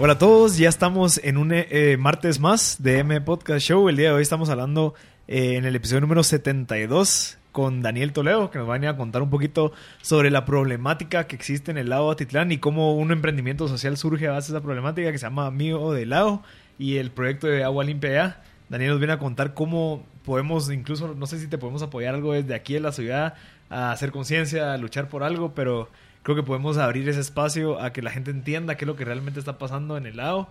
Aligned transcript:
Hola 0.00 0.12
a 0.12 0.18
todos, 0.18 0.56
ya 0.58 0.68
estamos 0.68 1.20
en 1.24 1.36
un 1.36 1.50
eh, 1.52 1.96
martes 1.98 2.38
más 2.38 2.80
de 2.80 3.00
M 3.00 3.20
Podcast 3.22 3.66
Show. 3.66 3.88
El 3.88 3.96
día 3.96 4.10
de 4.10 4.14
hoy 4.14 4.22
estamos 4.22 4.48
hablando 4.48 4.94
eh, 5.26 5.56
en 5.56 5.64
el 5.64 5.74
episodio 5.74 6.02
número 6.02 6.22
72 6.22 7.36
con 7.50 7.82
Daniel 7.82 8.12
Toledo, 8.12 8.48
que 8.52 8.58
nos 8.58 8.68
va 8.68 8.74
a 8.74 8.78
venir 8.78 8.90
a 8.90 8.96
contar 8.96 9.22
un 9.22 9.30
poquito 9.30 9.72
sobre 10.00 10.30
la 10.30 10.44
problemática 10.44 11.26
que 11.26 11.34
existe 11.34 11.72
en 11.72 11.78
el 11.78 11.88
lago 11.88 12.12
Atitlán 12.12 12.52
y 12.52 12.58
cómo 12.58 12.94
un 12.94 13.10
emprendimiento 13.10 13.66
social 13.66 13.96
surge 13.96 14.28
a 14.28 14.30
base 14.30 14.52
de 14.52 14.58
esa 14.58 14.64
problemática 14.64 15.10
que 15.10 15.18
se 15.18 15.26
llama 15.26 15.46
Amigo 15.46 15.92
del 15.92 16.10
Lago 16.10 16.44
y 16.78 16.98
el 16.98 17.10
proyecto 17.10 17.48
de 17.48 17.64
Agua 17.64 17.82
Limpia 17.82 18.12
Ya. 18.12 18.42
Daniel 18.68 18.90
nos 18.90 19.00
viene 19.00 19.14
a 19.14 19.18
contar 19.18 19.52
cómo 19.52 20.06
podemos, 20.24 20.70
incluso, 20.70 21.12
no 21.16 21.26
sé 21.26 21.40
si 21.40 21.48
te 21.48 21.58
podemos 21.58 21.82
apoyar 21.82 22.14
algo 22.14 22.34
desde 22.34 22.54
aquí 22.54 22.76
en 22.76 22.84
la 22.84 22.92
ciudad, 22.92 23.34
a 23.68 23.90
hacer 23.90 24.12
conciencia, 24.12 24.74
a 24.74 24.76
luchar 24.76 25.08
por 25.08 25.24
algo, 25.24 25.54
pero 25.56 25.88
creo 26.22 26.36
que 26.36 26.42
podemos 26.42 26.78
abrir 26.78 27.08
ese 27.08 27.20
espacio 27.20 27.80
a 27.80 27.92
que 27.92 28.02
la 28.02 28.10
gente 28.10 28.30
entienda 28.30 28.76
qué 28.76 28.84
es 28.84 28.86
lo 28.86 28.96
que 28.96 29.04
realmente 29.04 29.38
está 29.40 29.58
pasando 29.58 29.96
en 29.96 30.06
el 30.06 30.16
lado 30.16 30.48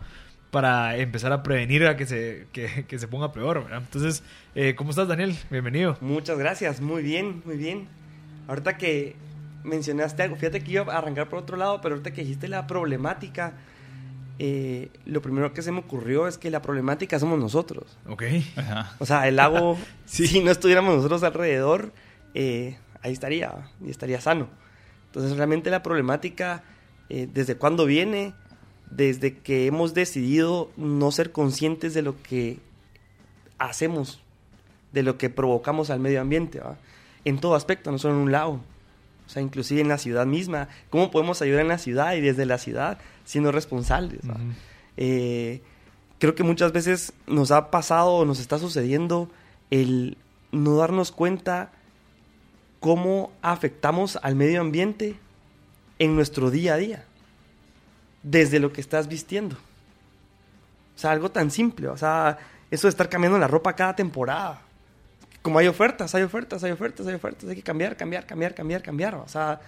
para 0.51 0.97
empezar 0.97 1.33
a 1.33 1.43
prevenir 1.43 1.85
a 1.85 1.97
que 1.97 2.05
se, 2.05 2.47
que, 2.53 2.85
que 2.87 2.99
se 2.99 3.07
ponga 3.07 3.31
peor, 3.31 3.63
¿verdad? 3.63 3.81
Entonces, 3.83 4.23
eh, 4.55 4.75
¿cómo 4.75 4.91
estás, 4.91 5.07
Daniel? 5.07 5.35
Bienvenido. 5.49 5.97
Muchas 6.01 6.37
gracias, 6.37 6.81
muy 6.81 7.03
bien, 7.03 7.41
muy 7.45 7.57
bien. 7.57 7.87
Ahorita 8.47 8.77
que 8.77 9.15
mencionaste 9.63 10.23
algo, 10.23 10.35
fíjate 10.37 10.61
que 10.61 10.71
iba 10.71 10.93
a 10.93 10.97
arrancar 10.97 11.27
por 11.27 11.39
otro 11.39 11.57
lado, 11.57 11.81
pero 11.81 11.95
ahorita 11.95 12.11
que 12.11 12.21
dijiste 12.21 12.47
la 12.47 12.65
problemática, 12.65 13.53
eh, 14.39 14.89
lo 15.05 15.21
primero 15.21 15.53
que 15.53 15.61
se 15.61 15.71
me 15.71 15.79
ocurrió 15.79 16.27
es 16.27 16.37
que 16.37 16.49
la 16.49 16.61
problemática 16.61 17.19
somos 17.19 17.39
nosotros. 17.39 17.97
Ok. 18.07 18.23
Ajá. 18.55 18.95
O 18.99 19.05
sea, 19.05 19.27
el 19.27 19.35
lago, 19.35 19.77
sí. 20.05 20.27
si 20.27 20.41
no 20.41 20.51
estuviéramos 20.51 20.95
nosotros 20.95 21.23
alrededor, 21.23 21.91
eh, 22.33 22.77
ahí 23.01 23.11
estaría, 23.11 23.53
y 23.85 23.89
estaría 23.89 24.21
sano. 24.21 24.47
Entonces, 25.17 25.35
realmente 25.35 25.71
la 25.71 25.81
problemática, 25.81 26.63
eh, 27.09 27.27
¿desde 27.33 27.55
cuándo 27.55 27.87
viene? 27.87 28.35
Desde 28.91 29.35
que 29.35 29.65
hemos 29.65 29.95
decidido 29.95 30.69
no 30.77 31.11
ser 31.11 31.31
conscientes 31.31 31.95
de 31.95 32.03
lo 32.03 32.21
que 32.21 32.59
hacemos, 33.57 34.21
de 34.93 35.01
lo 35.01 35.17
que 35.17 35.31
provocamos 35.31 35.89
al 35.89 35.99
medio 35.99 36.21
ambiente, 36.21 36.59
¿va? 36.59 36.77
en 37.25 37.39
todo 37.39 37.55
aspecto, 37.55 37.91
no 37.91 37.97
solo 37.97 38.13
en 38.13 38.19
un 38.21 38.31
lado. 38.31 38.61
O 39.25 39.29
sea, 39.29 39.41
inclusive 39.41 39.81
en 39.81 39.87
la 39.87 39.97
ciudad 39.97 40.27
misma. 40.27 40.69
¿Cómo 40.91 41.09
podemos 41.09 41.41
ayudar 41.41 41.61
en 41.61 41.67
la 41.69 41.79
ciudad 41.79 42.13
y 42.13 42.21
desde 42.21 42.45
la 42.45 42.59
ciudad 42.59 42.99
siendo 43.25 43.51
responsables? 43.51 44.23
Uh 44.23 44.27
-huh. 44.27 44.53
eh, 44.97 45.61
creo 46.19 46.35
que 46.35 46.43
muchas 46.43 46.73
veces 46.73 47.11
nos 47.25 47.49
ha 47.49 47.71
pasado 47.71 48.11
o 48.11 48.25
nos 48.25 48.39
está 48.39 48.59
sucediendo 48.59 49.31
el 49.71 50.15
no 50.51 50.77
darnos 50.77 51.11
cuenta 51.11 51.71
cómo 52.79 53.31
afectamos 53.41 54.17
al 54.21 54.35
medio 54.35 54.61
ambiente 54.61 55.15
en 55.99 56.15
nuestro 56.15 56.51
día 56.51 56.75
a 56.75 56.77
día, 56.77 57.05
desde 58.23 58.59
lo 58.59 58.71
que 58.71 58.81
estás 58.81 59.07
vistiendo. 59.07 59.55
O 60.95 60.99
sea, 60.99 61.11
algo 61.11 61.31
tan 61.31 61.51
simple, 61.51 61.87
o 61.87 61.97
sea, 61.97 62.37
eso 62.71 62.87
de 62.87 62.89
estar 62.89 63.09
cambiando 63.09 63.37
la 63.37 63.47
ropa 63.47 63.73
cada 63.73 63.95
temporada. 63.95 64.61
Como 65.41 65.59
hay 65.59 65.67
ofertas, 65.67 66.13
hay 66.15 66.23
ofertas, 66.23 66.63
hay 66.63 66.71
ofertas, 66.71 67.07
hay 67.07 67.15
ofertas, 67.15 67.49
hay 67.49 67.55
que 67.55 67.63
cambiar, 67.63 67.95
cambiar, 67.95 68.25
cambiar, 68.25 68.53
cambiar, 68.53 68.81
cambiar. 68.81 69.15
O 69.15 69.27
sea, 69.27 69.61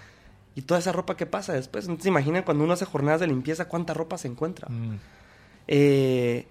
y 0.55 0.61
toda 0.61 0.79
esa 0.79 0.91
ropa 0.91 1.15
que 1.15 1.25
pasa 1.25 1.53
después. 1.53 1.87
No 1.87 1.97
se 1.99 2.09
imaginan 2.09 2.43
cuando 2.43 2.63
uno 2.63 2.73
hace 2.73 2.85
jornadas 2.85 3.21
de 3.21 3.27
limpieza 3.27 3.65
cuánta 3.65 3.93
ropa 3.93 4.17
se 4.17 4.27
encuentra. 4.27 4.67
Mm. 4.69 4.99
Eh, 5.67 6.47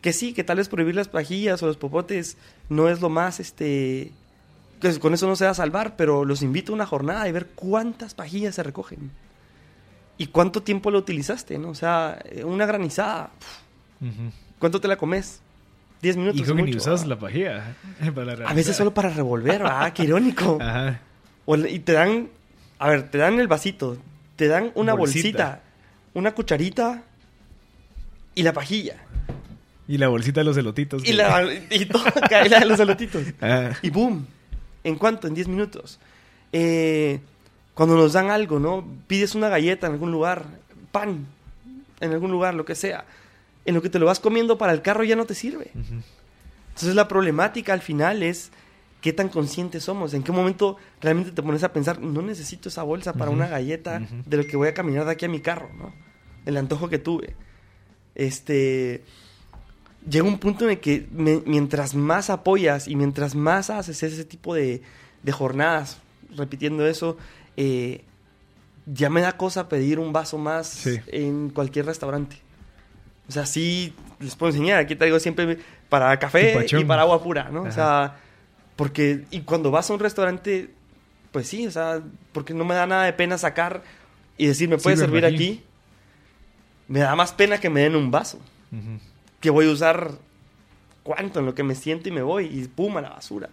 que 0.00 0.12
sí, 0.12 0.32
que 0.32 0.42
tal 0.42 0.56
vez 0.56 0.68
prohibir 0.68 0.96
las 0.96 1.08
pajillas 1.08 1.62
o 1.62 1.66
los 1.66 1.76
popotes 1.76 2.36
no 2.68 2.88
es 2.88 3.00
lo 3.00 3.08
más, 3.08 3.38
este, 3.38 4.12
con 5.00 5.14
eso 5.14 5.26
no 5.26 5.36
se 5.36 5.44
va 5.44 5.52
a 5.52 5.54
salvar, 5.54 5.96
pero 5.96 6.24
los 6.24 6.42
invito 6.42 6.72
a 6.72 6.74
una 6.74 6.86
jornada 6.86 7.28
y 7.28 7.32
ver 7.32 7.48
cuántas 7.54 8.14
pajillas 8.14 8.54
se 8.54 8.62
recogen. 8.62 9.10
Y 10.18 10.26
cuánto 10.26 10.62
tiempo 10.62 10.90
lo 10.90 10.98
utilizaste, 10.98 11.58
¿no? 11.58 11.70
O 11.70 11.74
sea, 11.74 12.22
una 12.44 12.66
granizada. 12.66 13.30
Uh 14.00 14.06
-huh. 14.06 14.32
¿Cuánto 14.58 14.80
te 14.80 14.88
la 14.88 14.96
comes? 14.96 15.40
10 16.02 16.16
minutos. 16.16 16.40
Y 16.40 16.44
creo 16.44 16.56
que 16.56 16.62
ni 16.62 16.76
usas 16.76 17.06
la 17.06 17.18
pajilla. 17.18 17.76
Para 18.14 18.36
la 18.36 18.48
a 18.48 18.52
veces 18.52 18.76
solo 18.76 18.92
para 18.92 19.08
revolver, 19.08 19.62
¿verdad? 19.62 19.92
Qué 19.94 20.02
irónico. 20.02 20.58
Ajá. 20.60 21.00
O, 21.44 21.56
y 21.56 21.78
te 21.80 21.92
dan, 21.92 22.28
a 22.78 22.88
ver, 22.88 23.10
te 23.10 23.18
dan 23.18 23.40
el 23.40 23.48
vasito, 23.48 23.96
te 24.36 24.46
dan 24.46 24.70
una 24.74 24.94
bolsita, 24.94 25.28
bolsita 25.28 25.62
una 26.14 26.32
cucharita 26.32 27.02
y 28.34 28.42
la 28.42 28.52
pajilla. 28.52 28.96
Y 29.88 29.98
la 29.98 30.08
bolsita 30.08 30.40
de 30.40 30.44
los 30.44 30.56
elotitos. 30.56 31.04
Y, 31.04 31.12
la, 31.12 31.44
y 31.70 31.86
todo 31.86 32.04
cae 32.28 32.48
la 32.48 32.60
de 32.60 32.66
los 32.66 32.78
elotitos. 32.78 33.24
Ajá. 33.40 33.78
Y 33.82 33.90
boom. 33.90 34.26
¿En 34.84 34.96
cuánto? 34.96 35.26
En 35.26 35.34
10 35.34 35.48
minutos. 35.48 35.98
Eh, 36.52 37.20
cuando 37.74 37.96
nos 37.96 38.12
dan 38.12 38.30
algo, 38.30 38.58
¿no? 38.58 38.84
Pides 39.06 39.34
una 39.34 39.48
galleta 39.48 39.86
en 39.86 39.94
algún 39.94 40.10
lugar, 40.10 40.44
pan, 40.90 41.26
en 42.00 42.12
algún 42.12 42.30
lugar, 42.30 42.54
lo 42.54 42.64
que 42.64 42.74
sea. 42.74 43.04
En 43.64 43.74
lo 43.74 43.82
que 43.82 43.88
te 43.88 43.98
lo 43.98 44.06
vas 44.06 44.20
comiendo 44.20 44.58
para 44.58 44.72
el 44.72 44.82
carro 44.82 45.04
ya 45.04 45.16
no 45.16 45.24
te 45.24 45.34
sirve. 45.34 45.70
Uh 45.74 45.78
-huh. 45.78 46.02
Entonces 46.68 46.94
la 46.94 47.06
problemática 47.08 47.72
al 47.72 47.80
final 47.80 48.22
es 48.22 48.50
qué 49.00 49.12
tan 49.12 49.28
conscientes 49.28 49.84
somos, 49.84 50.14
en 50.14 50.22
qué 50.22 50.32
momento 50.32 50.76
realmente 51.00 51.32
te 51.32 51.42
pones 51.42 51.62
a 51.64 51.72
pensar, 51.72 52.00
no 52.00 52.22
necesito 52.22 52.68
esa 52.68 52.82
bolsa 52.82 53.12
para 53.12 53.30
uh 53.30 53.34
-huh. 53.34 53.36
una 53.36 53.48
galleta 53.48 54.00
uh 54.00 54.04
-huh. 54.04 54.24
de 54.24 54.36
lo 54.36 54.46
que 54.46 54.56
voy 54.56 54.68
a 54.68 54.74
caminar 54.74 55.04
de 55.04 55.12
aquí 55.12 55.24
a 55.24 55.28
mi 55.28 55.40
carro, 55.40 55.70
¿no? 55.76 55.92
El 56.44 56.56
antojo 56.56 56.88
que 56.88 56.98
tuve. 56.98 57.34
Este 58.14 59.04
llega 60.08 60.26
un 60.26 60.38
punto 60.38 60.64
en 60.64 60.70
el 60.72 60.80
que 60.80 61.06
me, 61.12 61.42
mientras 61.46 61.94
más 61.94 62.30
apoyas 62.30 62.88
y 62.88 62.96
mientras 62.96 63.34
más 63.34 63.70
haces 63.70 64.02
ese 64.02 64.24
tipo 64.24 64.54
de, 64.54 64.82
de 65.22 65.32
jornadas, 65.32 65.98
repitiendo 66.36 66.86
eso, 66.86 67.16
eh, 67.56 68.02
ya 68.86 69.10
me 69.10 69.20
da 69.20 69.36
cosa 69.36 69.68
pedir 69.68 69.98
un 69.98 70.12
vaso 70.12 70.38
más 70.38 70.66
sí. 70.66 70.98
en 71.06 71.50
cualquier 71.50 71.86
restaurante. 71.86 72.36
O 73.28 73.32
sea, 73.32 73.46
sí 73.46 73.94
les 74.18 74.34
puedo 74.34 74.52
enseñar, 74.52 74.78
aquí 74.78 74.96
traigo 74.96 75.18
siempre 75.18 75.58
para 75.88 76.18
café 76.18 76.66
y 76.70 76.84
para 76.84 77.02
agua 77.02 77.22
pura, 77.22 77.48
¿no? 77.50 77.60
Ajá. 77.60 77.68
O 77.68 77.72
sea, 77.72 78.16
porque, 78.76 79.24
y 79.30 79.42
cuando 79.42 79.70
vas 79.70 79.88
a 79.90 79.94
un 79.94 80.00
restaurante, 80.00 80.70
pues 81.30 81.46
sí, 81.46 81.66
o 81.66 81.70
sea, 81.70 82.02
porque 82.32 82.54
no 82.54 82.64
me 82.64 82.74
da 82.74 82.86
nada 82.86 83.04
de 83.04 83.12
pena 83.12 83.38
sacar 83.38 83.82
y 84.36 84.46
decir, 84.46 84.68
¿me 84.68 84.78
puedes 84.78 84.98
sí, 84.98 85.04
servir 85.04 85.24
aquí? 85.24 85.34
aquí? 85.34 85.64
Me 86.88 87.00
da 87.00 87.14
más 87.14 87.32
pena 87.32 87.58
que 87.58 87.70
me 87.70 87.82
den 87.82 87.94
un 87.94 88.10
vaso. 88.10 88.38
Uh 88.72 88.76
-huh 88.76 89.11
que 89.42 89.50
voy 89.50 89.66
a 89.68 89.70
usar 89.70 90.12
cuánto 91.02 91.40
en 91.40 91.46
lo 91.46 91.54
que 91.54 91.64
me 91.64 91.74
siento 91.74 92.08
y 92.08 92.12
me 92.12 92.22
voy 92.22 92.46
y 92.46 92.66
pum 92.68 92.96
a 92.96 93.02
la 93.02 93.10
basura. 93.10 93.50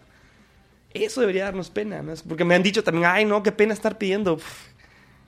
Eso 0.94 1.20
debería 1.20 1.44
darnos 1.46 1.70
pena, 1.70 2.02
¿no? 2.02 2.14
Porque 2.28 2.46
me 2.46 2.56
han 2.56 2.64
dicho 2.64 2.84
también, 2.84 3.06
ay, 3.08 3.26
no, 3.26 3.44
qué 3.44 3.52
pena 3.52 3.74
estar 3.74 3.98
pidiendo. 3.98 4.36
Uf, 4.36 4.68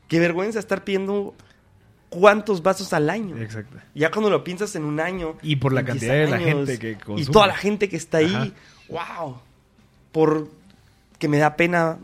qué 0.07 0.19
vergüenza 0.19 0.59
estar 0.59 0.83
pidiendo 0.83 1.35
cuántos 2.09 2.63
vasos 2.63 2.93
al 2.93 3.09
año. 3.09 3.37
Exacto. 3.37 3.77
Ya 3.93 4.11
cuando 4.11 4.29
lo 4.29 4.43
piensas 4.43 4.75
en 4.75 4.83
un 4.83 4.99
año. 4.99 5.35
Y 5.41 5.57
por 5.57 5.73
la 5.73 5.83
cantidad 5.83 6.15
años, 6.15 6.31
de 6.31 6.37
la 6.37 6.43
gente 6.43 6.79
que 6.79 6.95
consume. 6.95 7.21
Y 7.21 7.25
toda 7.25 7.47
la 7.47 7.55
gente 7.55 7.89
que 7.89 7.97
está 7.97 8.19
ahí. 8.19 8.33
Ajá. 8.33 9.17
¡Wow! 9.19 9.37
Por 10.11 10.49
que 11.17 11.27
me 11.27 11.37
da 11.37 11.55
pena 11.55 11.97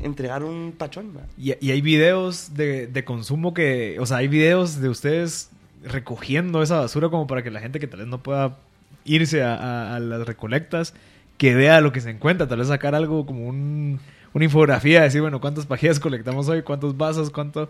entregar 0.00 0.44
un 0.44 0.74
pachón. 0.76 1.18
Y, 1.38 1.54
y, 1.66 1.70
hay 1.70 1.80
videos 1.80 2.54
de, 2.54 2.86
de 2.86 3.04
consumo 3.04 3.54
que. 3.54 3.96
O 4.00 4.06
sea, 4.06 4.18
hay 4.18 4.28
videos 4.28 4.80
de 4.80 4.88
ustedes 4.88 5.50
recogiendo 5.86 6.62
esa 6.62 6.80
basura 6.80 7.08
como 7.08 7.26
para 7.26 7.42
que 7.42 7.50
la 7.50 7.60
gente 7.60 7.80
que 7.80 7.86
tal 7.86 8.00
vez 8.00 8.08
no 8.08 8.22
pueda 8.22 8.58
irse 9.04 9.42
a, 9.42 9.98
las 10.00 10.26
recolectas 10.26 10.94
que 11.38 11.54
vea 11.54 11.80
lo 11.80 11.92
que 11.92 12.00
se 12.00 12.10
encuentra, 12.10 12.48
tal 12.48 12.58
vez 12.58 12.68
sacar 12.68 12.94
algo 12.94 13.26
como 13.26 13.46
un, 13.46 14.00
una 14.32 14.44
infografía, 14.44 15.02
decir, 15.02 15.20
bueno, 15.20 15.40
cuántas 15.40 15.66
pajillas 15.66 16.00
colectamos 16.00 16.48
hoy, 16.48 16.62
cuántos 16.62 16.96
vasos, 16.96 17.30
cuánto, 17.30 17.68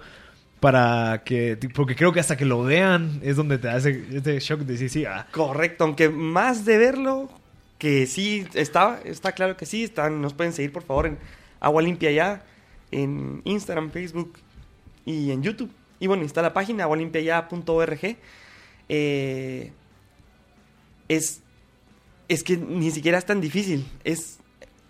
para 0.60 1.22
que, 1.24 1.58
porque 1.74 1.94
creo 1.94 2.12
que 2.12 2.20
hasta 2.20 2.36
que 2.36 2.44
lo 2.44 2.62
vean 2.62 3.20
es 3.22 3.36
donde 3.36 3.58
te 3.58 3.68
hace 3.68 4.04
este 4.12 4.38
shock 4.40 4.60
de 4.60 4.72
decir, 4.72 4.90
sí, 4.90 5.04
ah. 5.04 5.26
Correcto, 5.32 5.84
aunque 5.84 6.08
más 6.08 6.64
de 6.64 6.78
verlo, 6.78 7.28
que 7.78 8.06
sí, 8.06 8.46
está, 8.54 9.00
está 9.04 9.32
claro 9.32 9.56
que 9.56 9.66
sí, 9.66 9.84
están, 9.84 10.22
nos 10.22 10.32
pueden 10.32 10.52
seguir 10.52 10.72
por 10.72 10.82
favor 10.82 11.06
en 11.06 11.18
Agua 11.60 11.82
Limpia 11.82 12.10
Ya, 12.10 12.42
en 12.90 13.42
Instagram, 13.44 13.90
Facebook 13.90 14.38
y 15.04 15.30
en 15.30 15.42
YouTube. 15.42 15.70
Y 15.98 16.06
bueno, 16.06 16.24
está 16.24 16.42
la 16.42 16.52
página 16.52 16.84
agualimpiaya.org. 16.84 18.16
Eh, 18.88 19.72
es, 21.08 21.42
es 22.28 22.42
que 22.42 22.56
ni 22.56 22.90
siquiera 22.90 23.18
es 23.18 23.26
tan 23.26 23.40
difícil. 23.40 23.86
Es 24.04 24.38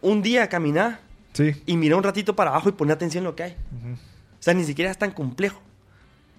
un 0.01 0.23
día 0.23 0.49
caminar 0.49 1.01
sí. 1.33 1.55
y 1.67 1.77
mirar 1.77 1.99
un 1.99 2.05
ratito 2.05 2.35
para 2.35 2.51
abajo 2.51 2.69
y 2.69 2.73
poner 2.73 2.95
atención 2.95 3.23
en 3.23 3.27
lo 3.27 3.37
que 3.37 3.43
hay. 3.45 3.53
Uh 3.53 3.89
-huh. 3.89 3.95
O 3.95 4.43
sea, 4.43 4.55
ni 4.55 4.65
siquiera 4.65 4.91
es 4.91 4.99
tan 4.99 5.13
complejo. 5.13 5.61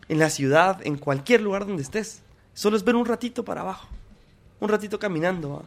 En 0.10 0.20
la 0.20 0.30
ciudad, 0.30 0.80
en 0.86 0.98
cualquier 0.98 1.42
lugar 1.42 1.66
donde 1.66 1.84
estés. 1.84 2.22
Solo 2.54 2.78
es 2.78 2.84
ver 2.84 2.96
un 2.96 3.06
ratito 3.06 3.44
para 3.44 3.62
abajo. 3.62 3.88
Un 4.60 4.70
ratito 4.70 5.00
caminando. 5.00 5.50
¿va? 5.50 5.62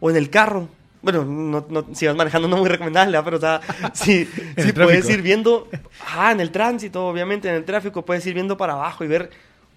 O 0.00 0.10
en 0.10 0.16
el 0.16 0.30
carro 0.30 0.68
bueno, 1.04 1.24
no, 1.24 1.66
no, 1.68 1.84
si 1.92 2.06
vas 2.06 2.16
manejando 2.16 2.48
no 2.48 2.56
muy 2.56 2.68
recomendable, 2.68 3.20
pero 3.22 3.36
o 3.36 3.40
sea, 3.40 3.60
si, 3.92 4.24
si 4.24 4.72
puedes 4.72 5.08
ir 5.10 5.20
viendo, 5.20 5.68
ah, 6.16 6.32
en 6.32 6.40
el 6.40 6.50
tránsito, 6.50 7.06
obviamente, 7.06 7.48
en 7.48 7.56
el 7.56 7.64
tráfico, 7.64 8.04
puedes 8.04 8.26
ir 8.26 8.32
viendo 8.32 8.56
para 8.56 8.72
abajo 8.72 9.04
y 9.04 9.08
ver 9.08 9.30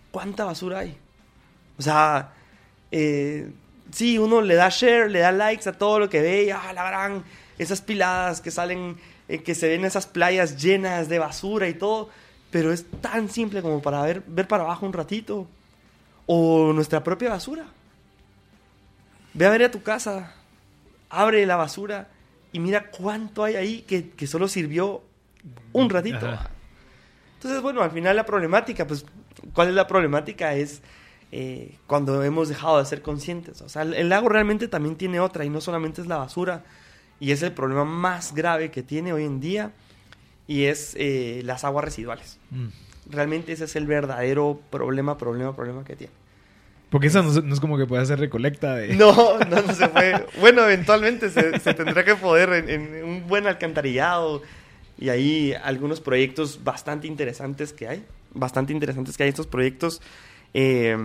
cuánta 0.10 0.46
basura 0.46 0.80
hay. 0.80 0.98
O 1.78 1.82
sea, 1.82 2.32
eh, 2.92 3.52
sí, 3.92 4.18
uno 4.18 4.42
le 4.42 4.56
da 4.56 4.70
share, 4.70 5.12
le 5.12 5.20
da 5.20 5.34
likes 5.34 5.68
a 5.68 5.74
todo 5.74 6.00
lo 6.00 6.10
que 6.10 6.22
ve, 6.22 6.46
y, 6.46 6.50
ah, 6.50 6.72
la 6.74 6.88
gran, 6.88 7.24
esas 7.58 7.82
piladas 7.82 8.40
que 8.40 8.50
salen, 8.50 8.98
eh, 9.28 9.44
que 9.44 9.54
se 9.54 9.68
ven 9.68 9.84
esas 9.84 10.08
playas 10.08 10.62
llenas 10.62 11.10
de 11.10 11.20
basura 11.20 11.68
y 11.68 11.74
todo, 11.74 12.10
pero 12.52 12.72
es 12.72 12.86
tan 13.02 13.30
simple 13.30 13.62
como 13.62 13.82
para 13.82 14.02
ver, 14.04 14.24
ver 14.26 14.48
para 14.48 14.64
abajo 14.64 14.86
un 14.86 14.94
ratito 14.94 15.48
O 16.26 16.72
nuestra 16.74 17.04
propia 17.04 17.30
basura. 17.30 17.66
Ve 19.34 19.46
a 19.46 19.50
ver 19.50 19.64
a 19.64 19.72
tu 19.72 19.84
casa, 19.84 20.34
abre 21.10 21.46
la 21.46 21.56
basura 21.56 22.10
y 22.52 22.60
mira 22.60 22.90
cuánto 22.90 23.44
hay 23.44 23.56
ahí 23.56 23.82
que, 23.82 24.10
que 24.10 24.28
solo 24.28 24.48
sirvió 24.48 25.04
un 25.74 25.90
ratito. 25.90 26.28
Ajá. 26.28 26.50
Entonces, 27.36 27.62
bueno, 27.62 27.82
al 27.84 27.92
final 27.92 28.16
la 28.16 28.26
problemática, 28.26 28.88
pues, 28.88 29.06
¿cuál 29.54 29.70
es 29.70 29.76
la 29.76 29.86
problemática? 29.86 30.56
Es 30.56 30.82
eh, 31.32 31.76
cuando 31.86 32.24
hemos 32.24 32.50
dejado 32.50 32.80
de 32.80 32.86
ser 32.86 33.02
conscientes. 33.02 33.62
O 33.62 33.70
sea, 33.70 33.84
el, 33.84 33.94
el 33.94 34.10
lago 34.10 34.28
realmente 34.28 34.68
también 34.68 34.96
tiene 34.96 35.20
otra 35.20 35.46
y 35.46 35.50
no 35.50 35.62
solamente 35.62 36.02
es 36.02 36.08
la 36.08 36.18
basura. 36.18 36.64
Y 37.20 37.32
es 37.32 37.42
el 37.44 37.52
problema 37.52 37.86
más 37.86 38.34
grave 38.34 38.72
que 38.72 38.84
tiene 38.84 39.14
hoy 39.14 39.24
en 39.24 39.40
día 39.40 39.72
y 40.48 40.66
es 40.66 40.96
eh, 40.98 41.42
las 41.44 41.64
aguas 41.64 41.86
residuales. 41.86 42.40
Mm. 42.52 42.68
Realmente 43.10 43.52
ese 43.52 43.66
es 43.66 43.76
el 43.76 43.86
verdadero 43.86 44.60
problema, 44.70 45.18
problema, 45.18 45.56
problema 45.56 45.84
que 45.84 45.96
tiene. 45.96 46.14
Porque 46.90 47.08
esa 47.08 47.22
no, 47.22 47.30
es- 47.32 47.44
no 47.44 47.54
es 47.54 47.60
como 47.60 47.78
que 47.78 47.86
pueda 47.86 48.02
hacer 48.02 48.20
recolecta 48.20 48.76
de... 48.76 48.96
No, 48.96 49.14
no, 49.40 49.62
no 49.62 49.74
se 49.74 49.88
puede. 49.90 50.26
Bueno, 50.40 50.64
eventualmente 50.64 51.30
se, 51.30 51.60
se 51.60 51.74
tendrá 51.74 52.06
que 52.06 52.16
poder 52.16 52.50
en, 52.54 52.70
en 52.70 53.04
un 53.04 53.28
buen 53.28 53.46
alcantarillado 53.48 54.42
y 54.98 55.10
hay 55.10 55.54
algunos 55.54 56.00
proyectos 56.00 56.64
bastante 56.64 57.08
interesantes 57.08 57.74
que 57.74 57.88
hay, 57.88 58.06
bastante 58.34 58.72
interesantes 58.74 59.18
que 59.18 59.24
hay 59.24 59.30
estos 59.30 59.48
proyectos 59.48 60.02
eh, 60.54 60.98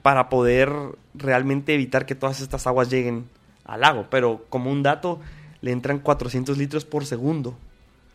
para 0.00 0.28
poder 0.30 0.72
realmente 1.14 1.74
evitar 1.74 2.06
que 2.06 2.14
todas 2.14 2.40
estas 2.40 2.66
aguas 2.66 2.88
lleguen 2.90 3.26
al 3.64 3.82
lago. 3.82 4.06
Pero 4.10 4.46
como 4.48 4.70
un 4.70 4.82
dato, 4.82 5.20
le 5.60 5.72
entran 5.72 5.98
400 5.98 6.56
litros 6.56 6.86
por 6.86 7.04
segundo 7.04 7.54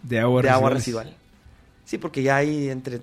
De 0.01 0.19
agua 0.19 0.41
de 0.41 0.49
agua 0.49 0.71
residual. 0.71 1.15
Sí, 1.85 1.99
porque 1.99 2.23
ya 2.23 2.37
hay 2.37 2.69
entre 2.69 3.01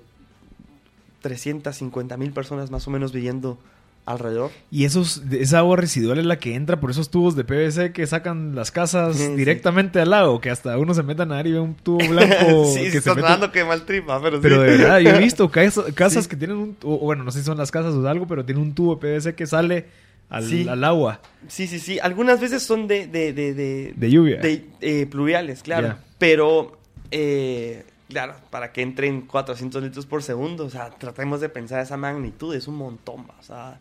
350 1.21 2.17
mil 2.17 2.31
personas 2.33 2.69
más 2.71 2.87
o 2.87 2.91
menos 2.91 3.11
viviendo 3.11 3.57
alrededor. 4.05 4.51
Y 4.69 4.85
esos, 4.85 5.23
esa 5.31 5.59
agua 5.59 5.77
residual 5.77 6.19
es 6.19 6.25
la 6.25 6.37
que 6.37 6.53
entra 6.55 6.79
por 6.79 6.91
esos 6.91 7.09
tubos 7.09 7.35
de 7.35 7.43
PVC 7.43 7.91
que 7.91 8.05
sacan 8.05 8.53
las 8.55 8.69
casas 8.71 9.15
Sí, 9.17 9.25
sí. 9.25 9.33
directamente 9.35 9.99
al 9.99 10.11
lago, 10.11 10.39
que 10.39 10.49
hasta 10.51 10.77
uno 10.77 10.93
se 10.93 11.01
mete 11.03 11.23
a 11.23 11.25
nadar 11.25 11.47
y 11.47 11.53
ve 11.53 11.59
un 11.59 11.73
tubo 11.75 11.97
blanco 12.07 12.65
sí, 12.73 12.83
que 12.83 12.91
sí, 12.91 13.01
se 13.01 13.09
mete- 13.09 13.21
dando 13.21 13.51
que 13.51 13.63
mal 13.65 13.83
tripa, 13.85 14.21
pero, 14.21 14.39
Pero 14.41 14.57
sí. 14.57 14.61
de 14.71 14.77
verdad, 14.77 14.99
yo 14.99 15.09
he 15.09 15.19
visto 15.19 15.49
cas- 15.51 15.79
casas 15.95 16.27
que 16.27 16.35
tienen 16.35 16.57
un... 16.57 16.77
O, 16.83 16.99
bueno, 16.99 17.23
no 17.23 17.31
sé 17.31 17.39
si 17.39 17.45
son 17.45 17.57
las 17.57 17.71
casas 17.71 17.93
o 17.95 18.07
algo, 18.07 18.27
pero 18.27 18.45
tienen 18.45 18.63
un 18.63 18.75
tubo 18.75 18.95
de 18.95 19.01
PVC 19.19 19.33
que 19.35 19.47
sale 19.47 19.87
al, 20.29 20.69
al 20.69 20.83
agua 20.83 21.21
Sí, 21.47 21.65
sí, 21.67 21.79
sí. 21.79 21.97
Algunas 21.99 22.39
veces 22.39 22.61
son 22.63 22.87
de... 22.87 23.07
De, 23.07 23.33
de, 23.33 23.53
de, 23.55 23.93
de 23.95 24.11
lluvia. 24.11 24.37
de, 24.39 24.65
eh, 24.81 25.07
pluviales, 25.09 25.61
claro. 25.63 25.95
Pero, 26.19 26.77
eh, 27.11 27.85
claro, 28.09 28.35
para 28.49 28.71
que 28.71 28.81
entren 28.81 29.21
400 29.21 29.83
litros 29.83 30.05
por 30.05 30.23
segundo, 30.23 30.65
o 30.65 30.69
sea, 30.69 30.89
tratemos 30.91 31.41
de 31.41 31.49
pensar 31.49 31.79
esa 31.81 31.97
magnitud, 31.97 32.55
es 32.55 32.67
un 32.67 32.75
montón, 32.75 33.25
o 33.39 33.43
sea... 33.43 33.79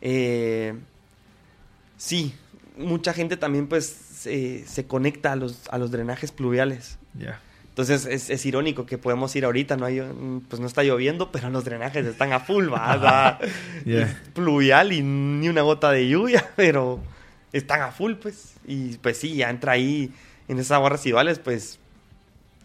eh, 0.00 0.74
sí, 1.96 2.34
mucha 2.76 3.12
gente 3.12 3.36
también, 3.36 3.66
pues, 3.66 3.86
se, 3.86 4.66
se 4.66 4.86
conecta 4.86 5.32
a 5.32 5.36
los, 5.36 5.68
a 5.70 5.78
los 5.78 5.90
drenajes 5.90 6.32
pluviales. 6.32 6.98
Ya. 7.14 7.40
Entonces 7.68 8.06
es, 8.06 8.28
es 8.30 8.44
irónico 8.44 8.86
que 8.86 8.98
podemos 8.98 9.34
ir 9.36 9.44
ahorita, 9.44 9.76
no 9.76 9.86
hay, 9.86 10.00
pues 10.48 10.60
no 10.60 10.66
está 10.66 10.82
lloviendo, 10.82 11.30
pero 11.32 11.48
los 11.50 11.64
drenajes 11.64 12.04
están 12.06 12.32
a 12.32 12.40
full, 12.40 12.68
va, 12.72 13.38
Ya. 13.84 14.02
es 14.02 14.14
pluvial 14.34 14.92
y 14.92 15.02
ni 15.02 15.48
una 15.48 15.62
gota 15.62 15.90
de 15.92 16.08
lluvia, 16.08 16.44
pero 16.56 17.00
están 17.52 17.82
a 17.82 17.92
full, 17.92 18.14
pues. 18.14 18.54
Y 18.66 18.96
pues 18.98 19.18
sí, 19.18 19.36
ya 19.36 19.50
entra 19.50 19.72
ahí 19.72 20.12
en 20.48 20.58
esas 20.58 20.72
aguas 20.72 20.92
residuales, 20.92 21.38
pues 21.38 21.78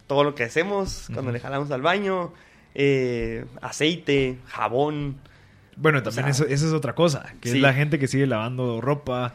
todo 0.06 0.24
lo 0.24 0.34
que 0.34 0.44
hacemos 0.44 1.08
cuando 1.12 1.32
le 1.32 1.40
jalamos 1.40 1.70
al 1.70 1.82
baño, 1.82 2.32
eh, 2.74 3.44
aceite, 3.62 4.38
jabón. 4.46 5.16
Bueno, 5.76 6.02
también 6.02 6.24
sea, 6.24 6.30
eso, 6.30 6.46
eso 6.46 6.66
es 6.66 6.72
otra 6.72 6.94
cosa, 6.94 7.34
que 7.40 7.50
sí. 7.50 7.56
es 7.56 7.62
la 7.62 7.72
gente 7.72 7.98
que 7.98 8.06
sigue 8.08 8.26
lavando 8.26 8.80
ropa. 8.80 9.34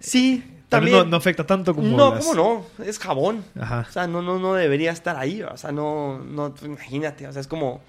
Sí, 0.00 0.42
vez 0.46 0.68
también. 0.68 0.96
no, 0.98 1.04
no 1.04 1.16
afecta 1.16 1.46
tanto 1.46 1.74
como 1.74 1.96
no, 1.96 2.14
las- 2.14 2.24
¿cómo 2.24 2.34
no? 2.78 2.84
Es 2.84 2.98
jabón. 2.98 3.44
Ajá. 3.60 3.86
O 3.88 3.92
sea, 3.92 4.06
no, 4.06 4.20
no, 4.22 4.38
no 4.38 4.54
debería 4.54 4.90
estar 4.92 5.16
ahí. 5.16 5.42
O 5.42 5.56
sea, 5.56 5.70
no, 5.72 6.18
no, 6.18 6.54
imagínate. 6.64 7.26
O 7.26 7.32
sea, 7.32 7.40
es 7.40 7.46
como 7.48 7.80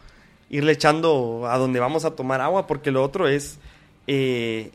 irle 0.50 0.72
echando 0.74 1.48
a 1.50 1.58
donde 1.58 1.80
vamos 1.80 2.06
a 2.06 2.12
tomar 2.16 2.40
agua, 2.42 2.68
porque 2.68 2.92
lo 2.92 3.04
otro 3.04 3.28
es 3.28 3.58
eh, 4.08 4.72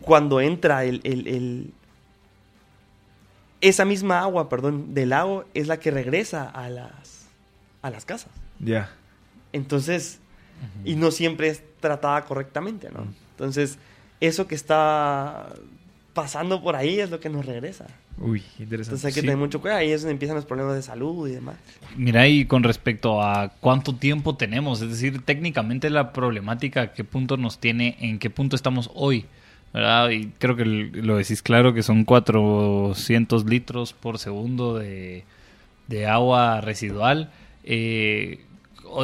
cuando 0.00 0.40
entra 0.40 0.84
el, 0.84 1.00
el- 1.04 1.26
el- 1.28 1.74
esa 3.60 3.84
misma 3.84 4.20
agua, 4.20 4.48
perdón, 4.48 4.94
del 4.94 5.10
lago 5.10 5.44
es 5.54 5.66
la 5.68 5.78
que 5.78 5.90
regresa 5.90 6.48
a 6.48 6.68
las, 6.70 7.26
a 7.82 7.90
las 7.90 8.04
casas. 8.04 8.30
Ya. 8.58 8.90
Entonces, 9.52 10.18
y 10.84 10.94
no 10.96 11.10
siempre 11.10 11.48
es 11.48 11.62
tratada 11.80 12.24
correctamente, 12.24 12.90
¿no? 12.90 13.06
Entonces, 13.32 13.78
eso 14.20 14.46
que 14.46 14.54
está 14.54 15.54
pasando 16.14 16.62
por 16.62 16.76
ahí 16.76 17.00
es 17.00 17.10
lo 17.10 17.20
que 17.20 17.28
nos 17.28 17.46
regresa. 17.46 17.86
Uy, 18.18 18.40
interesante. 18.58 18.72
Entonces 18.96 19.04
hay 19.06 19.12
que 19.12 19.20
Sí. 19.20 19.26
tener 19.26 19.38
mucho 19.38 19.60
cuidado. 19.62 19.80
Ahí 19.80 19.90
es 19.92 20.02
donde 20.02 20.12
empiezan 20.12 20.36
los 20.36 20.44
problemas 20.44 20.74
de 20.74 20.82
salud 20.82 21.26
y 21.28 21.32
demás. 21.32 21.56
Mira, 21.96 22.28
y 22.28 22.44
con 22.44 22.62
respecto 22.62 23.22
a 23.22 23.48
cuánto 23.60 23.94
tiempo 23.94 24.36
tenemos, 24.36 24.82
es 24.82 24.90
decir, 24.90 25.22
técnicamente 25.24 25.88
la 25.88 26.12
problemática, 26.12 26.82
a 26.82 26.92
qué 26.92 27.02
punto 27.04 27.36
nos 27.38 27.58
tiene, 27.58 27.96
en 28.00 28.18
qué 28.18 28.28
punto 28.28 28.56
estamos 28.56 28.90
hoy, 28.94 29.24
¿verdad? 29.72 30.10
Y 30.10 30.26
creo 30.38 30.56
que 30.56 30.64
lo 30.64 31.16
decís 31.16 31.42
claro, 31.42 31.74
que 31.74 31.82
son 31.82 32.04
400 32.04 33.44
litros 33.44 33.92
por 33.92 34.18
segundo 34.18 34.78
de, 34.78 35.24
de 35.86 36.06
agua 36.06 36.60
residual. 36.60 37.30
Eh, 37.64 38.40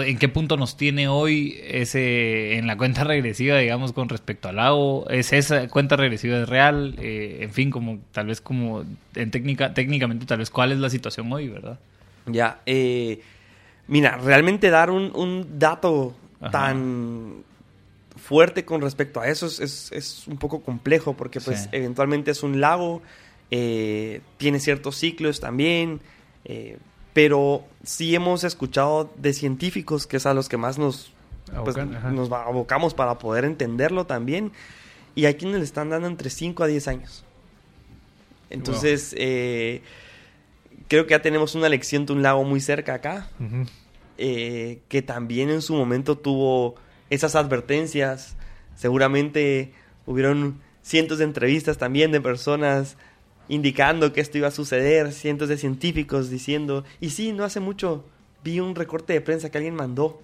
¿En 0.04 0.18
qué 0.18 0.28
punto 0.28 0.56
nos 0.56 0.76
tiene 0.76 1.06
hoy 1.06 1.60
ese 1.64 2.58
en 2.58 2.66
la 2.66 2.76
cuenta 2.76 3.04
regresiva, 3.04 3.58
digamos, 3.58 3.92
con 3.92 4.08
respecto 4.08 4.48
al 4.48 4.56
lago? 4.56 5.08
¿Es 5.08 5.32
esa 5.32 5.68
cuenta 5.68 5.96
regresiva 5.96 6.38
es 6.38 6.48
real? 6.48 6.96
Eh, 6.98 7.38
en 7.42 7.52
fin, 7.52 7.70
como 7.70 7.98
tal 8.12 8.26
vez 8.26 8.40
como 8.40 8.84
en 9.14 9.30
técnica, 9.30 9.74
técnicamente 9.74 10.26
tal 10.26 10.38
vez 10.38 10.50
cuál 10.50 10.72
es 10.72 10.78
la 10.78 10.90
situación 10.90 11.32
hoy, 11.32 11.48
¿verdad? 11.48 11.78
Ya, 12.26 12.60
eh, 12.66 13.20
mira, 13.86 14.16
realmente 14.16 14.70
dar 14.70 14.90
un, 14.90 15.12
un 15.14 15.60
dato 15.60 16.16
Ajá. 16.40 16.50
tan 16.50 17.44
fuerte 18.26 18.64
con 18.64 18.80
respecto 18.82 19.20
a 19.20 19.28
eso 19.28 19.46
es, 19.46 19.60
es- 19.60 19.92
es 19.92 20.26
un 20.26 20.36
poco 20.36 20.60
complejo 20.60 21.14
porque 21.14 21.40
pues 21.40 21.62
Sí. 21.62 21.68
eventualmente 21.72 22.30
es 22.32 22.42
un 22.42 22.60
lago, 22.60 23.00
eh, 23.50 24.20
tiene 24.36 24.58
ciertos 24.58 24.96
ciclos 24.96 25.38
también, 25.38 26.00
eh, 26.44 26.78
pero 27.12 27.64
sí 27.84 28.14
hemos 28.14 28.42
escuchado 28.44 29.10
de 29.16 29.32
científicos, 29.32 30.06
que 30.08 30.16
es 30.16 30.26
a 30.26 30.34
los 30.34 30.48
que 30.48 30.56
más 30.56 30.76
nos, 30.78 31.12
pues, 31.64 31.76
Abocan, 31.76 32.14
nos 32.16 32.30
abocamos 32.32 32.94
para 32.94 33.18
poder 33.18 33.44
entenderlo 33.44 34.06
también, 34.06 34.50
y 35.14 35.26
hay 35.26 35.34
quienes 35.34 35.58
le 35.58 35.64
están 35.64 35.88
dando 35.90 36.08
entre 36.08 36.28
5 36.28 36.64
a 36.64 36.66
10 36.66 36.88
años. 36.88 37.24
Entonces, 38.50 39.14
eh, 39.18 39.82
creo 40.88 41.06
que 41.06 41.12
ya 41.12 41.22
tenemos 41.22 41.54
una 41.54 41.68
lección 41.68 42.06
de 42.06 42.12
un 42.12 42.22
lago 42.22 42.42
muy 42.44 42.60
cerca 42.60 42.94
acá, 42.94 43.28
que 44.18 45.02
también 45.06 45.50
en 45.50 45.62
su 45.62 45.74
momento 45.74 46.16
tuvo 46.18 46.74
esas 47.10 47.34
advertencias. 47.34 48.36
Seguramente 48.74 49.72
hubieron 50.06 50.60
cientos 50.82 51.18
de 51.18 51.24
entrevistas 51.24 51.78
también 51.78 52.12
de 52.12 52.20
personas 52.20 52.96
indicando 53.48 54.12
que 54.12 54.20
esto 54.20 54.38
iba 54.38 54.48
a 54.48 54.52
suceder, 54.52 55.12
cientos 55.12 55.48
de 55.48 55.56
científicos 55.56 56.30
diciendo, 56.30 56.84
y 57.00 57.10
sí, 57.10 57.32
no 57.32 57.44
hace 57.44 57.60
mucho 57.60 58.04
vi 58.46 58.60
un 58.60 58.74
recorte 58.74 59.12
de 59.12 59.20
prensa 59.20 59.50
que 59.50 59.58
alguien 59.58 59.74
mandó 59.74 60.22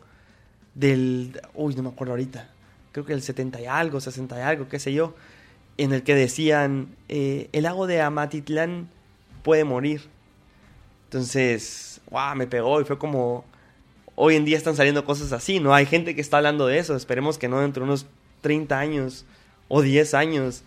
del, 0.74 1.40
uy, 1.54 1.74
no 1.74 1.82
me 1.82 1.88
acuerdo 1.88 2.12
ahorita, 2.12 2.48
creo 2.92 3.04
que 3.04 3.12
el 3.12 3.22
70 3.22 3.60
y 3.60 3.66
algo, 3.66 4.00
60 4.00 4.38
y 4.38 4.42
algo, 4.42 4.68
qué 4.68 4.78
sé 4.78 4.92
yo, 4.92 5.14
en 5.76 5.92
el 5.92 6.04
que 6.04 6.14
decían, 6.14 6.94
eh, 7.08 7.48
el 7.52 7.64
lago 7.64 7.86
de 7.86 8.00
Amatitlán 8.00 8.88
puede 9.42 9.64
morir. 9.64 10.02
Entonces, 11.04 12.00
wow, 12.10 12.36
me 12.36 12.46
pegó 12.46 12.80
y 12.80 12.84
fue 12.84 12.98
como, 12.98 13.44
hoy 14.24 14.36
en 14.36 14.44
día 14.44 14.56
están 14.56 14.76
saliendo 14.76 15.04
cosas 15.04 15.32
así, 15.32 15.58
¿no? 15.58 15.74
Hay 15.74 15.84
gente 15.86 16.14
que 16.14 16.20
está 16.20 16.36
hablando 16.36 16.68
de 16.68 16.78
eso, 16.78 16.94
esperemos 16.94 17.38
que 17.38 17.48
no 17.48 17.58
dentro 17.60 17.82
de 17.84 17.88
unos 17.90 18.06
30 18.40 18.78
años 18.78 19.24
o 19.66 19.82
10 19.82 20.14
años 20.14 20.62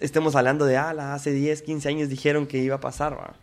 estemos 0.00 0.34
hablando 0.34 0.64
de, 0.64 0.76
ah, 0.76 0.92
la- 0.92 1.14
hace 1.14 1.32
10, 1.32 1.62
15 1.62 1.88
años 1.88 2.08
dijeron 2.08 2.46
que 2.46 2.58
iba 2.58 2.76
a 2.76 2.80
pasar, 2.80 3.12
¿va? 3.14 3.34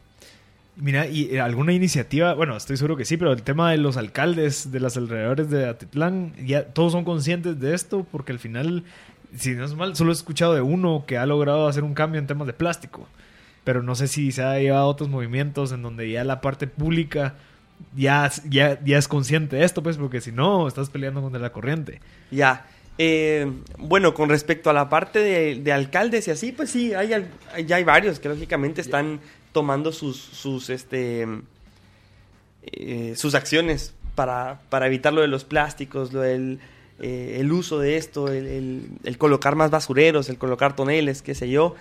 Mira, 0.75 1.08
¿y 1.08 1.34
eh, 1.36 1.42
alguna 1.42 1.74
iniciativa? 1.74 2.34
Bueno, 2.34 2.56
estoy 2.58 2.78
seguro 2.78 2.96
que 2.98 3.06
sí, 3.06 3.18
pero 3.18 3.32
el 3.34 3.44
tema 3.44 3.72
de 3.72 3.78
los 3.78 3.98
alcaldes 3.98 4.72
de 4.72 4.80
los 4.80 4.96
alrededores 4.98 5.50
de 5.50 5.68
Atitlán, 5.68 6.34
ya 6.46 6.66
todos 6.66 6.92
son 6.94 7.04
conscientes 7.04 7.60
de 7.60 7.74
esto, 7.74 8.06
porque 8.12 8.32
al 8.32 8.39
final, 8.39 8.84
si 9.38 9.51
no 9.56 9.66
es 9.66 9.74
mal, 9.75 9.96
solo 9.96 10.12
he 10.12 10.13
escuchado 10.13 10.54
de 10.54 10.62
uno 10.62 11.04
que 11.06 11.18
ha 11.18 11.25
logrado 11.25 11.68
hacer 11.68 11.84
un 11.84 11.94
cambio 11.94 12.20
en 12.20 12.28
temas 12.28 12.48
de 12.48 12.54
plástico. 12.54 13.08
Pero 13.66 13.84
no 13.84 13.94
sé 13.96 14.08
si 14.08 14.32
se 14.32 14.42
ha 14.42 14.58
llevado 14.58 14.84
a 14.84 14.88
otros 14.88 15.10
movimientos 15.10 15.72
en 15.74 15.82
donde 15.82 16.10
ya 16.10 16.24
la 16.24 16.39
parte 16.39 16.66
pública 16.68 17.36
ya, 17.95 18.31
ya, 18.50 18.79
ya 18.83 18.98
es 18.98 19.07
consciente 19.07 19.55
de 19.57 19.63
esto, 19.65 19.81
pues, 19.83 19.98
porque 19.98 20.21
si 20.21 20.31
no, 20.31 20.67
estás 20.67 20.89
peleando 20.89 21.21
contra 21.21 21.39
la 21.41 21.51
corriente. 21.51 22.00
Ya. 22.31 22.65
Eh, 22.98 23.50
bueno, 23.77 24.13
con 24.13 24.27
respecto 24.29 24.69
a 24.69 24.74
la 24.74 24.89
parte 24.89 25.19
de, 25.19 25.55
de 25.55 25.71
alcaldes 25.71 26.27
y 26.27 26.31
así, 26.31 26.51
pues 26.51 26.69
sí, 26.69 26.93
hay, 26.93 27.09
ya 27.65 27.75
hay 27.77 27.83
varios 27.86 28.19
que 28.19 28.27
lógicamente 28.27 28.81
están 28.81 29.21
tomando 29.53 29.91
sus, 29.93 30.17
sus, 30.17 30.69
este, 30.69 31.25
eh, 32.63 33.13
sus 33.15 33.36
acciones 33.36 33.93
para, 34.15 34.59
para 34.69 34.88
evitar 34.88 35.13
lo 35.13 35.21
de 35.21 35.27
los 35.27 35.45
plásticos, 35.45 36.12
lo 36.13 36.21
del 36.21 36.59
eh, 37.01 37.38
el 37.39 37.51
uso 37.53 37.79
de 37.79 37.95
esto, 37.95 38.27
el, 38.27 38.89
el- 39.05 39.17
colocar 39.17 39.55
más 39.55 39.71
basureros, 39.71 40.27
el 40.27 40.38
colocar 40.38 40.75
toneles, 40.75 41.21
qué 41.21 41.33
sé 41.36 41.50
yo. 41.50 41.75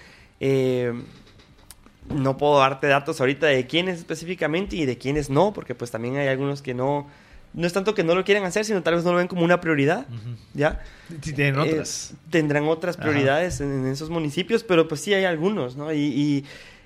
No 2.14 2.36
puedo 2.36 2.58
darte 2.58 2.86
datos 2.86 3.20
ahorita 3.20 3.46
de 3.46 3.66
quiénes 3.66 3.98
específicamente 3.98 4.76
y 4.76 4.86
de 4.86 4.96
quiénes 4.98 5.28
no, 5.30 5.52
porque 5.52 5.74
pues 5.74 5.90
también 5.90 6.16
hay 6.16 6.28
algunos 6.28 6.62
que 6.62 6.72
no, 6.74 7.06
no 7.54 7.66
es 7.66 7.72
tanto 7.72 7.94
que 7.94 8.02
no 8.04 8.14
lo 8.14 8.24
quieran 8.24 8.44
hacer, 8.44 8.64
sino 8.64 8.82
tal 8.82 8.94
vez 8.94 9.04
no 9.04 9.12
lo 9.12 9.18
ven 9.18 9.28
como 9.28 9.44
una 9.44 9.60
prioridad, 9.60 10.06
¿ya? 10.54 10.82
Si 11.22 11.32
tienen 11.32 11.56
Eh, 11.56 11.72
otras. 11.72 12.14
tendrán 12.30 12.64
otras 12.64 12.96
prioridades 12.96 13.60
en, 13.60 13.70
en 13.70 13.86
esos 13.86 14.08
municipios, 14.10 14.64
pero 14.64 14.88
pues 14.88 15.00
sí 15.02 15.12
hay 15.14 15.24
algunos, 15.24 15.76
¿no? 15.76 15.92
Y, 15.92 15.98
y, 15.98 16.44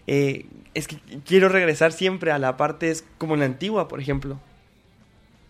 eh, 0.09 0.47
es 0.75 0.89
que 0.89 0.97
quiero 1.25 1.49
regresar 1.49 1.93
siempre 1.93 2.33
a 2.33 2.39
la 2.39 2.57
parte 2.57 2.91
es 2.91 3.05
como 3.19 3.35
en 3.35 3.41
la 3.41 3.47
antigua, 3.47 3.87
por 3.89 4.01
ejemplo. 4.01 4.41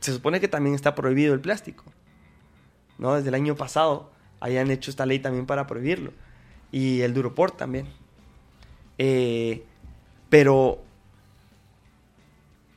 Se 0.00 0.12
supone 0.12 0.40
que 0.40 0.48
también 0.48 0.74
está 0.74 0.94
prohibido 0.94 1.32
el 1.32 1.40
plástico, 1.40 1.84
¿no? 2.98 3.14
Desde 3.14 3.28
el 3.28 3.34
año 3.36 3.54
pasado 3.56 4.10
hayan 4.40 4.70
hecho 4.70 4.90
esta 4.90 5.06
ley 5.06 5.20
también 5.20 5.46
para 5.46 5.66
prohibirlo. 5.66 6.12
Y 6.72 7.02
el 7.02 7.14
Duroport 7.14 7.56
también. 7.56 7.86
Eh, 9.04 9.64
pero 10.30 10.80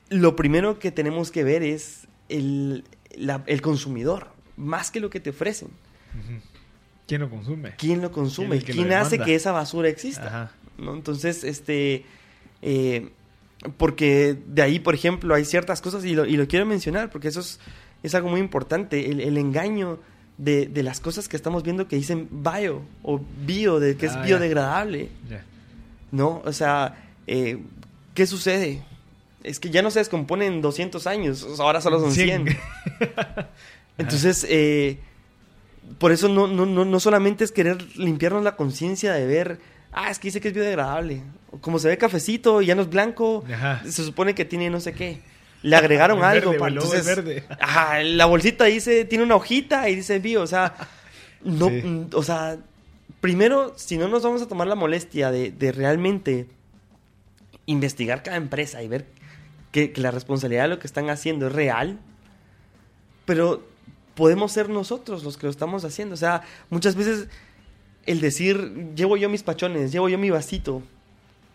lo 0.09 0.35
primero 0.35 0.79
que 0.79 0.91
tenemos 0.91 1.29
que 1.31 1.43
ver 1.43 1.61
es 1.63 2.07
el, 2.29 2.83
la- 3.15 3.43
el 3.47 3.61
consumidor, 3.61 4.27
más 4.57 4.91
que 4.91 4.99
lo 4.99 5.09
que 5.09 5.19
te 5.19 5.29
ofrecen. 5.31 5.69
¿Quién 7.07 7.21
lo 7.21 7.29
consume? 7.29 7.75
¿Quién 7.77 8.01
lo 8.01 8.11
consume? 8.11 8.59
Lo 8.59 8.65
¿Quién 8.65 8.93
hace 8.93 9.19
que 9.19 9.35
esa 9.35 9.51
basura 9.51 9.89
exista? 9.89 10.27
Ajá. 10.27 10.51
¿no? 10.77 10.93
Entonces, 10.95 11.43
este, 11.43 12.05
eh, 12.61 13.09
porque 13.77 14.35
de 14.47 14.61
ahí, 14.61 14.79
por 14.79 14.95
ejemplo, 14.95 15.35
hay 15.35 15.45
ciertas 15.45 15.81
cosas, 15.81 16.05
y 16.05 16.15
lo, 16.15 16.25
y 16.25 16.37
lo 16.37 16.47
quiero 16.47 16.65
mencionar, 16.65 17.09
porque 17.11 17.27
eso 17.27 17.41
es, 17.41 17.59
es 18.03 18.15
algo 18.15 18.29
muy 18.29 18.39
importante, 18.39 19.09
el, 19.11 19.19
el 19.21 19.37
engaño 19.37 19.99
de, 20.37 20.65
de 20.65 20.83
las 20.83 20.99
cosas 20.99 21.27
que 21.29 21.35
estamos 21.37 21.63
viendo 21.63 21.87
que 21.87 21.95
dicen 21.95 22.27
bio 22.31 22.81
o 23.03 23.21
bio, 23.45 23.79
de 23.79 23.95
que 23.97 24.07
es 24.07 24.13
Ah, 24.13 24.23
biodegradable, 24.23 25.09
Ya. 25.29 25.45
¿No? 26.11 26.41
O 26.45 26.53
sea, 26.53 26.95
eh, 27.27 27.57
¿qué 28.13 28.25
sucede? 28.27 28.81
Es 29.43 29.59
que 29.59 29.69
ya 29.69 29.81
no 29.81 29.91
se 29.91 29.99
descompone 29.99 30.45
en 30.47 30.61
200 30.61 31.05
años, 31.07 31.45
ahora 31.59 31.81
solo 31.81 31.99
son 31.99 32.11
100. 32.11 32.45
Entonces, 33.97 34.45
eh, 34.49 34.99
por 35.99 36.11
eso 36.11 36.27
no, 36.27 36.47
no, 36.47 36.65
no, 36.65 36.83
no 36.85 36.99
solamente 36.99 37.43
es 37.43 37.51
querer 37.51 37.81
limpiarnos 37.97 38.43
la 38.43 38.55
conciencia 38.55 39.13
de 39.13 39.25
ver, 39.25 39.59
ah, 39.91 40.09
es 40.09 40.19
que 40.19 40.27
dice 40.29 40.41
que 40.41 40.49
es 40.49 40.53
biodegradable. 40.53 41.21
Como 41.61 41.79
se 41.79 41.87
ve 41.87 41.97
cafecito 41.97 42.61
y 42.61 42.65
ya 42.65 42.75
no 42.75 42.81
es 42.81 42.89
blanco, 42.89 43.45
Ajá. 43.51 43.81
se 43.85 44.03
supone 44.03 44.35
que 44.35 44.43
tiene 44.45 44.69
no 44.69 44.79
sé 44.79 44.93
qué. 44.93 45.21
Le 45.61 45.75
agregaron 45.75 46.23
algo. 46.23 46.51
verde, 46.51 46.59
pa- 46.59 46.65
o 46.65 46.67
el 46.67 46.75
logo 46.75 46.87
es 46.93 46.99
entonces, 47.07 47.15
verde. 47.23 47.43
ajá, 47.59 48.03
la 48.03 48.25
bolsita 48.25 48.65
dice, 48.65 49.05
tiene 49.05 49.23
una 49.23 49.35
hojita 49.35 49.87
y 49.89 49.95
dice 49.95 50.19
bio, 50.19 50.41
o 50.41 50.47
sea, 50.47 50.73
no, 51.43 51.69
Sí. 51.69 52.07
o 52.13 52.23
sea, 52.23 52.57
primero, 53.25 53.73
si 53.75 53.97
no 53.97 54.07
nos 54.07 54.21
vamos 54.23 54.41
a 54.43 54.47
tomar 54.47 54.67
la 54.67 54.75
molestia 54.75 55.31
de, 55.31 55.51
de 55.51 55.71
realmente 55.71 56.47
investigar 57.65 58.21
cada 58.21 58.37
empresa 58.37 58.83
y 58.83 58.87
ver 58.87 59.07
que, 59.71 59.91
que 59.91 59.99
la 60.01 60.11
responsabilidad 60.11 60.63
de 60.63 60.69
lo 60.69 60.79
que 60.79 60.85
están 60.85 61.09
haciendo 61.09 61.47
es 61.47 61.53
real, 61.53 61.99
pero 63.25 63.63
podemos 64.13 64.51
ser 64.51 64.69
nosotros 64.69 65.23
los 65.23 65.37
que 65.37 65.47
lo 65.47 65.51
estamos 65.51 65.83
haciendo. 65.85 66.13
O 66.13 66.17
sea, 66.17 66.43
muchas 66.69 66.95
veces 66.95 67.27
el 68.05 68.21
decir, 68.21 68.91
llevo 68.95 69.17
yo 69.17 69.27
mis 69.29 69.41
pachones, 69.41 69.91
llevo 69.91 70.07
yo 70.07 70.17
mi 70.19 70.29
vasito, 70.29 70.83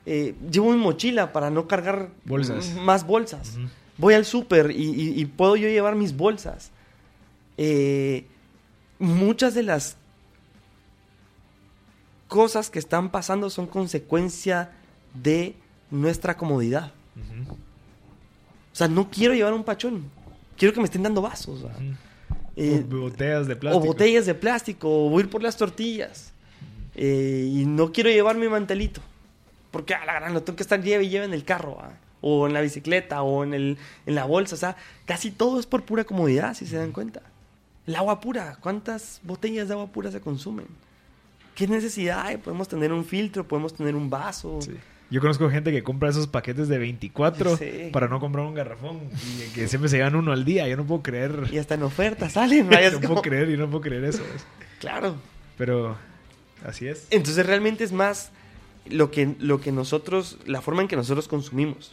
eh, 0.06 0.34
llevo 0.50 0.72
mi 0.72 0.78
mochila 0.78 1.32
para 1.32 1.50
no 1.50 1.68
cargar 1.68 2.08
Bolsas. 2.24 2.74
más 2.74 3.06
bolsas. 3.06 3.58
Voy 3.96 4.14
al 4.14 4.24
súper 4.24 4.72
y, 4.72 4.82
y- 4.90 5.20
y 5.20 5.24
puedo 5.26 5.54
yo 5.54 5.68
llevar 5.68 5.94
mis 5.94 6.16
bolsas. 6.16 6.72
Eh, 7.58 8.24
muchas 8.98 9.54
de 9.54 9.62
las 9.62 9.96
cosas 12.30 12.70
que 12.70 12.78
están 12.78 13.10
pasando 13.10 13.50
son 13.50 13.66
consecuencia 13.66 14.70
de 15.12 15.54
nuestra 15.90 16.36
comodidad. 16.36 16.92
O 18.72 18.76
sea, 18.76 18.88
no 18.88 19.10
quiero 19.10 19.34
llevar 19.34 19.52
un 19.52 19.64
pachón. 19.64 20.04
Quiero 20.56 20.72
que 20.72 20.80
me 20.80 20.86
estén 20.86 21.02
dando 21.02 21.20
vasos. 21.20 21.64
Eh, 22.56 22.84
O 22.88 23.00
botellas 23.00 23.46
de 23.48 23.54
o 23.54 23.58
plástico. 23.58 23.84
botellas 23.86 24.26
de 24.26 24.34
plástico, 24.34 24.88
o 25.06 25.10
voy 25.10 25.22
a 25.22 25.24
ir 25.24 25.30
por 25.30 25.42
las 25.42 25.56
tortillas. 25.56 26.32
Eh, 26.94 27.48
y 27.52 27.64
no 27.66 27.92
quiero 27.92 28.10
llevar 28.10 28.36
mi 28.36 28.48
mantelito. 28.48 29.00
Porque 29.72 29.94
a 29.94 30.04
la 30.04 30.14
gran 30.14 30.32
lo 30.32 30.42
tengo 30.42 30.56
que 30.56 30.62
estar 30.62 30.80
lleve 30.82 31.04
y 31.04 31.08
lleve 31.08 31.24
en 31.24 31.34
el 31.34 31.44
carro, 31.44 31.78
o 32.20 32.46
en 32.46 32.52
la 32.52 32.60
bicicleta, 32.60 33.22
o 33.22 33.42
en, 33.42 33.54
el, 33.54 33.78
en 34.06 34.14
la 34.14 34.24
bolsa. 34.24 34.54
O 34.54 34.58
sea, 34.58 34.76
casi 35.04 35.30
todo 35.32 35.58
es 35.58 35.66
por 35.66 35.84
pura 35.84 36.04
comodidad, 36.04 36.54
si 36.54 36.66
se 36.66 36.76
dan 36.76 36.92
cuenta. 36.92 37.22
El 37.86 37.96
agua 37.96 38.20
pura, 38.20 38.56
¿cuántas 38.60 39.20
botellas 39.24 39.66
de 39.68 39.74
agua 39.74 39.88
pura 39.88 40.10
se 40.12 40.20
consumen? 40.20 40.66
¿Qué 41.60 41.66
necesidad 41.68 42.22
hay? 42.26 42.38
Podemos 42.38 42.68
tener 42.68 42.90
un 42.90 43.04
filtro, 43.04 43.46
podemos 43.46 43.74
tener 43.74 43.94
un 43.94 44.08
vaso. 44.08 44.60
Sí. 44.62 44.72
Yo 45.10 45.20
conozco 45.20 45.50
gente 45.50 45.70
que 45.72 45.82
compra 45.82 46.08
esos 46.08 46.26
paquetes 46.26 46.68
de 46.68 46.78
24 46.78 47.58
Sí. 47.58 47.90
para 47.92 48.08
no 48.08 48.18
comprar 48.18 48.46
un 48.46 48.54
garrafón 48.54 48.98
y 49.12 49.52
que 49.52 49.68
siempre 49.68 49.90
se 49.90 49.98
llevan 49.98 50.14
uno 50.14 50.32
al 50.32 50.46
día. 50.46 50.66
Yo 50.68 50.78
no 50.78 50.86
puedo 50.86 51.02
creer. 51.02 51.48
Y 51.52 51.58
hasta 51.58 51.74
en 51.74 51.82
oferta 51.82 52.30
salen. 52.30 52.66
no 52.70 52.78
como- 52.94 53.08
puedo 53.08 53.20
creer 53.22 53.50
y 53.50 53.58
no 53.58 53.68
puedo 53.68 53.82
creer 53.82 54.04
eso. 54.04 54.22
es. 54.34 54.46
Claro. 54.78 55.16
Pero 55.58 55.98
así 56.64 56.86
es. 56.86 57.06
Entonces 57.10 57.44
realmente 57.44 57.84
es 57.84 57.92
más 57.92 58.30
lo 58.86 59.10
que, 59.10 59.34
lo 59.38 59.60
que 59.60 59.70
nosotros, 59.70 60.38
la 60.46 60.62
forma 60.62 60.80
en 60.80 60.88
que 60.88 60.96
nosotros 60.96 61.28
consumimos. 61.28 61.90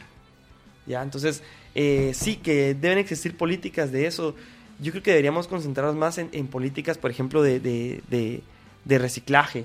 ¿Ya? 0.86 1.02
Entonces, 1.02 1.42
eh, 1.74 2.12
sí 2.14 2.36
que 2.36 2.72
deben 2.74 2.96
existir 2.96 3.36
políticas 3.36 3.92
de 3.92 4.06
eso. 4.06 4.34
Yo 4.80 4.92
creo 4.92 5.02
que 5.02 5.10
deberíamos 5.10 5.46
concentrarnos 5.46 5.94
más 5.96 6.16
en, 6.16 6.30
en 6.32 6.46
políticas, 6.46 6.96
por 6.96 7.10
ejemplo, 7.10 7.42
de, 7.42 7.60
de, 7.60 8.00
de- 8.08 8.40
de 8.84 8.98
reciclaje, 8.98 9.64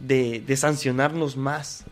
de, 0.00 0.40
de 0.40 0.56
sancionarnos 0.56 1.36
más. 1.36 1.84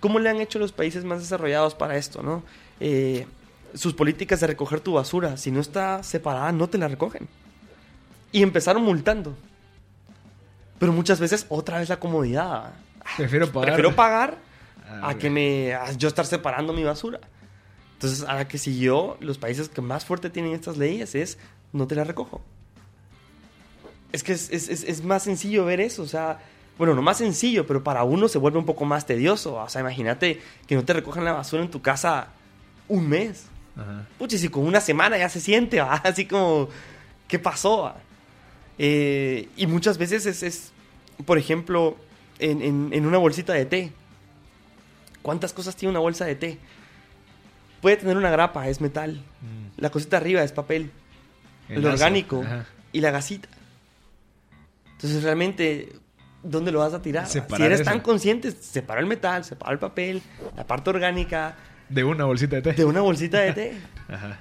¿Cómo 0.00 0.18
le 0.18 0.30
han 0.30 0.40
hecho 0.40 0.58
los 0.58 0.72
países 0.72 1.04
más 1.04 1.20
desarrollados 1.20 1.74
para 1.74 1.96
esto, 1.96 2.22
no? 2.22 2.42
Eh, 2.80 3.26
sus 3.74 3.94
políticas 3.94 4.40
de 4.40 4.48
recoger 4.48 4.80
tu 4.80 4.94
basura, 4.94 5.36
si 5.36 5.50
no 5.50 5.60
está 5.60 6.02
separada, 6.02 6.52
no 6.52 6.68
te 6.68 6.78
la 6.78 6.88
recogen. 6.88 7.28
Y 8.32 8.42
empezaron 8.42 8.82
multando. 8.82 9.36
Pero 10.78 10.92
muchas 10.92 11.20
veces 11.20 11.46
otra 11.48 11.78
vez 11.78 11.88
la 11.88 12.00
comodidad. 12.00 12.72
Prefiero 13.16 13.50
pagar. 13.50 13.66
Prefiero 13.74 13.94
pagar 13.96 14.52
Ah, 14.88 15.10
a 15.10 15.14
que 15.18 15.30
me 15.30 15.74
a 15.74 15.92
yo 15.92 16.08
estar 16.08 16.26
separando 16.26 16.72
mi 16.72 16.84
basura. 16.84 17.20
Entonces, 17.94 18.24
a 18.28 18.34
la 18.34 18.48
que 18.48 18.58
siguió, 18.58 19.16
los 19.20 19.38
países 19.38 19.68
que 19.68 19.80
más 19.80 20.04
fuerte 20.04 20.28
tienen 20.28 20.52
estas 20.52 20.76
leyes 20.76 21.14
es 21.14 21.38
no 21.72 21.86
te 21.86 21.94
la 21.94 22.04
recojo. 22.04 22.42
Es 24.12 24.22
que 24.22 24.32
es, 24.32 24.50
es- 24.50 24.68
es- 24.68 25.02
más 25.04 25.22
sencillo 25.24 25.64
ver 25.64 25.80
eso, 25.80 26.02
o 26.02 26.06
sea, 26.06 26.38
bueno, 26.78 26.94
no 26.94 27.02
más 27.02 27.18
sencillo, 27.18 27.66
pero 27.66 27.82
para 27.82 28.04
uno 28.04 28.28
se 28.28 28.38
vuelve 28.38 28.58
un 28.58 28.66
poco 28.66 28.84
más 28.84 29.06
tedioso. 29.06 29.54
O 29.56 29.68
sea, 29.68 29.80
imagínate 29.80 30.40
que 30.66 30.74
no 30.74 30.84
te 30.84 30.92
recojan 30.92 31.24
la 31.24 31.32
basura 31.32 31.62
en 31.62 31.70
tu 31.70 31.80
casa 31.82 32.28
un 32.88 33.08
mes. 33.08 33.46
Ajá. 33.76 34.06
Pucha, 34.18 34.36
si 34.36 34.48
con 34.48 34.64
una 34.66 34.80
semana 34.80 35.16
ya 35.16 35.28
se 35.28 35.40
siente, 35.40 35.80
¿va? 35.80 35.94
así 35.94 36.26
como, 36.26 36.68
¿qué 37.28 37.38
pasó? 37.38 37.94
Eh, 38.78 39.48
y 39.56 39.66
muchas 39.66 39.96
veces 39.98 40.26
es, 40.26 40.42
es, 40.42 40.72
por 41.24 41.38
ejemplo, 41.38 41.96
en, 42.38 42.60
en- 42.62 42.90
en 42.92 43.06
una 43.06 43.18
bolsita 43.18 43.52
de 43.54 43.64
té. 43.66 43.92
¿Cuántas 45.22 45.52
cosas 45.52 45.76
tiene 45.76 45.90
una 45.90 46.00
bolsa 46.00 46.24
de 46.24 46.34
té? 46.34 46.58
Puede 47.80 47.96
tener 47.96 48.16
una 48.16 48.30
grapa, 48.30 48.68
es 48.68 48.80
metal. 48.80 49.22
Mm. 49.40 49.80
La 49.80 49.90
cosita 49.90 50.16
arriba 50.16 50.42
es 50.42 50.52
papel. 50.52 50.90
El, 51.68 51.84
orgánico 51.86 52.42
Ajá. 52.44 52.66
y 52.92 53.00
la 53.00 53.10
gasita. 53.10 53.48
Entonces, 55.02 55.22
realmente, 55.22 55.92
¿dónde 56.42 56.70
lo 56.72 56.78
vas 56.78 56.94
a 56.94 57.02
tirar? 57.02 57.26
Si 57.26 57.38
eres 57.58 57.80
eso. 57.80 57.90
tan 57.90 58.00
consciente, 58.00 58.52
separa 58.52 59.00
el 59.00 59.06
metal, 59.06 59.44
separa 59.44 59.72
el 59.72 59.78
papel, 59.78 60.22
la 60.56 60.64
parte 60.66 60.90
orgánica 60.90 61.56
De 61.88 62.04
una 62.04 62.24
bolsita 62.24 62.56
de 62.56 62.62
té. 62.62 62.72
de 62.74 62.84
una 62.84 63.00
bolsita 63.00 63.40
de 63.40 63.52
té. 63.52 63.72
Ajá. 64.08 64.38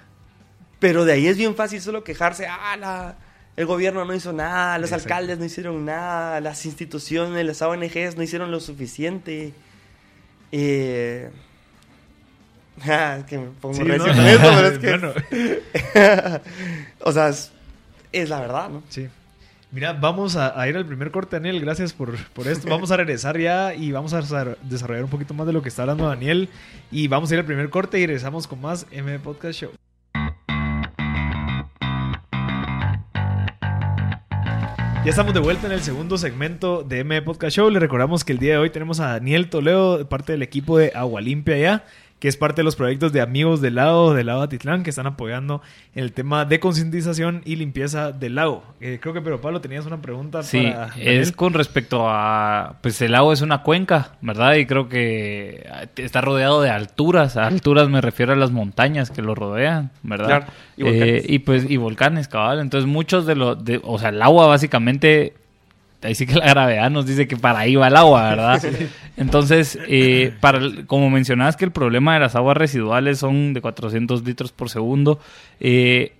Pero 0.79 1.03
de 1.05 1.13
ahí 1.13 1.27
es 1.27 1.37
bien 1.37 1.55
fácil 1.55 1.81
solo 1.81 2.03
quejarse, 2.03 2.45
ah, 2.47 2.75
la- 2.77 3.15
el 3.57 3.65
gobierno 3.65 4.05
no 4.05 4.13
hizo 4.15 4.31
nada, 4.33 4.77
los 4.77 4.91
Exacto. 4.91 5.13
alcaldes 5.13 5.37
no 5.39 5.45
hicieron 5.45 5.83
nada, 5.85 6.39
las 6.41 6.65
instituciones, 6.65 7.45
las 7.45 7.61
ONGs 7.61 8.15
no 8.15 8.23
hicieron 8.23 8.49
lo 8.51 8.59
suficiente. 8.59 9.53
Eh... 10.51 11.29
ah, 12.83 13.17
es 13.19 13.25
que 13.25 13.37
me 13.37 13.47
pongo 13.47 13.75
Sí, 13.75 13.83
recio 13.83 14.07
¿no? 14.07 14.13
con 14.15 14.25
esto, 14.25 14.41
pero 14.41 14.67
es 14.67 14.79
que... 15.93 16.41
O 17.01 17.11
sea, 17.11 17.29
es, 17.29 17.51
es 18.11 18.29
la 18.29 18.39
verdad, 18.39 18.69
¿no? 18.69 18.83
sí. 18.89 19.07
Mira, 19.71 19.93
vamos 19.93 20.35
a, 20.35 20.67
ir 20.67 20.75
al 20.75 20.85
primer 20.85 21.11
corte, 21.11 21.37
Daniel. 21.37 21.61
Gracias 21.61 21.93
por, 21.93 22.15
por 22.33 22.47
esto. 22.47 22.67
Vamos 22.67 22.91
a 22.91 22.97
regresar 22.97 23.39
ya 23.39 23.73
y 23.73 23.91
vamos 23.93 24.13
a 24.13 24.19
desar- 24.21 24.57
desarrollar 24.63 25.05
un 25.05 25.09
poquito 25.09 25.33
más 25.33 25.47
de 25.47 25.53
lo 25.53 25.61
que 25.61 25.69
está 25.69 25.83
hablando 25.83 26.07
Daniel. 26.07 26.49
Y 26.91 27.07
vamos 27.07 27.31
a 27.31 27.35
ir 27.35 27.39
al 27.39 27.45
primer 27.45 27.69
corte 27.69 27.97
y 27.97 28.05
regresamos 28.05 28.47
con 28.47 28.59
más 28.59 28.85
M 28.91 29.17
Podcast 29.19 29.59
Show. 29.61 29.71
Ya 35.03 35.09
estamos 35.09 35.33
de 35.33 35.39
vuelta 35.39 35.65
en 35.65 35.73
el 35.73 35.81
segundo 35.81 36.17
segmento 36.17 36.83
de 36.83 36.99
M 36.99 37.21
Podcast 37.23 37.55
Show. 37.55 37.69
Le 37.71 37.79
recordamos 37.79 38.23
que 38.23 38.33
el 38.33 38.39
día 38.39 38.53
de 38.53 38.57
hoy 38.59 38.69
tenemos 38.69 38.99
a 38.99 39.07
Daniel 39.13 39.49
Toledo, 39.49 40.07
parte 40.09 40.33
del 40.33 40.43
equipo 40.43 40.77
de 40.77 40.91
Agua 40.93 41.21
Limpia 41.21 41.57
ya, 41.57 41.85
que 42.21 42.27
es 42.27 42.37
parte 42.37 42.57
de 42.61 42.63
los 42.63 42.75
proyectos 42.75 43.11
de 43.13 43.19
amigos 43.19 43.61
del 43.61 43.75
lago, 43.75 44.13
del 44.13 44.27
lago 44.27 44.43
Atitlán, 44.43 44.83
que 44.83 44.91
están 44.91 45.07
apoyando 45.07 45.63
en 45.95 46.03
el 46.03 46.13
tema 46.13 46.45
de 46.45 46.59
concientización 46.59 47.41
y 47.45 47.55
limpieza 47.55 48.11
del 48.11 48.35
lago. 48.35 48.63
Eh, 48.79 48.99
creo 49.01 49.15
que, 49.15 49.21
pero 49.21 49.41
Pablo, 49.41 49.59
tenías 49.59 49.87
una 49.87 50.03
pregunta 50.03 50.43
sí, 50.43 50.67
para... 50.67 50.93
es 50.97 51.31
con 51.31 51.55
respecto 51.55 52.07
a... 52.07 52.75
Pues 52.81 53.01
el 53.01 53.13
lago 53.13 53.33
es 53.33 53.41
una 53.41 53.63
cuenca, 53.63 54.11
¿verdad? 54.21 54.53
Y 54.53 54.67
creo 54.67 54.87
que 54.87 55.67
está 55.95 56.21
rodeado 56.21 56.61
de 56.61 56.69
alturas. 56.69 57.37
A 57.37 57.47
alturas 57.47 57.89
me 57.89 58.01
refiero 58.01 58.33
a 58.33 58.35
las 58.35 58.51
montañas 58.51 59.09
que 59.09 59.23
lo 59.23 59.33
rodean, 59.33 59.89
¿verdad? 60.03 60.27
Claro, 60.27 60.45
y, 60.77 60.83
volcanes. 60.83 61.23
y 61.27 61.39
pues 61.39 61.71
y 61.71 61.77
volcanes, 61.77 62.27
cabal. 62.27 62.59
Entonces 62.59 62.87
muchos 62.87 63.25
de 63.25 63.33
los... 63.33 63.57
o 63.81 63.97
sea, 63.97 64.09
el 64.09 64.21
agua 64.21 64.45
básicamente 64.45 65.33
ahí 66.03 66.15
sí 66.15 66.25
que 66.25 66.35
la 66.35 66.47
gravedad 66.47 66.89
nos 66.89 67.05
dice 67.05 67.27
que 67.27 67.37
para 67.37 67.59
ahí 67.59 67.75
va 67.75 67.87
el 67.87 67.95
agua, 67.95 68.29
¿verdad? 68.29 68.63
Entonces, 69.17 69.77
eh, 69.87 70.33
para, 70.39 70.59
como 70.87 71.09
mencionabas 71.09 71.57
que 71.57 71.65
el 71.65 71.71
problema 71.71 72.13
de 72.13 72.21
las 72.21 72.35
aguas 72.35 72.57
residuales 72.57 73.19
son 73.19 73.53
de 73.53 73.61
400 73.61 74.23
litros 74.23 74.51
por 74.51 74.69
segundo, 74.69 75.19
eh, 75.59 76.13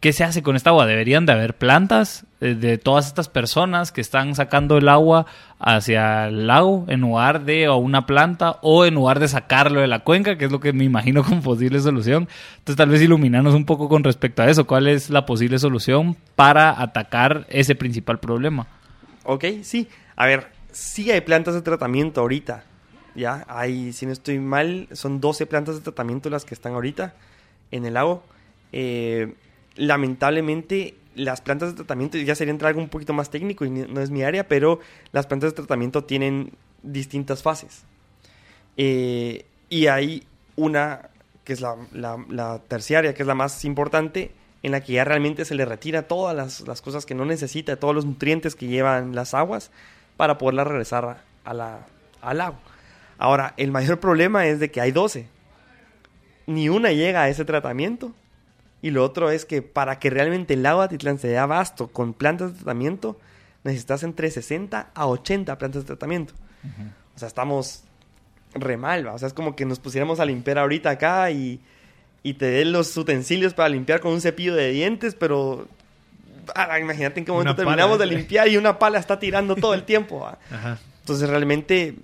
¿qué 0.00 0.12
se 0.12 0.24
hace 0.24 0.42
con 0.42 0.56
esta 0.56 0.70
agua? 0.70 0.86
¿Deberían 0.86 1.26
de 1.26 1.32
haber 1.32 1.54
plantas 1.54 2.24
eh, 2.40 2.54
de 2.54 2.78
todas 2.78 3.06
estas 3.06 3.28
personas 3.28 3.92
que 3.92 4.00
están 4.00 4.34
sacando 4.34 4.76
el 4.76 4.88
agua 4.88 5.26
hacia 5.60 6.28
el 6.28 6.46
lago 6.46 6.84
en 6.88 7.00
lugar 7.00 7.44
de 7.44 7.68
una 7.68 8.06
planta 8.06 8.56
o 8.62 8.86
en 8.86 8.94
lugar 8.94 9.20
de 9.20 9.28
sacarlo 9.28 9.80
de 9.80 9.88
la 9.88 10.00
cuenca, 10.00 10.36
que 10.36 10.46
es 10.46 10.52
lo 10.52 10.60
que 10.60 10.72
me 10.72 10.84
imagino 10.84 11.22
como 11.22 11.42
posible 11.42 11.80
solución? 11.80 12.28
Entonces, 12.58 12.76
tal 12.76 12.88
vez 12.88 13.02
iluminarnos 13.02 13.54
un 13.54 13.66
poco 13.66 13.88
con 13.88 14.02
respecto 14.02 14.42
a 14.42 14.48
eso. 14.48 14.66
¿Cuál 14.66 14.88
es 14.88 15.10
la 15.10 15.26
posible 15.26 15.58
solución 15.58 16.16
para 16.34 16.80
atacar 16.80 17.46
ese 17.50 17.74
principal 17.74 18.18
problema? 18.18 18.66
Ok, 19.30 19.44
sí. 19.62 19.88
A 20.16 20.24
ver, 20.24 20.46
sí 20.72 21.10
hay 21.10 21.20
plantas 21.20 21.52
de 21.52 21.60
tratamiento 21.60 22.22
ahorita. 22.22 22.64
Ya, 23.14 23.44
hay, 23.46 23.92
si 23.92 24.06
no 24.06 24.12
estoy 24.12 24.38
mal, 24.38 24.88
son 24.92 25.20
12 25.20 25.44
plantas 25.44 25.74
de 25.74 25.82
tratamiento 25.82 26.30
las 26.30 26.46
que 26.46 26.54
están 26.54 26.72
ahorita 26.72 27.14
en 27.70 27.84
el 27.84 27.92
lago. 27.92 28.22
Eh, 28.72 29.34
lamentablemente, 29.76 30.94
las 31.14 31.42
plantas 31.42 31.72
de 31.72 31.76
tratamiento, 31.76 32.16
ya 32.16 32.34
sería 32.34 32.52
entrar 32.52 32.70
algo 32.70 32.80
un 32.80 32.88
poquito 32.88 33.12
más 33.12 33.28
técnico 33.28 33.66
y 33.66 33.70
no 33.70 34.00
es 34.00 34.08
mi 34.08 34.22
área, 34.22 34.48
pero 34.48 34.80
las 35.12 35.26
plantas 35.26 35.50
de 35.50 35.56
tratamiento 35.56 36.04
tienen 36.04 36.52
distintas 36.82 37.42
fases. 37.42 37.82
Eh, 38.78 39.44
y 39.68 39.88
hay 39.88 40.22
una 40.56 41.10
que 41.44 41.52
es 41.52 41.60
la, 41.60 41.76
la 41.92 42.62
terciaria, 42.66 43.12
que 43.12 43.24
es 43.24 43.26
la 43.26 43.34
más 43.34 43.62
importante, 43.66 44.32
en 44.62 44.72
la 44.72 44.80
que 44.80 44.94
ya 44.94 45.04
realmente 45.04 45.44
se 45.44 45.54
le 45.54 45.64
retira 45.64 46.02
todas 46.08 46.60
las, 46.60 46.82
cosas 46.82 47.06
que 47.06 47.14
no 47.14 47.24
necesita, 47.24 47.76
todos 47.76 47.94
los 47.94 48.04
nutrientes 48.04 48.54
que 48.54 48.66
llevan 48.66 49.14
las 49.14 49.34
aguas 49.34 49.70
para 50.16 50.38
poderla 50.38 50.64
regresar 50.64 51.22
a 51.44 51.54
la, 51.54 51.86
al 52.20 52.40
agua. 52.40 52.60
Ahora, 53.18 53.54
el 53.56 53.70
mayor 53.70 54.00
problema 54.00 54.46
es 54.46 54.60
de 54.60 54.70
que 54.70 54.80
hay 54.80 54.92
12. 54.92 55.26
Ni 56.46 56.68
una 56.68 56.92
llega 56.92 57.22
a 57.22 57.28
ese 57.28 57.44
tratamiento. 57.44 58.12
Y 58.80 58.90
lo 58.90 59.04
otro 59.04 59.30
es 59.30 59.44
que 59.44 59.60
para 59.60 59.98
que 59.98 60.08
realmente 60.08 60.54
el 60.54 60.64
agua 60.64 60.86
de 60.86 60.96
Titlán 60.96 61.18
se 61.18 61.28
dé 61.28 61.38
abasto 61.38 61.88
con 61.88 62.14
plantas 62.14 62.52
de 62.52 62.58
tratamiento, 62.58 63.18
necesitas 63.64 64.04
entre 64.04 64.30
60 64.30 64.90
a 64.94 65.06
80 65.06 65.58
plantas 65.58 65.82
de 65.82 65.86
tratamiento. 65.86 66.34
O 67.14 67.18
sea, 67.18 67.28
estamos 67.28 67.84
re 68.54 68.76
mal, 68.76 69.06
O 69.08 69.18
sea, 69.18 69.28
es 69.28 69.34
como 69.34 69.56
que 69.56 69.64
nos 69.64 69.78
pusiéramos 69.78 70.20
a 70.20 70.24
limpiar 70.24 70.58
ahorita 70.58 70.90
acá 70.90 71.30
y 71.30 71.60
y 72.22 72.34
te 72.34 72.46
den 72.46 72.72
los 72.72 72.96
utensilios 72.96 73.54
para 73.54 73.68
limpiar 73.68 74.00
con 74.00 74.12
un 74.12 74.20
cepillo 74.20 74.54
de 74.54 74.70
dientes, 74.70 75.14
pero 75.14 75.68
ah, 76.54 76.78
imagínate 76.78 77.20
en 77.20 77.26
qué 77.26 77.32
momento 77.32 77.54
terminamos 77.54 77.98
de 77.98 78.06
limpiar 78.06 78.48
y 78.48 78.56
una 78.56 78.78
pala 78.78 78.98
está 78.98 79.18
tirando 79.18 79.56
todo 79.56 79.74
el 79.74 79.82
tiempo. 79.84 80.28
Entonces 81.00 81.28
realmente 81.28 81.96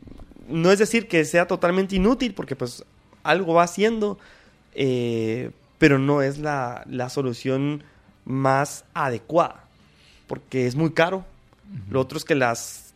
no 0.48 0.70
es 0.70 0.78
decir 0.78 1.08
que 1.08 1.24
sea 1.24 1.46
totalmente 1.46 1.96
inútil, 1.96 2.34
porque 2.34 2.56
pues 2.56 2.84
algo 3.22 3.54
va 3.54 3.64
haciendo, 3.64 4.18
eh, 4.74 5.50
pero 5.78 5.98
no 5.98 6.22
es 6.22 6.38
la, 6.38 6.84
solución 7.10 7.82
más 8.24 8.84
adecuada, 8.94 9.64
porque 10.26 10.66
es 10.66 10.76
muy 10.76 10.92
caro. 10.92 11.24
Lo 11.90 12.00
otro 12.00 12.18
es 12.18 12.24
que 12.24 12.34
las 12.34 12.94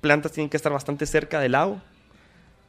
plantas 0.00 0.32
tienen 0.32 0.48
que 0.48 0.56
estar 0.56 0.72
bastante 0.72 1.04
cerca 1.04 1.40
del 1.40 1.52
lago. 1.52 1.80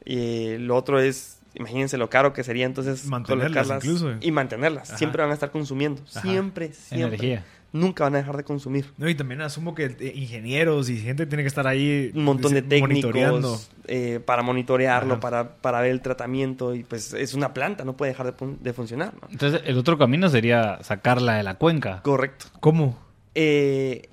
Y 0.04 0.56
lo 0.58 0.76
otro 0.76 1.00
es 1.00 1.39
imagínense 1.54 1.96
lo 1.98 2.10
caro 2.10 2.32
que 2.32 2.44
sería 2.44 2.66
entonces 2.66 3.06
mantenerlas 3.06 3.84
y 4.20 4.30
mantenerlas. 4.30 4.88
Siempre 4.96 5.22
van 5.22 5.30
a 5.30 5.34
estar 5.34 5.50
consumiendo. 5.50 6.02
Siempre, 6.06 6.72
siempre. 6.72 7.16
Energía. 7.16 7.44
Nunca 7.72 8.02
van 8.02 8.16
a 8.16 8.18
dejar 8.18 8.36
de 8.36 8.42
consumir. 8.42 8.92
No, 8.98 9.08
y 9.08 9.14
también 9.14 9.40
asumo 9.42 9.76
que 9.76 9.84
eh, 10.00 10.12
ingenieros 10.16 10.88
y 10.88 10.98
gente 10.98 11.24
tiene 11.26 11.44
que 11.44 11.48
estar 11.48 11.68
ahí. 11.68 12.10
Un 12.14 12.24
montón 12.24 12.52
de 12.52 12.62
técnicos 12.62 13.70
eh, 13.86 14.18
para 14.24 14.42
monitorearlo, 14.42 15.20
para, 15.20 15.54
para, 15.54 15.80
ver 15.80 15.92
el 15.92 16.00
tratamiento. 16.00 16.74
Y 16.74 16.82
pues 16.82 17.14
es 17.14 17.32
una 17.32 17.54
planta, 17.54 17.84
no 17.84 17.96
puede 17.96 18.10
dejar 18.10 18.34
de, 18.36 18.72
funcionar. 18.72 19.14
Entonces, 19.30 19.62
el 19.64 19.78
otro 19.78 19.98
camino 19.98 20.28
sería 20.28 20.82
sacarla 20.82 21.34
de 21.34 21.44
la 21.44 21.54
cuenca. 21.58 22.02
Correcto. 22.02 22.46
¿Cómo? 22.58 22.98
Eh, 23.36 24.08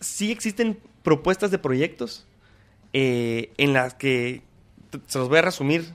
sí 0.00 0.32
existen 0.32 0.80
propuestas 1.04 1.52
de 1.52 1.58
proyectos 1.58 2.26
en 2.92 3.72
las 3.72 3.94
que 3.94 4.42
se 5.06 5.18
los 5.18 5.28
voy 5.28 5.38
a 5.38 5.42
resumir 5.42 5.86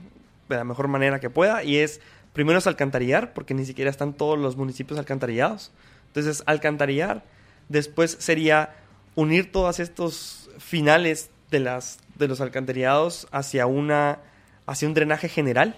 de 0.48 0.56
la 0.56 0.64
mejor 0.64 0.88
manera 0.88 1.20
que 1.20 1.30
pueda 1.30 1.62
y 1.62 1.76
es 1.76 2.00
primero 2.32 2.58
es 2.58 2.66
alcantarillar, 2.66 3.32
porque 3.32 3.52
ni 3.52 3.64
siquiera 3.64 3.90
están 3.90 4.12
todos 4.12 4.38
los 4.38 4.56
municipios 4.56 4.98
alcantarillados. 4.98 5.72
Entonces, 6.06 6.42
alcantarillar, 6.46 7.24
después 7.68 8.16
sería 8.20 8.76
unir 9.14 9.50
todos 9.50 9.80
estos 9.80 10.48
finales 10.58 11.30
de, 11.50 11.60
las, 11.60 11.98
de 12.16 12.28
los 12.28 12.40
alcantarillados 12.40 13.26
hacia, 13.32 13.66
una, 13.66 14.20
hacia 14.66 14.86
un 14.86 14.94
drenaje 14.94 15.28
general. 15.28 15.76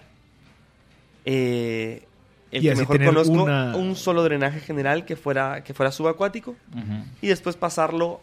Eh, 1.25 2.07
el 2.51 2.63
que 2.63 2.75
mejor 2.75 3.05
conozco, 3.05 3.45
un 3.45 3.97
solo 3.97 4.23
drenaje 4.23 4.61
general 4.61 5.05
que 5.05 5.17
fuera, 5.17 5.63
que 5.65 5.73
fuera 5.73 5.93
subacuático. 5.93 6.57
Y 7.23 7.29
después 7.29 7.57
pasarlo, 7.57 8.21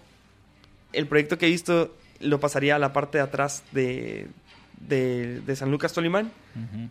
el 0.94 1.08
proyecto 1.08 1.38
que 1.38 1.48
he 1.48 1.50
visto 1.50 1.96
lo 2.20 2.40
pasaría 2.40 2.76
a 2.76 2.80
la 2.80 2.94
parte 2.94 3.18
de 3.18 3.24
atrás 3.24 3.64
de, 3.72 4.28
de, 4.80 5.56
San 5.56 5.72
Lucas 5.72 5.94
Tolimán, 5.94 6.32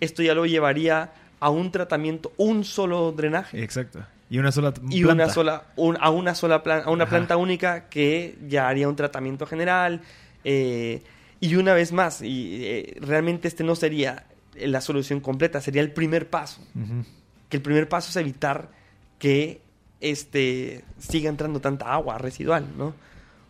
esto 0.00 0.22
ya 0.22 0.34
lo 0.34 0.46
llevaría 0.46 1.12
a 1.40 1.50
un 1.50 1.70
tratamiento, 1.70 2.32
un 2.36 2.64
solo 2.64 3.12
drenaje. 3.12 3.62
Exacto. 3.62 4.04
Y 4.28 4.38
una 4.38 4.50
sola 4.50 4.74
Y 4.90 5.04
una 5.04 5.28
sola, 5.28 5.64
a 6.00 6.10
una 6.10 6.34
sola 6.34 6.62
planta, 6.62 6.88
a 6.88 6.90
una 6.90 7.06
planta 7.06 7.36
única 7.36 7.88
que 7.88 8.36
ya 8.48 8.68
haría 8.68 8.88
un 8.88 8.96
tratamiento 8.96 9.46
general. 9.46 10.00
Eh, 10.42 11.02
y 11.40 11.54
una 11.54 11.74
vez 11.74 11.92
más, 11.92 12.22
y 12.22 12.64
eh, 12.64 12.96
realmente 13.00 13.46
este 13.46 13.62
no 13.62 13.76
sería 13.76 14.26
la 14.54 14.80
solución 14.80 15.20
completa, 15.20 15.60
sería 15.60 15.82
el 15.82 15.92
primer 15.92 16.28
paso. 16.28 16.60
Que 17.48 17.58
el 17.58 17.62
primer 17.62 17.88
paso 17.88 18.10
es 18.10 18.16
evitar 18.16 18.70
que 19.18 19.60
este 20.00 20.84
siga 20.98 21.28
entrando 21.28 21.60
tanta 21.60 21.92
agua 21.92 22.18
residual, 22.18 22.66
¿no? 22.76 22.86
O 22.88 22.94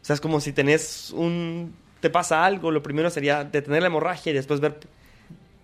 sea, 0.02 0.14
es 0.14 0.20
como 0.20 0.40
si 0.40 0.52
tenés 0.52 1.10
un 1.10 1.74
te 2.06 2.10
pasa 2.10 2.44
algo, 2.44 2.70
lo 2.70 2.84
primero 2.84 3.10
sería 3.10 3.42
detener 3.42 3.82
la 3.82 3.88
hemorragia 3.88 4.30
y 4.30 4.34
después 4.34 4.60
ver 4.60 4.78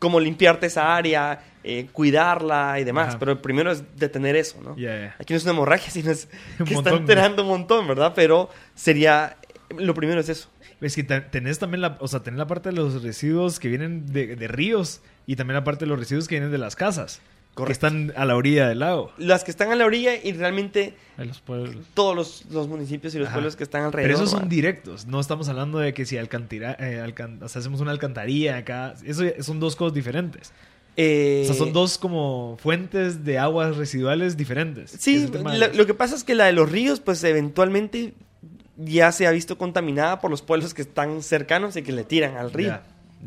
cómo 0.01 0.19
limpiarte 0.19 0.67
esa 0.67 0.97
área, 0.97 1.41
eh, 1.63 1.87
cuidarla 1.93 2.81
y 2.81 2.85
demás. 2.85 3.15
Pero 3.17 3.41
primero 3.41 3.71
es 3.71 3.85
detener 3.97 4.35
eso, 4.35 4.61
¿no? 4.61 4.75
Aquí 5.21 5.33
no 5.33 5.37
es 5.37 5.45
una 5.45 5.53
hemorragia, 5.53 5.89
sino 5.93 6.11
es 6.11 6.29
que 6.67 6.75
está 6.75 6.91
enterando 6.91 7.43
un 7.43 7.49
montón, 7.49 7.87
¿verdad? 7.87 8.13
Pero 8.17 8.51
sería, 8.75 9.37
lo 9.79 9.95
primero 9.95 10.21
es 10.21 10.29
eso. 10.29 10.49
Es 10.81 10.97
que 10.97 11.05
tenés 11.05 11.61
también 11.61 11.83
la, 11.83 11.97
o 12.01 12.09
sea, 12.09 12.25
tenés 12.25 12.39
la 12.39 12.49
parte 12.49 12.71
de 12.71 12.75
los 12.75 13.05
residuos 13.05 13.61
que 13.61 13.69
vienen 13.69 14.05
de, 14.07 14.35
de 14.35 14.49
ríos 14.49 15.01
y 15.29 15.37
también 15.37 15.55
la 15.55 15.63
parte 15.63 15.85
de 15.85 15.91
los 15.91 15.99
residuos 16.01 16.27
que 16.27 16.35
vienen 16.35 16.51
de 16.51 16.59
las 16.59 16.75
casas. 16.75 17.21
Que 17.55 17.73
están 17.73 18.15
a 18.17 18.25
la 18.25 18.35
orilla 18.35 18.67
del 18.67 18.79
lago. 18.79 19.13
Las 19.19 19.45
que 19.45 19.51
están 19.51 19.71
a 19.73 19.77
la 19.77 19.85
orilla 19.85 20.15
y 20.17 20.33
realmente 20.33 20.95
todos 21.93 22.45
los, 22.51 22.67
municipios 22.67 23.15
y 23.15 23.19
los 23.19 23.29
pueblos 23.29 23.57
que 23.57 23.63
están 23.63 23.83
alrededor. 23.83 24.11
Pero 24.11 24.25
esos 24.25 24.31
son 24.31 24.49
directos. 24.49 25.07
No 25.07 25.21
estamos 25.21 25.49
hablando 25.49 25.79
de 25.79 25.93
que 25.93 26.07
si 26.07 26.17
alcantira, 26.17 26.77
eh, 26.81 27.05
hacemos 27.43 27.83
una 27.83 27.91
alcantarilla 27.91 28.57
acá. 28.57 28.95
Eso 29.05 29.25
son 29.41 29.61
dos 29.61 29.77
cosas 29.77 29.93
diferentes. 29.93 30.53
Eh, 30.97 31.43
o 31.45 31.47
sea, 31.47 31.55
son 31.55 31.73
dos 31.73 31.99
como 31.99 32.57
fuentes 32.59 33.25
de 33.25 33.39
aguas 33.39 33.77
residuales 33.77 34.37
diferentes. 34.37 34.91
Sí, 34.99 35.31
lo, 35.75 35.87
que 35.87 35.95
pasa 35.95 36.15
es 36.15 36.25
que 36.25 36.35
la 36.35 36.47
de 36.47 36.53
los 36.53 36.71
ríos, 36.71 37.01
pues 37.01 37.23
eventualmente 37.25 38.15
ya 38.77 39.13
se 39.13 39.27
ha 39.27 39.31
visto 39.31 39.59
contaminada 39.59 40.21
por 40.21 40.31
los 40.31 40.41
pueblos 40.43 40.73
que 40.73 40.83
están 40.83 41.23
cercanos 41.23 41.77
y 41.77 41.83
que 41.83 41.93
le 41.93 42.05
tiran 42.05 42.37
al 42.37 42.51
río. 42.51 42.81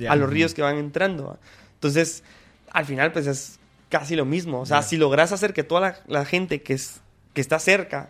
A 0.09 0.15
los 0.15 0.29
ríos 0.29 0.55
que 0.55 0.63
van 0.63 0.77
entrando. 0.77 1.37
Entonces, 1.75 2.23
al 2.71 2.85
final, 2.85 3.11
pues 3.11 3.27
es 3.27 3.59
casi 3.89 4.15
lo 4.15 4.25
mismo. 4.25 4.61
O 4.61 4.65
sea, 4.65 4.81
si 4.81 4.97
logras 4.97 5.31
hacer 5.31 5.53
que 5.53 5.63
toda 5.63 6.01
la, 6.07 6.25
gente 6.25 6.61
que, 6.61 6.73
es, 6.73 7.01
que 7.33 7.41
está 7.41 7.59
cerca, 7.59 8.09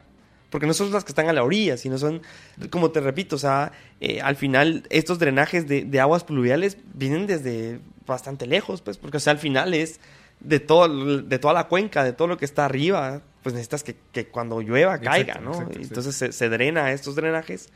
porque 0.50 0.68
no 0.68 0.74
son 0.74 0.92
las 0.92 1.04
que 1.04 1.12
están 1.12 1.30
a 1.30 1.34
la 1.34 1.44
orilla, 1.44 1.78
sino 1.78 1.98
son, 1.98 2.22
como 2.70 2.92
te 2.92 3.02
repito, 3.02 3.36
o 3.36 3.40
sea, 3.40 3.72
eh, 4.00 4.22
al 4.22 4.36
final 4.36 4.84
estos 4.90 5.20
drenajes 5.20 5.68
de, 5.68 6.00
aguas 6.00 6.24
pluviales 6.24 6.78
vienen 6.94 7.28
desde 7.28 7.80
bastante 8.06 8.46
lejos, 8.48 8.82
pues, 8.82 8.98
porque, 8.98 9.18
o 9.18 9.20
sea, 9.20 9.32
al 9.32 9.40
final 9.40 9.74
es 9.74 10.00
de, 10.40 10.60
todo, 10.60 11.22
de 11.22 11.40
toda 11.40 11.54
la 11.54 11.68
cuenca, 11.68 12.04
de 12.04 12.14
todo 12.14 12.28
lo 12.28 12.38
que 12.38 12.46
está 12.46 12.66
arriba, 12.66 13.22
pues 13.44 13.54
necesitas 13.54 13.84
que, 13.84 14.28
cuando 14.28 14.62
llueva 14.62 15.00
caiga, 15.00 15.36
¿no? 15.36 15.68
Entonces 15.72 16.36
se, 16.36 16.50
drena 16.50 16.92
estos 16.92 17.16
drenajes 17.16 17.70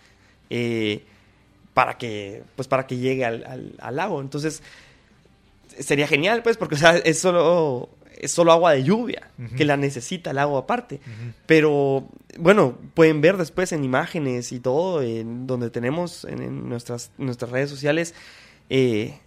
eh, 0.50 1.04
para 1.74 1.98
que, 1.98 2.44
pues, 2.56 2.68
para 2.68 2.88
que 2.88 2.98
llegue 2.98 3.26
al, 3.26 3.76
al 3.80 3.96
lago. 3.96 4.22
Entonces, 4.22 4.64
sería 5.80 6.08
genial, 6.08 6.44
pues, 6.44 6.58
porque, 6.58 6.76
o 6.76 6.78
sea, 6.78 6.98
es 6.98 7.20
solo, 7.20 7.90
es 8.18 8.32
solo 8.32 8.52
agua 8.52 8.74
de 8.74 8.84
lluvia, 8.84 9.32
que 9.56 9.66
la 9.66 9.78
necesita 9.78 10.32
el 10.32 10.38
agua 10.38 10.62
aparte. 10.62 11.00
Pero, 11.46 12.08
bueno, 12.38 12.78
pueden 12.94 13.22
ver 13.22 13.38
después 13.38 13.72
en 13.72 13.84
imágenes 13.84 14.52
y 14.52 14.60
todo, 14.60 15.02
en 15.02 15.48
donde 15.48 15.70
tenemos 15.70 16.26
en, 16.26 16.42
en 16.42 16.70
nuestras, 16.70 17.12
nuestras 17.18 17.52
redes 17.52 17.70
sociales, 17.70 18.14
eh, 18.70 19.18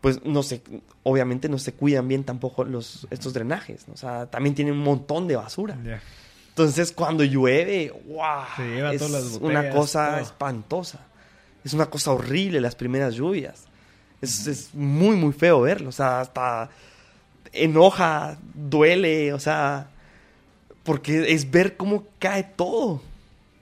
pues 0.00 0.24
no 0.24 0.42
se, 0.42 0.62
obviamente 1.04 1.48
no 1.48 1.58
se 1.58 1.74
cuidan 1.74 2.08
bien 2.08 2.24
tampoco 2.24 2.64
los, 2.64 3.06
estos 3.10 3.32
drenajes, 3.32 3.86
¿no? 3.86 3.94
o 3.94 3.96
sea, 3.96 4.26
también 4.26 4.54
tienen 4.54 4.74
un 4.74 4.80
montón 4.82 5.28
de 5.28 5.36
basura. 5.36 5.78
Entonces, 6.48 6.92
cuando 6.92 7.24
llueve, 7.24 7.92
¡wow! 8.06 8.44
Se 8.56 8.62
lleva 8.62 8.92
es 8.92 8.98
todas 8.98 9.12
las 9.12 9.24
una 9.40 9.60
botellas, 9.60 9.74
cosa 9.74 10.10
todo. 10.10 10.20
espantosa. 10.20 11.00
Es 11.64 11.72
una 11.72 11.86
cosa 11.86 12.12
horrible 12.12 12.60
las 12.60 12.74
primeras 12.74 13.14
lluvias. 13.14 13.64
Es, 14.22 14.46
es 14.46 14.74
muy, 14.74 15.16
muy 15.16 15.32
feo 15.32 15.60
verlo. 15.60 15.88
O 15.90 15.92
sea, 15.92 16.20
hasta 16.20 16.70
enoja, 17.52 18.38
duele, 18.54 19.32
o 19.32 19.38
sea, 19.40 19.88
porque 20.84 21.32
es 21.32 21.50
ver 21.50 21.76
cómo 21.76 22.04
cae 22.18 22.42
todo. 22.44 23.02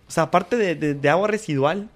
O 0.06 0.10
sea, 0.12 0.24
aparte 0.24 0.56
de, 0.56 0.74
de- 0.74 0.94
de 0.94 1.08
agua 1.08 1.28
residual, 1.28 1.88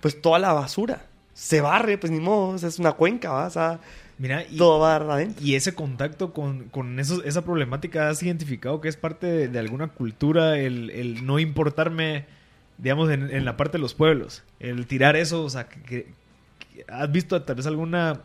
pues 0.00 0.20
toda 0.20 0.38
la 0.38 0.52
basura. 0.52 1.04
Se 1.34 1.60
barre, 1.60 1.98
pues 1.98 2.12
ni 2.12 2.20
modo, 2.20 2.48
o 2.54 2.58
sea, 2.58 2.68
es 2.68 2.78
una 2.78 2.92
cuenca, 2.92 3.30
¿va? 3.32 3.46
O 3.46 3.50
sea, 3.50 3.80
Mira, 4.18 4.44
y, 4.48 4.56
todo 4.56 4.78
va 4.78 4.94
adentro. 4.96 5.44
y 5.44 5.56
ese 5.56 5.74
contacto 5.74 6.32
con, 6.32 6.68
con 6.68 7.00
esos- 7.00 7.24
esa 7.24 7.42
problemática, 7.42 8.08
¿has 8.08 8.22
identificado 8.22 8.80
que 8.80 8.88
es 8.88 8.96
parte 8.96 9.26
de, 9.26 9.48
de 9.48 9.58
alguna 9.58 9.88
cultura 9.88 10.56
el, 10.58 10.90
el 10.90 11.26
no 11.26 11.40
importarme, 11.40 12.26
digamos, 12.78 13.10
en, 13.10 13.34
en 13.34 13.44
la 13.44 13.56
parte 13.56 13.78
de 13.78 13.82
los 13.82 13.94
pueblos? 13.94 14.44
El 14.60 14.86
tirar 14.86 15.16
eso, 15.16 15.42
o 15.42 15.50
sea, 15.50 15.66
que- 15.68 16.06
¿has 16.88 17.10
visto 17.12 17.40
tal 17.42 17.56
vez 17.56 17.66
alguna 17.66 18.20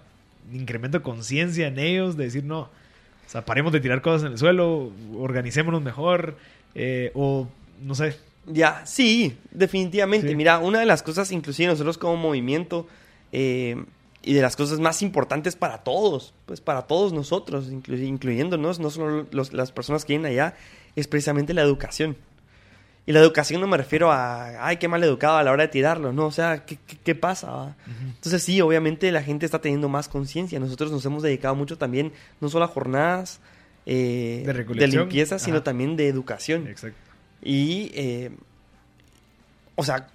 incremento 0.53 0.97
de 0.99 1.03
conciencia 1.03 1.67
en 1.67 1.77
ellos 1.79 2.17
de 2.17 2.25
decir, 2.25 2.43
no, 2.43 2.61
o 2.61 2.69
sea, 3.31 3.45
paremos 3.45 3.71
de 3.71 3.79
tirar 3.79 4.01
cosas 4.01 4.25
en 4.25 4.31
el 4.33 4.37
suelo, 4.37 4.91
organicémonos 5.17 5.81
mejor, 5.81 6.35
eh, 6.75 7.11
o 7.13 7.47
no 7.81 7.95
sé, 7.95 8.17
Ya, 8.47 8.81
sí, 8.85 9.37
definitivamente. 9.51 10.29
Sí. 10.29 10.35
Mira, 10.35 10.57
una 10.59 10.79
de 10.79 10.85
las 10.87 11.03
cosas, 11.03 11.31
inclusive 11.31 11.67
nosotros 11.69 11.97
como 11.99 12.15
movimiento, 12.17 12.87
eh, 13.31 13.75
y 14.23 14.33
de 14.33 14.41
las 14.41 14.55
cosas 14.55 14.79
más 14.79 15.01
importantes 15.03 15.55
para 15.55 15.79
todos, 15.83 16.33
pues 16.47 16.59
para 16.59 16.81
todos 16.83 17.13
nosotros, 17.13 17.71
inclu- 17.71 18.03
incluyéndonos, 18.05 18.79
no 18.79 18.89
solo 18.89 19.27
los- 19.31 19.53
las 19.53 19.71
personas 19.71 20.03
que 20.03 20.13
vienen 20.13 20.31
allá, 20.31 20.55
es 20.95 21.07
precisamente 21.07 21.53
la 21.53 21.61
educación. 21.61 22.17
Y 23.05 23.11
la 23.11 23.19
educación 23.21 23.59
no 23.59 23.65
me 23.67 23.75
refiero 23.77 24.11
a, 24.11 24.67
ay, 24.67 24.77
qué 24.77 24.87
mal 24.87 25.03
educado 25.03 25.37
a 25.37 25.43
la 25.43 25.51
hora 25.51 25.63
de 25.63 25.69
tirarlo, 25.69 26.13
no, 26.13 26.27
o 26.27 26.31
sea, 26.31 26.63
¿qué, 26.65 26.77
qué, 26.85 26.95
qué 27.03 27.15
pasa? 27.15 27.75
Entonces 28.15 28.43
sí, 28.43 28.61
obviamente 28.61 29.11
la 29.11 29.23
gente 29.23 29.45
está 29.47 29.59
teniendo 29.61 29.89
más 29.89 30.07
conciencia. 30.07 30.59
Nosotros 30.59 30.91
nos 30.91 31.03
hemos 31.05 31.23
dedicado 31.23 31.55
mucho 31.55 31.77
también, 31.77 32.11
no 32.39 32.49
solo 32.49 32.65
a 32.65 32.67
jornadas 32.67 33.39
eh, 33.87 34.43
De 34.45 34.53
de, 34.53 34.87
limpieza, 34.87 35.39
sino 35.39 35.63
también 35.63 35.95
de 35.95 36.07
educación. 36.07 36.67
exacto. 36.67 36.97
Y, 37.41 37.89
eh, 37.95 38.31
o 39.75 39.83
sea, 39.83 40.07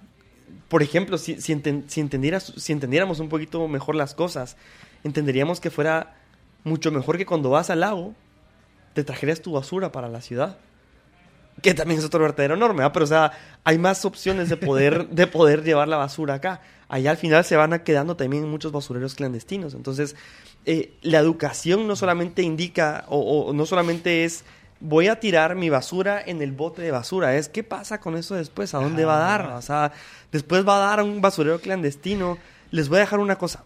por 0.69 0.81
ejemplo, 0.81 1.17
si, 1.17 1.41
si, 1.41 1.53
enten- 1.53 1.83
si 1.89 2.71
entendiéramos 2.71 3.19
un 3.19 3.27
poquito 3.29 3.67
mejor 3.67 3.95
las 3.95 4.13
cosas, 4.13 4.55
entenderíamos 5.03 5.59
que 5.59 5.69
fuera 5.69 6.15
mucho 6.63 6.91
mejor 6.91 7.17
que 7.17 7.25
cuando 7.25 7.49
vas 7.49 7.69
al 7.69 7.81
lago, 7.81 8.13
te 8.93 9.03
trajeras 9.03 9.41
tu 9.41 9.51
basura 9.51 9.91
para 9.91 10.07
la 10.07 10.21
ciudad. 10.21 10.57
Que 11.65 11.73
también 11.73 11.99
es 11.99 12.05
otro 12.05 12.19
vertedero 12.19 12.53
enorme, 12.53 12.83
¿ah? 12.83 12.93
pero 12.93 13.05
o 13.05 13.07
sea, 13.07 13.31
hay 13.63 13.79
más 13.79 14.05
opciones 14.05 14.49
de 14.49 14.55
poder, 14.55 15.07
de 15.09 15.25
poder 15.25 15.63
llevar 15.63 15.87
la 15.87 15.97
basura 15.97 16.35
acá. 16.35 16.61
Allá 16.89 17.09
al 17.09 17.17
final 17.17 17.43
se 17.43 17.55
van 17.55 17.73
a 17.73 17.83
quedando 17.83 18.15
también 18.15 18.47
muchos 18.47 18.71
basureros 18.71 19.15
clandestinos. 19.15 19.73
Entonces, 19.73 20.15
eh, 20.67 20.93
la 21.01 21.17
educación 21.17 21.87
no 21.87 21.95
solamente 21.95 22.43
indica, 22.43 23.05
o, 23.07 23.47
o 23.47 23.53
no 23.53 23.65
solamente 23.65 24.25
es, 24.25 24.43
voy 24.79 25.07
a 25.07 25.19
tirar 25.19 25.55
mi 25.55 25.71
basura 25.71 26.21
en 26.23 26.43
el 26.43 26.51
bote 26.51 26.83
de 26.83 26.91
basura, 26.91 27.35
es 27.35 27.49
qué 27.49 27.63
pasa 27.63 27.99
con 27.99 28.15
eso 28.15 28.35
después, 28.35 28.75
a 28.75 28.77
dónde 28.77 29.03
va 29.03 29.15
a 29.15 29.37
dar. 29.37 29.53
O 29.53 29.61
sea, 29.63 29.91
después 30.31 30.67
va 30.67 30.75
a 30.75 30.89
dar 30.89 30.99
a 30.99 31.03
un 31.03 31.19
basurero 31.19 31.59
clandestino. 31.59 32.37
Les 32.69 32.89
voy 32.89 32.97
a 32.97 33.01
dejar 33.01 33.17
una 33.17 33.39
cosa. 33.39 33.63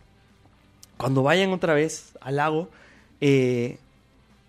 Cuando 0.95 1.21
vayan 1.21 1.51
otra 1.51 1.73
vez 1.73 2.13
al 2.21 2.37
lago, 2.37 2.69
eh, 3.19 3.77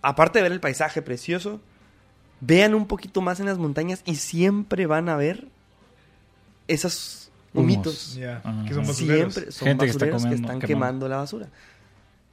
aparte 0.03 0.39
de 0.39 0.45
ver 0.45 0.53
el 0.53 0.61
paisaje 0.61 1.03
precioso, 1.03 1.61
vean 2.41 2.75
un 2.75 2.87
poquito 2.87 3.21
más 3.21 3.39
en 3.41 3.47
las 3.47 3.59
montañas 3.59 4.03
y 4.05 4.17
siempre 4.17 4.87
van 4.87 5.09
a 5.09 5.17
ver 5.17 5.47
esos 6.69 7.31
humitos. 7.55 8.17
Que 8.67 8.75
son 8.75 8.87
basureros. 8.87 8.97
Siempre 9.35 9.53
son 9.53 9.69
Gente 9.69 9.85
que 9.87 9.91
está 9.91 10.07
basureros 10.07 10.23
que, 10.23 10.29
comiendo- 10.29 10.35
están 10.35 10.59
quemando. 10.61 10.67
quemando 10.67 11.09
la 11.09 11.17
basura. 11.17 11.49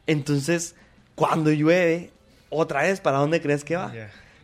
Entonces, 0.05 0.75
cuando 1.15 1.51
llueve, 1.51 2.11
otra 2.49 2.83
vez, 2.83 3.01
¿para 3.01 3.17
dónde 3.17 3.41
crees 3.41 3.63
que 3.63 3.75
va? 3.75 3.91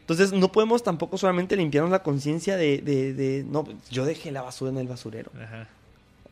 Entonces, 0.01 0.33
no 0.33 0.51
podemos 0.51 0.83
tampoco 0.83 1.17
solamente 1.17 1.55
limpiarnos 1.55 1.91
la 1.91 2.03
conciencia 2.03 2.57
de, 2.57 2.79
de, 2.79 3.13
de, 3.13 3.45
no, 3.47 3.63
yo 3.89 4.03
dejé 4.05 4.31
la 4.31 4.41
basura 4.41 4.71
en 4.71 4.77
el 4.77 4.87
basurero. 4.87 5.31
Ajá. 5.41 5.69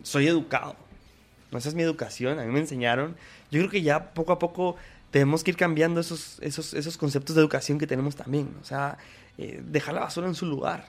Soy 0.04 0.28
educado. 0.28 0.76
Esa 1.54 1.70
es 1.70 1.76
mi 1.76 1.82
educación, 1.84 2.40
a 2.40 2.44
mí 2.44 2.52
me 2.52 2.60
enseñaron. 2.60 3.16
Yo 3.52 3.60
creo 3.60 3.70
que 3.70 3.82
ya 3.82 4.14
poco 4.14 4.32
a 4.34 4.40
poco 4.40 4.76
tenemos 5.12 5.44
que 5.44 5.52
ir 5.52 5.58
cambiando 5.58 6.00
esos, 6.02 6.38
esos, 6.42 6.74
esos 6.74 6.98
conceptos 6.98 7.36
de 7.36 7.42
educación 7.42 7.78
que 7.78 7.88
tenemos 7.88 8.16
también. 8.16 8.50
O 8.62 8.66
sea, 8.66 8.98
eh, 9.42 9.62
dejar 9.66 9.96
la 9.96 10.02
basura 10.02 10.28
en 10.28 10.36
su 10.36 10.46
lugar. 10.46 10.86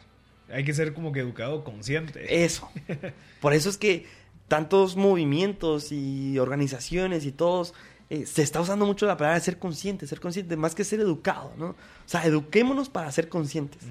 Hay 0.50 0.64
que 0.64 0.74
ser 0.74 0.92
como 0.92 1.12
que 1.12 1.20
educado 1.20 1.64
consciente. 1.64 2.44
Eso. 2.44 2.70
Por 3.40 3.54
eso 3.54 3.70
es 3.70 3.78
que 3.78 4.06
tantos 4.46 4.96
movimientos 4.96 5.90
y 5.92 6.38
organizaciones 6.38 7.24
y 7.24 7.32
todos 7.32 7.72
eh, 8.10 8.26
se 8.26 8.42
está 8.42 8.60
usando 8.60 8.84
mucho 8.84 9.06
la 9.06 9.16
palabra 9.16 9.40
ser 9.40 9.58
consciente, 9.58 10.06
ser 10.06 10.20
consciente, 10.20 10.54
más 10.56 10.74
que 10.74 10.84
ser 10.84 11.00
educado, 11.00 11.54
¿no? 11.56 11.68
O 11.68 11.76
sea, 12.04 12.26
eduquémonos 12.26 12.90
para 12.90 13.10
ser 13.10 13.30
conscientes. 13.30 13.82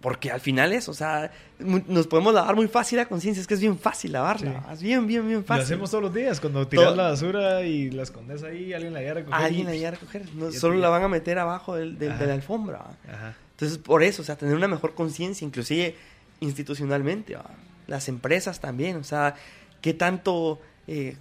Porque 0.00 0.30
al 0.30 0.40
final 0.40 0.72
es, 0.74 0.88
o 0.90 0.94
sea, 0.94 1.30
nos 1.58 2.06
podemos 2.06 2.32
lavar 2.34 2.54
muy 2.54 2.68
fácil 2.68 2.98
la 2.98 3.06
conciencia, 3.06 3.40
es 3.40 3.46
que 3.46 3.54
es 3.54 3.60
bien 3.60 3.78
fácil 3.78 4.12
lavarla, 4.12 4.60
Sí. 4.68 4.72
es 4.74 4.82
bien, 4.82 5.06
bien, 5.06 5.26
bien 5.26 5.40
Lo 5.40 5.44
fácil. 5.44 5.64
hacemos 5.64 5.90
todos 5.90 6.04
los 6.04 6.14
días. 6.14 6.38
Cuando 6.38 6.68
tiras 6.68 6.84
Todo- 6.86 6.96
la 6.96 7.02
basura 7.10 7.62
y 7.62 7.90
la 7.90 8.02
escondes 8.02 8.42
ahí, 8.42 8.72
alguien 8.74 8.92
la 8.92 9.00
llega 9.00 9.12
a 9.12 9.14
recoger. 9.14 9.40
Alguien 9.40 9.66
la 9.66 9.72
llega 9.72 9.88
a 9.88 9.90
recoger, 9.92 10.34
no, 10.34 10.52
solo 10.52 10.76
la 10.76 10.90
van 10.90 11.02
a 11.02 11.08
meter 11.08 11.38
abajo 11.38 11.74
del- 11.76 11.98
de 11.98 12.08
la 12.10 12.34
alfombra. 12.34 12.84
Ajá. 13.10 13.34
Entonces, 13.52 13.78
por 13.78 14.02
eso, 14.02 14.20
o 14.20 14.24
sea, 14.24 14.36
tener 14.36 14.54
una 14.54 14.68
mejor 14.68 14.94
conciencia, 14.94 15.46
inclusive 15.46 15.96
institucionalmente, 16.40 17.34
¿va? 17.36 17.46
las 17.86 18.08
empresas 18.08 18.60
también, 18.60 18.96
o 18.96 19.04
sea, 19.04 19.34
qué 19.80 19.94
tanto, 19.94 20.60
eh, 20.86 21.16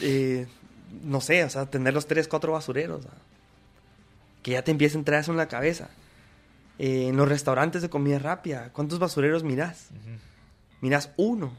eh, 0.00 0.46
no 1.02 1.20
sé, 1.20 1.42
o 1.44 1.50
sea, 1.50 1.66
tener 1.66 1.92
los 1.94 2.06
tres, 2.06 2.28
cuatro 2.28 2.52
basureros, 2.52 3.04
¿va? 3.06 3.10
que 4.42 4.52
ya 4.52 4.62
te 4.62 4.70
empiece 4.70 4.96
a 4.96 5.00
entrar 5.00 5.20
eso 5.20 5.32
en 5.32 5.38
la 5.38 5.48
cabeza. 5.48 5.88
Eh, 6.78 7.08
en 7.08 7.16
los 7.16 7.28
restaurantes 7.28 7.80
de 7.82 7.88
comida 7.88 8.18
rápida, 8.18 8.70
¿cuántos 8.72 8.98
basureros 8.98 9.42
mirás? 9.42 9.88
Ujú. 9.92 10.16
Mirás 10.82 11.10
uno. 11.16 11.52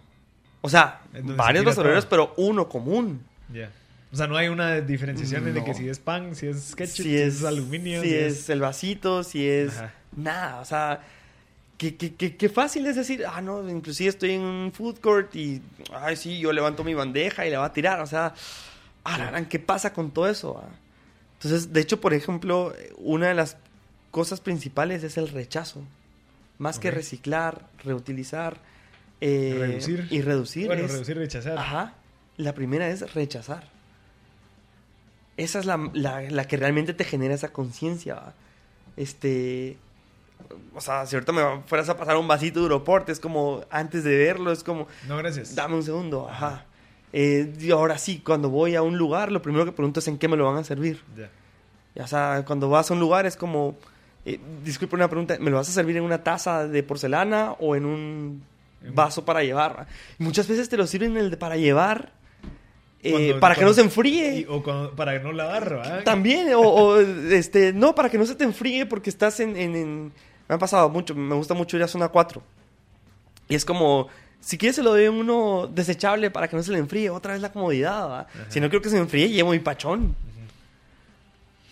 O 0.62 0.70
sea, 0.70 1.02
Entonces, 1.14 1.38
varios 1.38 1.66
basureros, 1.66 2.08
todo. 2.08 2.10
pero 2.10 2.34
uno 2.38 2.70
común. 2.70 3.22
Ya. 3.52 3.72
O 4.12 4.16
sea, 4.16 4.28
no 4.28 4.38
hay 4.38 4.48
una 4.48 4.80
diferenciación 4.82 5.44
de 5.46 5.54
No. 5.54 5.66
que 5.66 5.74
si 5.74 5.90
es 5.90 6.00
pan, 6.00 6.36
si 6.36 6.48
es 6.48 6.76
ketchup, 6.76 6.96
si, 6.98 7.04
si 7.04 7.18
es, 7.18 7.44
aluminio. 7.44 8.02
si 8.02 8.14
es 8.14 8.50
el 8.50 8.62
vasito, 8.62 9.24
si 9.24 9.48
es 9.48 9.76
Ajá. 9.78 9.94
nada, 10.16 10.62
o 10.62 10.66
sea, 10.66 11.02
qué, 11.78 11.96
qué, 11.96 12.14
qué- 12.16 12.36
qué 12.38 12.50
fácil 12.50 12.86
es 12.88 12.96
decir, 12.96 13.26
ah, 13.28 13.42
no, 13.42 13.68
inclusive 13.70 14.10
estoy 14.10 14.32
en 14.32 14.42
un 14.42 14.72
food 14.72 15.00
court 15.00 15.36
y, 15.36 15.62
ay, 15.94 16.16
sí, 16.16 16.40
yo 16.40 16.54
levanto 16.54 16.84
mi 16.84 16.94
bandeja 16.94 17.46
y 17.46 17.50
la 17.52 17.60
va 17.60 17.66
a 17.66 17.74
tirar, 17.74 18.00
o 18.02 18.06
sea, 18.08 18.34
ah, 19.04 19.42
¿qué 19.50 19.60
pasa 19.60 19.92
con 19.94 20.12
todo 20.12 20.28
eso? 20.30 20.62
ah? 20.64 20.70
Entonces, 21.34 21.72
de 21.74 21.82
hecho, 21.82 22.00
por 22.02 22.14
ejemplo, 22.14 22.74
una 22.98 23.28
de 23.28 23.34
las 23.36 23.58
cosas 24.18 24.40
principales 24.40 25.04
es 25.04 25.16
el 25.18 25.28
rechazo, 25.30 25.84
más 26.58 26.80
que 26.80 26.90
Ok. 26.90 26.96
reciclar, 26.96 27.68
reutilizar 27.84 28.58
eh, 29.22 29.56
Reducir. 29.60 30.08
y 30.10 30.22
reducir. 30.22 30.66
Bueno, 30.66 30.86
es- 30.86 30.92
reducir, 30.92 31.16
rechazar. 31.20 31.56
Ajá. 31.56 31.94
La 32.38 32.54
primera 32.54 32.88
es 32.90 33.14
rechazar. 33.14 33.70
Esa 35.38 35.60
es 35.60 35.66
la, 35.68 35.78
la- 35.94 36.22
la 36.24 36.46
que 36.48 36.58
realmente 36.58 36.96
te 36.96 37.04
genera 37.04 37.36
esa 37.36 37.50
conciencia. 37.54 38.34
Este. 38.96 39.78
O 40.74 40.82
sea, 40.82 41.06
si 41.06 41.16
ahorita 41.16 41.32
me 41.32 41.44
fueras 41.68 41.88
a 41.90 41.96
pasar 41.98 42.18
un 42.18 42.28
vasito 42.28 42.60
de 42.60 42.64
Europort, 42.64 43.08
es 43.10 43.20
como 43.20 43.64
antes 43.70 44.04
de 44.04 44.18
verlo, 44.18 44.52
es 44.52 44.64
como, 44.64 44.88
No, 45.08 45.18
gracias. 45.18 45.54
dame 45.56 45.76
un 45.76 45.84
segundo, 45.84 46.28
ajá. 46.30 46.66
Eh, 47.14 47.54
y 47.60 47.70
ahora 47.72 47.98
sí, 48.00 48.20
cuando 48.26 48.50
voy 48.50 48.76
a 48.76 48.82
un 48.82 48.98
lugar, 48.98 49.32
lo 49.32 49.42
primero 49.44 49.66
que 49.66 49.72
pregunto 49.72 50.00
es 50.00 50.08
en 50.08 50.18
qué 50.18 50.28
me 50.28 50.38
lo 50.38 50.46
van 50.46 50.58
a 50.58 50.64
servir. 50.64 51.02
Ya. 51.16 51.30
Ya, 51.96 52.04
O 52.04 52.08
sea, 52.08 52.44
cuando 52.46 52.70
vas 52.70 52.90
a 52.92 52.94
un 52.96 53.00
lugar 53.00 53.26
es 53.28 53.36
como, 53.36 53.76
eh, 54.34 54.40
disculpe 54.64 54.96
una 54.96 55.08
pregunta, 55.10 55.38
¿me 55.40 55.50
lo 55.50 55.58
vas 55.58 55.70
a 55.70 55.72
servir 55.72 55.98
en 55.98 56.04
una 56.04 56.24
taza 56.24 56.68
de 56.68 56.84
porcelana 56.84 57.54
o 57.60 57.76
en 57.76 57.86
un 57.86 58.44
vaso 58.94 59.26
para 59.26 59.44
llevar? 59.44 59.88
Muchas 60.18 60.48
veces 60.48 60.70
te 60.70 60.78
lo 60.78 60.86
sirven 60.88 61.12
en 61.12 61.18
el 61.18 61.32
de 61.32 61.38
para 61.38 61.56
llevar 61.58 62.12
eh, 63.04 63.12
Cuando- 63.12 63.40
para 63.40 63.56
que 63.56 63.64
no 63.64 63.74
se 63.74 63.82
enfríe. 63.82 64.40
Y- 64.40 64.46
o 64.50 64.62
cuando- 64.64 64.92
para 64.96 65.18
no 65.20 65.32
lavar, 65.32 65.70
¿verdad? 65.70 66.04
También, 66.04 66.54
o, 66.56 66.62
o, 66.62 67.00
este, 67.00 67.72
no, 67.72 67.94
para 67.96 68.10
que 68.10 68.18
no 68.18 68.26
se 68.26 68.36
te 68.36 68.44
enfríe 68.44 68.86
porque 68.86 69.10
estás 69.10 69.40
en, 69.40 69.56
en- 69.56 69.76
en- 69.76 70.14
Me 70.50 70.56
ha 70.56 70.58
pasado 70.58 70.90
mucho, 70.90 71.14
me 71.14 71.36
gusta 71.36 71.54
mucho 71.54 71.76
ir 71.78 71.84
a 71.84 71.88
zona 71.88 72.08
4. 72.10 72.42
Y 73.50 73.56
es 73.56 73.64
como, 73.66 74.08
Si 74.40 74.58
quieres 74.58 74.76
se 74.78 74.84
lo 74.84 74.92
doy 74.92 75.06
en 75.06 75.14
uno 75.14 75.68
desechable 75.68 76.30
para 76.32 76.48
que 76.48 76.56
no 76.56 76.64
se 76.64 76.72
le 76.72 76.78
enfríe. 76.80 77.10
Otra 77.10 77.34
vez 77.34 77.42
la 77.42 77.52
comodidad. 77.52 78.28
Si 78.50 78.60
no 78.60 78.70
quiero 78.70 78.82
que 78.82 78.90
se 78.90 78.96
me 78.96 79.02
enfríe, 79.02 79.30
llevo 79.30 79.52
mi 79.52 79.60
pachón. 79.60 80.16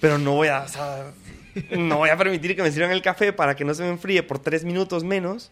Pero 0.02 0.18
no 0.18 0.34
voy 0.34 0.48
a... 0.50 0.63
o 0.63 0.68
sea, 0.68 1.06
no 1.78 1.98
voy 1.98 2.10
a 2.10 2.18
permitir 2.18 2.56
que 2.56 2.63
me 2.63 2.72
sirvan 2.72 2.91
el 2.91 3.02
café 3.02 3.34
para 3.34 3.56
que 3.56 3.65
no 3.65 3.74
se 3.74 3.84
me 3.84 3.89
enfríe 3.89 4.24
por 4.24 4.39
tres 4.39 4.63
minutos 4.63 5.04
menos. 5.04 5.52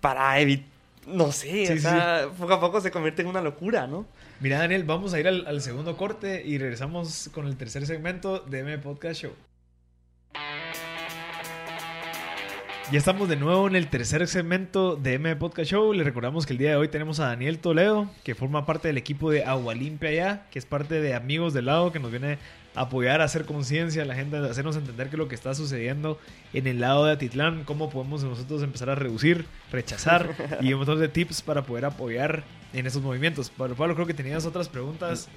Para 0.00 0.38
evitar... 0.40 0.66
No 1.06 1.32
sé, 1.32 1.66
Sí, 1.66 1.72
o 1.72 1.78
sea, 1.78 2.28
poco 2.38 2.52
a 2.52 2.60
poco 2.60 2.82
se 2.82 2.90
convierte 2.90 3.22
en 3.22 3.28
una 3.28 3.40
locura, 3.40 3.86
¿no? 3.86 4.04
Mira, 4.40 4.58
Daniel, 4.58 4.84
vamos 4.84 5.14
a 5.14 5.20
ir 5.20 5.26
al, 5.26 5.46
al 5.46 5.62
segundo 5.62 5.96
corte 5.96 6.42
y 6.44 6.58
regresamos 6.58 7.30
con 7.32 7.46
el 7.46 7.56
tercer 7.56 7.86
segmento 7.86 8.40
de 8.40 8.58
M 8.58 8.78
Podcast 8.78 9.22
Show. 9.22 9.32
Ya 12.90 12.98
estamos 12.98 13.28
de 13.28 13.36
nuevo 13.36 13.68
en 13.68 13.76
el 13.76 13.88
tercer 13.88 14.26
segmento 14.28 14.96
de 14.96 15.14
M 15.14 15.36
Podcast 15.36 15.70
Show. 15.70 15.92
Les 15.92 16.06
recordamos 16.06 16.46
que 16.46 16.54
el 16.54 16.58
día 16.58 16.70
de 16.70 16.76
hoy 16.76 16.88
tenemos 16.88 17.20
a 17.20 17.26
Daniel 17.26 17.58
Toledo, 17.58 18.10
que 18.24 18.34
forma 18.34 18.64
parte 18.64 18.88
del 18.88 18.96
equipo 18.96 19.30
de 19.30 19.44
Agua 19.44 19.74
Limpia 19.74 20.10
ya, 20.10 20.46
que 20.50 20.58
es 20.58 20.64
parte 20.64 20.98
de 21.02 21.14
Amigos 21.14 21.52
del 21.52 21.66
Lago, 21.66 21.92
que 21.92 21.98
nos 21.98 22.10
viene 22.10 22.38
apoyar 22.80 23.20
hacer 23.20 23.44
conciencia 23.44 24.02
a 24.02 24.04
la 24.04 24.14
gente, 24.14 24.36
hacernos 24.36 24.76
entender 24.76 25.08
qué 25.08 25.16
es 25.16 25.18
lo 25.18 25.28
que 25.28 25.34
está 25.34 25.54
sucediendo 25.54 26.18
en 26.52 26.66
el 26.66 26.80
lado 26.80 27.04
de 27.04 27.12
Atitlán, 27.12 27.64
cómo 27.64 27.90
podemos 27.90 28.22
nosotros 28.24 28.62
empezar 28.62 28.90
a 28.90 28.94
reducir, 28.94 29.46
rechazar 29.72 30.34
y 30.60 30.72
un 30.72 30.78
montón 30.78 31.00
de 31.00 31.08
tips 31.08 31.42
para 31.42 31.62
poder 31.62 31.84
apoyar 31.84 32.44
en 32.72 32.86
esos 32.86 33.02
movimientos. 33.02 33.50
Pablo, 33.50 33.74
Pablo, 33.74 33.94
creo 33.94 34.06
que 34.06 34.14
tenías 34.14 34.46
otras 34.46 34.68
preguntas 34.68 35.28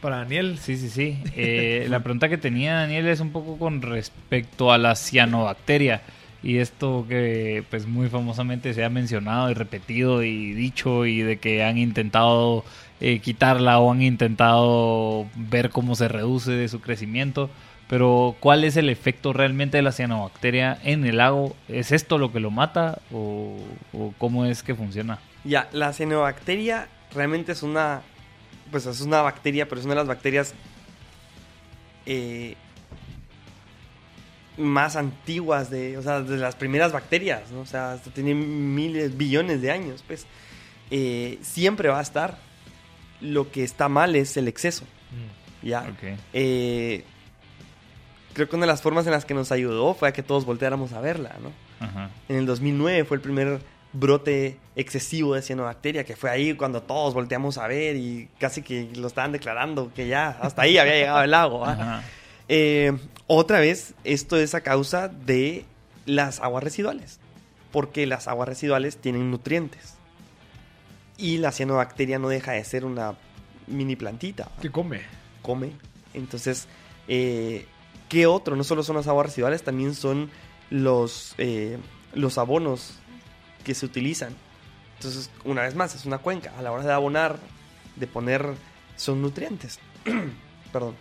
para 0.00 0.16
Daniel. 0.16 0.58
Sí, 0.60 0.76
sí, 0.76 0.90
sí. 0.90 1.18
Eh, 1.36 1.86
la 1.88 2.00
pregunta 2.00 2.28
que 2.28 2.36
tenía 2.36 2.74
Daniel 2.74 3.06
es 3.06 3.20
un 3.20 3.30
poco 3.30 3.56
con 3.56 3.80
respecto 3.80 4.72
a 4.72 4.78
la 4.78 4.94
cianobacteria. 4.94 6.02
Y 6.42 6.58
esto 6.58 7.06
que 7.08 7.62
pues 7.70 7.86
muy 7.86 8.08
famosamente 8.08 8.74
se 8.74 8.82
ha 8.82 8.90
mencionado 8.90 9.48
y 9.50 9.54
repetido 9.54 10.24
y 10.24 10.52
dicho 10.54 11.06
y 11.06 11.22
de 11.22 11.36
que 11.36 11.62
han 11.62 11.78
intentado 11.78 12.64
eh, 13.04 13.18
quitarla 13.18 13.80
o 13.80 13.90
han 13.90 14.00
intentado 14.00 15.26
ver 15.34 15.70
cómo 15.70 15.96
se 15.96 16.06
reduce 16.06 16.52
de 16.52 16.68
su 16.68 16.80
crecimiento. 16.80 17.50
Pero 17.88 18.36
¿cuál 18.38 18.62
es 18.62 18.76
el 18.76 18.88
efecto 18.88 19.32
realmente 19.32 19.76
de 19.76 19.82
la 19.82 19.90
cianobacteria 19.90 20.78
en 20.84 21.04
el 21.04 21.16
lago? 21.16 21.56
¿Es 21.66 21.90
esto 21.90 22.16
lo 22.16 22.32
que 22.32 22.38
lo 22.38 22.52
mata 22.52 23.00
o, 23.12 23.58
cómo 24.18 24.46
es 24.46 24.62
que 24.62 24.76
funciona? 24.76 25.18
Ya, 25.42 25.68
la 25.72 25.92
cianobacteria 25.92 26.86
realmente 27.12 27.50
es 27.50 27.64
una. 27.64 28.02
Pues 28.70 28.86
es 28.86 29.00
una 29.00 29.20
bacteria, 29.20 29.68
pero 29.68 29.80
es 29.80 29.84
una 29.84 29.94
de 29.94 30.00
las 30.00 30.06
bacterias 30.06 30.54
eh, 32.06 32.54
más 34.56 34.94
antiguas 34.94 35.70
de. 35.70 35.98
O 35.98 36.02
sea, 36.02 36.20
de 36.20 36.36
las 36.36 36.54
primeras 36.54 36.92
bacterias, 36.92 37.50
¿no? 37.50 37.62
O 37.62 37.66
sea, 37.66 37.94
hasta 37.94 38.12
tiene 38.12 38.32
miles, 38.32 39.16
billones 39.16 39.60
de 39.60 39.72
años, 39.72 40.04
pues. 40.06 40.24
Eh, 40.92 41.40
siempre 41.42 41.88
va 41.88 41.98
a 41.98 42.02
estar. 42.02 42.51
Lo 43.22 43.50
que 43.50 43.64
está 43.64 43.88
mal 43.88 44.16
es 44.16 44.36
el 44.36 44.48
exceso. 44.48 44.84
Ya. 45.62 45.82
Ok. 45.82 46.18
Eh, 46.32 47.04
creo 48.34 48.48
que 48.48 48.56
una 48.56 48.66
de 48.66 48.72
las 48.72 48.82
formas 48.82 49.06
en 49.06 49.12
las 49.12 49.24
que 49.24 49.34
nos 49.34 49.52
ayudó 49.52 49.94
fue 49.94 50.08
a 50.08 50.12
que 50.12 50.22
todos 50.22 50.44
volteáramos 50.44 50.92
a 50.92 51.00
verla, 51.00 51.36
¿no? 51.40 51.52
Ajá. 51.84 52.10
En 52.28 52.36
el 52.36 52.46
2009 52.46 53.04
fue 53.04 53.16
el 53.16 53.20
primer 53.20 53.60
brote 53.92 54.58
excesivo 54.74 55.34
de 55.34 55.42
cianobacteria, 55.42 56.04
que 56.04 56.16
fue 56.16 56.30
ahí 56.30 56.54
cuando 56.54 56.82
todos 56.82 57.14
volteamos 57.14 57.58
a 57.58 57.66
ver 57.66 57.96
y 57.96 58.28
casi 58.38 58.62
que 58.62 58.90
lo 58.96 59.06
estaban 59.06 59.32
declarando 59.32 59.92
que 59.94 60.08
ya 60.08 60.28
hasta 60.40 60.62
ahí 60.62 60.78
había 60.78 60.94
llegado 60.94 61.22
el 61.22 61.30
lago. 61.30 61.64
Eh, 62.48 62.92
otra 63.28 63.60
vez, 63.60 63.94
esto 64.04 64.36
es 64.36 64.54
a 64.54 64.62
causa 64.62 65.08
de 65.08 65.64
las 66.06 66.40
aguas 66.40 66.64
residuales, 66.64 67.20
porque 67.70 68.06
las 68.06 68.28
aguas 68.28 68.48
residuales 68.48 68.96
tienen 68.96 69.30
nutrientes 69.30 69.96
y 71.16 71.38
la 71.38 71.52
cianobacteria 71.52 72.18
no 72.18 72.28
deja 72.28 72.52
de 72.52 72.64
ser 72.64 72.84
una 72.84 73.14
mini 73.66 73.96
plantita. 73.96 74.50
¿Qué 74.60 74.70
come? 74.70 75.02
come. 75.42 75.72
Entonces, 76.14 76.68
eh, 77.08 77.66
¿qué 78.08 78.26
otro? 78.26 78.56
No 78.56 78.64
solo 78.64 78.82
son 78.82 78.96
las 78.96 79.06
aguas 79.08 79.26
residuales, 79.26 79.62
también 79.62 79.94
son 79.94 80.30
los, 80.70 81.34
eh, 81.38 81.78
los 82.14 82.38
abonos 82.38 82.98
que 83.64 83.74
se 83.74 83.86
utilizan. 83.86 84.34
Entonces, 84.96 85.30
una 85.44 85.62
vez 85.62 85.74
más, 85.74 85.94
es 85.94 86.04
una 86.04 86.18
cuenca. 86.18 86.52
A 86.58 86.62
la 86.62 86.72
hora 86.72 86.84
de 86.84 86.92
abonar, 86.92 87.38
de 87.96 88.06
poner, 88.06 88.54
son 88.96 89.20
nutrientes. 89.20 89.78
Perdón. 90.72 90.96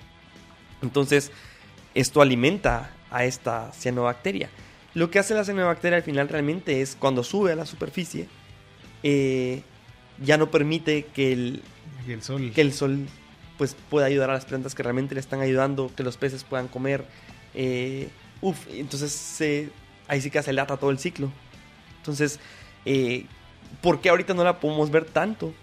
Entonces, 0.82 1.32
esto 1.94 2.22
alimenta 2.22 2.92
a 3.12 3.26
esta 3.26 3.72
cianobacteria. 3.74 4.50
Lo 4.94 5.10
que 5.10 5.20
hace 5.20 5.34
la 5.34 5.46
cianobacteria 5.46 5.98
al 5.98 6.04
final 6.04 6.28
realmente 6.28 6.82
es 6.82 6.96
cuando 6.96 7.24
sube 7.24 7.52
a 7.52 7.56
la 7.56 7.66
superficie, 7.66 8.28
eh, 9.04 9.64
ya 10.24 10.38
no 10.38 10.50
permite 10.52 11.06
que 11.06 11.34
el, 11.34 11.64
Y 12.08 12.12
el 12.12 12.22
sol. 12.22 12.52
que 12.54 12.62
el 12.62 12.74
sol 12.74 13.08
pues 13.58 13.76
pueda 13.90 14.08
ayudar 14.08 14.30
a 14.30 14.34
las 14.34 14.46
plantas 14.46 14.74
que 14.76 14.82
realmente 14.84 15.14
le 15.14 15.22
están 15.22 15.42
ayudando, 15.42 15.92
que 15.96 16.04
los 16.04 16.18
peces 16.18 16.44
puedan 16.44 16.68
comer. 16.68 17.06
Eh, 17.54 18.10
uf, 18.42 18.58
entonces 18.72 19.12
se- 19.12 19.70
ahí 20.08 20.20
sí 20.22 20.32
que 20.32 20.40
acelera 20.40 20.66
todo 20.78 20.90
el 20.90 20.98
ciclo. 21.00 21.32
Entonces, 21.98 22.40
eh, 22.86 23.26
¿por 23.82 24.02
qué 24.02 24.10
ahorita 24.10 24.34
no 24.34 24.44
la 24.44 24.60
podemos 24.60 24.90
ver 24.90 25.06
tanto? 25.06 25.54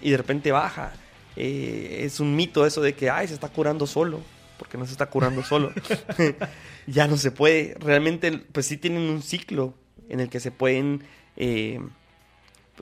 Y 0.00 0.10
de 0.10 0.16
repente 0.16 0.50
baja. 0.50 0.92
Eh, 1.36 2.00
es 2.04 2.18
un 2.18 2.34
mito 2.34 2.66
eso 2.66 2.80
de 2.82 2.94
que, 2.94 3.08
ay, 3.10 3.28
se 3.28 3.34
está 3.34 3.48
curando 3.48 3.86
solo. 3.86 4.20
Porque 4.58 4.76
no 4.76 4.84
se 4.86 4.90
está 4.92 5.06
curando 5.06 5.44
solo. 5.44 5.72
ya 6.88 7.06
no 7.06 7.16
se 7.16 7.30
puede. 7.30 7.76
Realmente, 7.78 8.32
pues 8.52 8.66
sí 8.66 8.76
tienen 8.76 9.02
un 9.02 9.22
ciclo 9.22 9.74
en 10.08 10.18
el 10.20 10.28
que 10.28 10.40
se 10.40 10.50
pueden... 10.50 11.04
eh, 11.36 11.78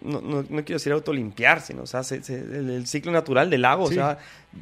no, 0.03 0.21
no- 0.21 0.43
no 0.43 0.65
quiero 0.65 0.75
decir 0.75 0.93
autolimpiar, 0.93 1.61
sino, 1.61 1.83
o 1.83 1.87
sea, 1.87 2.03
se- 2.03 2.23
se- 2.23 2.39
el, 2.41 2.71
el 2.71 2.87
ciclo 2.87 3.13
natural 3.13 3.51
del 3.51 3.63
lago, 3.63 3.89
Sí, 3.89 3.95
o 3.95 3.97
sea, 3.97 4.19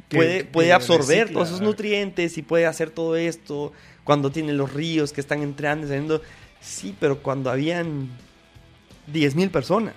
puede, 0.09 0.39
que 0.39 0.45
puede 0.45 0.73
absorber 0.73 1.19
recicla, 1.19 1.33
todos 1.33 1.47
esos 1.49 1.61
nutrientes 1.61 2.37
y 2.37 2.41
puede 2.41 2.65
hacer 2.65 2.89
todo 2.89 3.15
esto 3.15 3.71
cuando 4.03 4.31
tiene 4.31 4.53
los 4.53 4.71
ríos 4.73 5.11
que 5.13 5.21
están 5.21 5.41
entrando 5.41 5.85
y 5.85 5.89
saliendo. 5.89 6.21
Sí, 6.61 6.95
pero 6.99 7.19
cuando 7.21 7.49
habían 7.51 8.09
10.000 9.11 9.49
personas, 9.51 9.93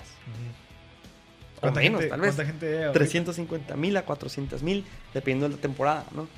o 1.57 1.61
¿Cuánta 1.63 1.81
menos, 1.81 2.01
gente, 2.01 2.11
tal 2.11 2.21
vez. 2.21 2.35
¿Cuánta 2.35 2.53
gente 2.53 2.67
hay 2.69 2.75
ahorita? 2.85 2.93
350 2.93 3.77
mil 3.77 3.97
a 3.97 4.03
400 4.03 4.63
mil, 4.63 4.85
dependiendo 5.13 5.49
de 5.49 5.57
la 5.57 5.61
temporada, 5.61 6.05
¿no? 6.15 6.29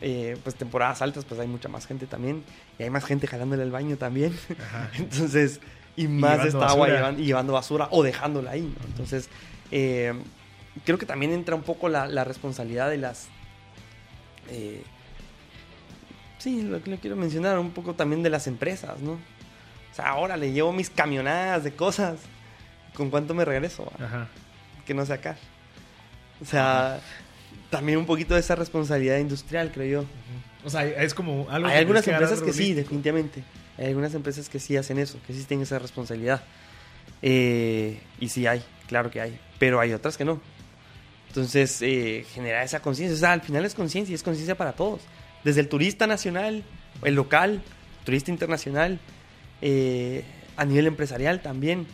Eh, 0.00 0.36
pues 0.44 0.54
temporadas 0.54 1.02
altas, 1.02 1.24
pues 1.24 1.40
hay 1.40 1.48
mucha 1.48 1.68
más 1.68 1.86
gente 1.86 2.06
también. 2.06 2.44
Y 2.78 2.82
hay 2.84 2.90
más 2.90 3.04
gente 3.04 3.26
jalándole 3.26 3.62
el 3.62 3.70
baño 3.70 3.96
también. 3.96 4.36
Ajá. 4.60 4.90
Entonces, 4.98 5.60
y 5.96 6.08
más 6.08 6.42
de 6.42 6.48
esta 6.48 6.66
agua 6.66 6.88
basura. 6.88 7.12
llevando 7.12 7.52
basura 7.52 7.88
o 7.90 8.02
dejándola 8.02 8.52
ahí, 8.52 8.62
¿no? 8.62 8.86
Entonces, 8.86 9.28
eh, 9.70 10.12
creo 10.84 10.98
que 10.98 11.06
también 11.06 11.32
entra 11.32 11.54
un 11.54 11.62
poco 11.62 11.88
la, 11.88 12.06
la 12.06 12.24
responsabilidad 12.24 12.90
de 12.90 12.98
las... 12.98 13.28
eh, 14.50 14.82
sí, 16.38 16.62
lo 16.62 16.82
que 16.82 16.90
le 16.90 16.98
quiero 16.98 17.16
mencionar, 17.16 17.58
un 17.58 17.70
poco 17.70 17.94
también 17.94 18.22
de 18.22 18.30
las 18.30 18.46
empresas, 18.46 19.00
¿no? 19.00 19.12
O 19.12 19.94
sea, 19.94 20.08
ahora 20.08 20.36
le 20.36 20.52
llevo 20.52 20.72
mis 20.72 20.90
camionadas 20.90 21.62
de 21.64 21.72
cosas. 21.72 22.18
¿Con 22.94 23.10
cuánto 23.10 23.34
me 23.34 23.44
regreso? 23.44 23.90
Ajá. 23.98 24.28
que 24.86 24.94
no 24.94 25.04
sea 25.06 25.18
cash. 25.20 25.38
O 26.40 26.44
sea, 26.44 27.00
también 27.70 27.98
un 27.98 28.06
poquito 28.06 28.34
de 28.34 28.40
esa 28.40 28.54
responsabilidad 28.54 29.18
industrial, 29.18 29.70
creo 29.72 30.02
yo. 30.02 30.08
O 30.64 30.70
sea, 30.70 30.84
es 30.84 31.14
como 31.14 31.46
algo 31.50 31.68
Hay 31.68 31.74
que 31.74 31.78
algunas 31.78 32.06
empresas 32.06 32.40
que 32.40 32.52
sí, 32.52 32.74
definitivamente. 32.74 33.42
Hay 33.78 33.86
algunas 33.86 34.14
empresas 34.14 34.48
que 34.48 34.60
sí 34.60 34.76
hacen 34.76 34.98
eso, 34.98 35.18
que 35.26 35.32
sí 35.32 35.42
tienen 35.44 35.64
esa 35.64 35.78
responsabilidad. 35.78 36.42
Eh, 37.22 38.00
y 38.20 38.28
sí 38.28 38.46
hay, 38.46 38.62
claro 38.86 39.10
que 39.10 39.20
hay. 39.20 39.38
Pero 39.58 39.80
hay 39.80 39.92
otras 39.92 40.16
que 40.16 40.24
no. 40.24 40.40
Entonces, 41.28 41.82
eh, 41.82 42.24
generar 42.32 42.64
esa 42.64 42.80
conciencia. 42.80 43.16
O 43.16 43.18
sea, 43.18 43.32
al 43.32 43.40
final 43.40 43.64
es 43.64 43.74
conciencia 43.74 44.12
y 44.12 44.14
es 44.14 44.22
conciencia 44.22 44.56
para 44.56 44.74
todos. 44.74 45.00
Desde 45.42 45.60
el 45.60 45.68
turista 45.68 46.06
nacional, 46.06 46.62
el 47.02 47.14
local, 47.14 47.62
turista 48.04 48.30
internacional, 48.30 49.00
eh, 49.60 50.24
a 50.56 50.64
nivel 50.64 50.86
empresarial 50.86 51.42
también. 51.42 51.86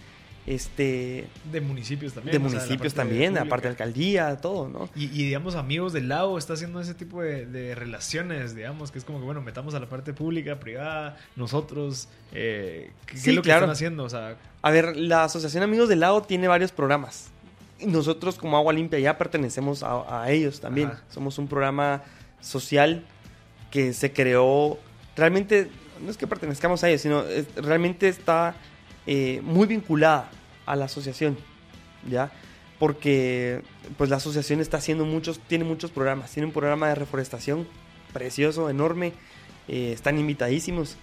Este, 0.46 1.28
De 1.52 1.60
municipios 1.60 2.14
también. 2.14 2.32
de 2.42 2.48
sea, 2.48 2.58
municipios 2.58 2.94
también, 2.94 3.36
aparte 3.38 3.68
de 3.68 3.72
alcaldía, 3.72 4.36
todo, 4.38 4.68
¿no? 4.68 4.88
Y, 4.96 5.04
y, 5.04 5.24
digamos, 5.24 5.54
Amigos 5.54 5.92
del 5.92 6.08
Lago 6.08 6.38
está 6.38 6.54
haciendo 6.54 6.80
ese 6.80 6.94
tipo 6.94 7.22
de, 7.22 7.46
de 7.46 7.74
relaciones, 7.74 8.54
digamos, 8.54 8.90
que 8.90 8.98
es 8.98 9.04
como 9.04 9.18
que, 9.18 9.24
bueno, 9.26 9.42
metamos 9.42 9.74
a 9.74 9.80
la 9.80 9.88
parte 9.88 10.12
pública, 10.12 10.58
privada, 10.58 11.16
nosotros, 11.36 12.08
eh, 12.32 12.90
¿qué, 13.06 13.16
Sí, 13.18 13.30
es 13.30 13.36
lo 13.36 13.42
que 13.42 13.46
claro. 13.48 13.60
están 13.66 13.72
haciendo? 13.72 14.04
O 14.04 14.08
sea, 14.08 14.36
A 14.62 14.70
ver, 14.70 14.96
la 14.96 15.24
Asociación 15.24 15.62
Amigos 15.62 15.88
del 15.88 16.00
Lago 16.00 16.22
tiene 16.22 16.48
varios 16.48 16.72
programas. 16.72 17.28
Nosotros 17.86 18.36
como 18.36 18.56
Agua 18.56 18.72
Limpia 18.72 18.98
ya 18.98 19.16
pertenecemos 19.18 19.82
a, 19.82 20.22
a 20.24 20.30
ellos 20.30 20.60
también. 20.60 20.88
Ajá. 20.88 21.02
Somos 21.10 21.38
un 21.38 21.48
programa 21.48 22.02
social 22.40 23.04
que 23.70 23.92
se 23.92 24.12
creó, 24.12 24.78
realmente, 25.16 25.70
no 26.04 26.10
es 26.10 26.16
que 26.16 26.26
pertenezcamos 26.26 26.82
a 26.82 26.88
ellos, 26.88 27.02
sino 27.02 27.22
es- 27.24 27.46
realmente 27.56 28.08
está 28.08 28.54
eh, 29.10 29.40
muy 29.42 29.66
vinculada 29.66 30.30
a 30.66 30.76
la 30.76 30.84
asociación, 30.86 31.36
¿ya? 32.08 32.30
Porque 32.78 33.62
pues 33.98 34.08
la 34.08 34.16
asociación 34.16 34.60
está 34.60 34.76
haciendo 34.78 35.04
muchos, 35.04 35.38
tiene 35.40 35.64
muchos 35.64 35.90
programas. 35.90 36.30
Tiene 36.32 36.46
un 36.46 36.52
programa 36.52 36.88
de 36.88 36.94
reforestación 36.94 37.66
precioso, 38.12 38.70
enorme. 38.70 39.12
eh, 39.68 39.92
están 39.92 40.18
invitadísimos. 40.18 40.96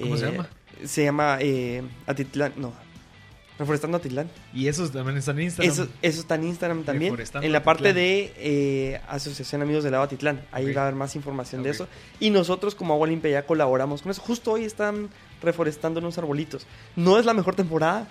¿Cómo 0.00 0.16
se 0.16 0.26
Eh, 0.28 0.30
llama? 0.32 0.48
Se 0.84 1.04
llama 1.04 1.38
eh, 1.40 1.82
Atitlán, 2.06 2.52
no, 2.56 2.72
Reforestando 3.58 3.96
Atitlán. 3.98 4.28
Y 4.54 4.66
eso 4.68 4.88
también 4.90 5.16
está 5.18 5.30
en 5.32 5.40
Instagram. 5.42 5.72
Eso, 5.72 5.88
eso 6.02 6.20
está 6.20 6.34
en 6.36 6.44
Instagram 6.44 6.84
también. 6.84 7.14
En 7.42 7.52
la 7.52 7.62
parte 7.62 7.88
Atitlán. 7.90 7.94
de 7.94 8.32
eh, 8.38 9.00
Asociación 9.08 9.62
Amigos 9.62 9.84
del 9.84 9.94
Agua 9.94 10.06
Atitlán. 10.06 10.40
Ahí 10.52 10.72
va 10.72 10.82
a 10.82 10.84
haber 10.86 10.96
más 10.96 11.14
información 11.16 11.62
de 11.62 11.70
eso. 11.70 11.88
Y 12.20 12.30
nosotros 12.30 12.74
como 12.74 12.94
Agua 12.94 13.06
Limpia 13.08 13.30
ya 13.30 13.46
colaboramos 13.46 14.02
con 14.02 14.10
eso. 14.12 14.20
Justo 14.22 14.52
hoy 14.52 14.64
están 14.64 15.08
reforestando 15.42 16.00
unos 16.00 16.18
arbolitos. 16.18 16.66
No 16.96 17.18
es 17.18 17.26
la 17.26 17.34
mejor 17.34 17.54
temporada, 17.54 18.08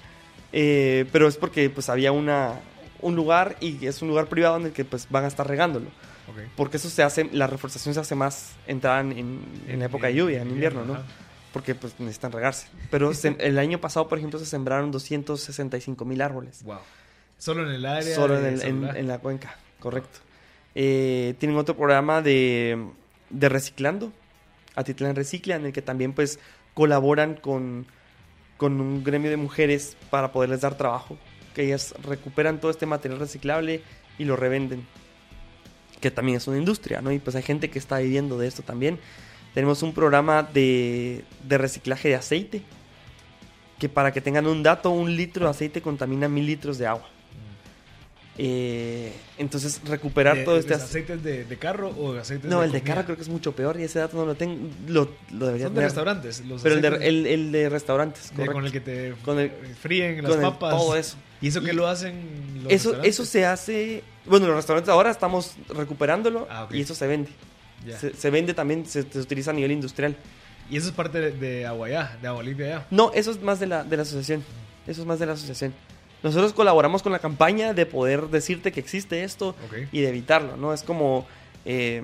eh, 0.54 1.06
pero 1.12 1.28
es 1.28 1.38
porque 1.38 1.70
pues 1.70 1.90
había 1.90 2.12
una, 2.12 2.60
un 3.02 3.16
lugar 3.16 3.58
y 3.62 3.86
es 3.86 4.02
un 4.02 4.08
lugar 4.10 4.28
privado 4.28 4.58
en 4.58 4.66
el 4.66 4.72
que 4.72 4.86
pues 4.86 5.08
van 5.10 5.24
a 5.26 5.28
estar 5.28 5.48
regándolo. 5.48 5.88
Ok. 6.30 6.38
Porque 6.56 6.78
eso 6.78 6.90
se 6.90 7.04
hace, 7.04 7.30
la 7.32 7.48
reforestación 7.48 7.94
se 7.94 8.00
hace 8.00 8.16
más 8.16 8.52
entrada 8.68 9.02
en, 9.02 9.12
en, 9.14 9.42
en 9.68 9.80
la 9.80 9.86
época 9.86 10.08
de 10.08 10.16
lluvia, 10.16 10.42
en 10.42 10.50
invierno, 10.52 10.86
¿no? 10.86 10.98
Porque 11.52 11.76
pues 11.76 12.00
necesitan 12.00 12.32
regarse. 12.32 12.68
Pero 12.90 13.14
se- 13.14 13.36
el 13.40 13.60
año 13.60 13.80
pasado, 13.82 14.08
por 14.08 14.18
ejemplo, 14.18 14.40
se 14.40 14.46
sembraron 14.46 14.92
265 14.92 16.06
mil 16.06 16.22
árboles. 16.22 16.64
Wow. 16.64 16.78
Solo 17.38 17.64
en 17.68 17.76
el 17.76 17.86
área. 17.86 18.16
Solo 18.16 18.38
en, 18.40 18.46
el- 18.62 18.96
en 18.96 19.08
la 19.08 19.18
cuenca, 19.20 19.58
correcto. 19.80 20.20
Eh, 20.76 21.34
tienen 21.40 21.58
otro 21.58 21.76
programa 21.76 22.22
de, 22.22 22.88
de 23.30 23.50
reciclando, 23.50 24.14
Atitlán 24.76 25.16
Recicla, 25.16 25.56
en 25.56 25.66
el 25.66 25.74
que 25.74 25.82
también 25.82 26.14
pues 26.14 26.40
colaboran 26.74 27.36
con, 27.36 27.86
con 28.58 28.80
un 28.80 29.04
gremio 29.04 29.30
de 29.30 29.38
mujeres 29.38 29.98
para 30.10 30.32
poderles 30.32 30.62
dar 30.62 30.78
trabajo. 30.78 31.18
Que 31.54 31.64
ellas 31.66 31.94
recuperan 32.04 32.60
todo 32.60 32.72
este 32.72 32.86
material 32.86 33.20
reciclable 33.20 33.82
y 34.18 34.26
lo 34.26 34.36
revenden. 34.36 34.86
Que 36.00 36.12
también 36.12 36.38
es 36.38 36.48
una 36.48 36.58
industria, 36.58 37.02
¿no? 37.02 37.12
Y 37.12 37.20
pues 37.20 37.36
hay 37.36 37.44
gente 37.44 37.70
que 37.70 37.80
está 37.80 38.00
viviendo 38.00 38.38
de 38.38 38.48
esto 38.48 38.64
también. 38.64 39.00
Tenemos 39.54 39.84
un 39.84 39.94
programa 39.94 40.44
de, 40.44 41.24
de 41.44 41.58
reciclaje 41.58 42.10
de 42.10 42.16
aceite. 42.16 42.62
Que 43.78 43.90
para 43.90 44.14
que 44.14 44.22
tengan 44.22 44.48
un 44.48 44.64
dato, 44.64 44.92
un 44.92 45.16
litro 45.16 45.46
de 45.46 45.52
aceite 45.52 45.82
contamina 45.82 46.28
mil 46.28 46.46
litros 46.46 46.78
de 46.78 46.88
agua. 46.88 47.10
Eh, 48.38 49.12
entonces, 49.38 49.82
recuperar 49.86 50.38
De- 50.38 50.44
todo 50.46 50.58
este 50.58 50.74
aceite. 50.74 51.14
aceites 51.14 51.24
de, 51.24 51.46
de 51.46 51.58
carro 51.58 51.90
o 51.90 52.14
aceites 52.18 52.50
No, 52.50 52.62
de 52.62 52.68
el 52.68 52.72
de 52.72 52.82
carro 52.82 53.04
creo 53.04 53.16
que 53.18 53.22
es 53.24 53.30
mucho 53.30 53.52
peor 53.54 53.80
y 53.80 53.84
ese 53.84 54.00
dato 54.00 54.16
no 54.18 54.26
lo 54.26 54.36
tengo. 54.36 54.70
Lo, 54.88 55.10
lo 55.32 55.48
debería 55.48 55.68
Son 55.68 55.74
de 55.76 55.80
tener. 55.80 55.84
restaurantes. 55.90 56.46
Los 56.46 56.62
Pero 56.62 56.76
el 56.76 56.82
de, 56.82 56.88
aceites 56.88 57.08
el, 57.10 57.26
el 57.28 57.52
de 57.52 57.70
restaurantes, 57.70 58.32
correcto. 58.32 58.54
con 58.54 58.66
el 58.66 58.72
que 58.72 58.80
te 58.80 59.14
Con 59.24 59.40
el- 59.40 59.52
fríen 59.82 60.24
las 60.24 60.32
Con 60.32 60.42
papas. 60.42 60.72
todo 60.72 60.96
eso. 60.96 61.18
¿Y 61.42 61.48
eso 61.50 61.62
qué 61.62 61.72
Y- 61.72 61.76
lo 61.76 61.88
hacen 61.88 62.62
los 62.64 62.72
Eso, 62.72 63.02
eso 63.04 63.26
se 63.26 63.46
hace. 63.46 64.04
Bueno, 64.26 64.48
los 64.48 64.56
restaurantes 64.56 64.90
ahora 64.90 65.12
estamos 65.12 65.56
recuperándolo 65.70 66.48
Ah, 66.50 66.68
y 66.72 66.82
eso 66.82 66.96
se 66.96 67.08
vende. 67.08 67.30
Se, 68.00 68.14
se 68.14 68.30
vende 68.30 68.54
también, 68.54 68.86
se, 68.86 69.04
se 69.12 69.20
utiliza 69.20 69.50
a 69.52 69.54
nivel 69.54 69.72
industrial. 69.72 70.16
Y 70.70 70.78
eso 70.78 70.88
es 70.88 70.94
parte 70.94 71.20
de, 71.20 71.32
de 71.32 71.66
agua 71.66 71.90
ya, 71.90 72.18
de 72.22 72.28
agua 72.28 72.44
limpia. 72.44 72.86
No, 72.92 73.12
eso 73.14 73.32
es 73.32 73.42
más 73.42 73.60
de 73.60 73.66
la, 73.68 73.84
de 73.84 73.98
la 73.98 74.04
asociación. 74.04 74.44
Eso 74.88 75.02
es 75.02 75.08
más 75.08 75.20
de 75.20 75.26
la 75.26 75.34
asociación. 75.34 75.74
Nosotros 76.24 76.54
colaboramos 76.54 77.02
con 77.02 77.12
la 77.12 77.20
campaña 77.20 77.74
de 77.74 77.86
poder 77.86 78.28
decirte 78.28 78.72
que 78.72 78.80
existe 78.80 79.24
esto 79.24 79.56
y 79.92 80.02
de 80.02 80.10
evitarlo, 80.10 80.58
¿no? 80.58 80.74
Es 80.74 80.84
como... 80.84 81.26
eh, 81.66 82.04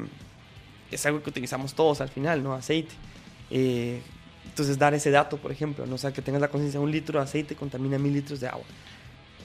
es 0.91 1.06
algo 1.06 1.21
que 1.21 1.30
utilizamos 1.30 1.73
todos 1.73 2.01
al 2.01 2.10
final, 2.10 2.43
¿no? 2.43 2.53
Aceite. 2.53 2.93
Eh, 3.49 4.01
entonces 4.45 4.77
dar 4.77 4.93
ese 4.93 5.12
dato, 5.12 5.38
por 5.38 5.51
ejemplo, 5.51 5.86
¿no? 5.86 5.95
O 5.95 5.97
sea, 5.97 6.12
que 6.12 6.21
tengas 6.21 6.41
la 6.41 6.47
conciencia, 6.47 6.80
un 6.80 6.91
litro 6.91 7.19
de 7.19 7.25
aceite 7.25 7.56
contamina 7.56 7.97
mil 7.97 8.13
litros 8.13 8.39
de 8.39 8.47
agua. 8.47 8.65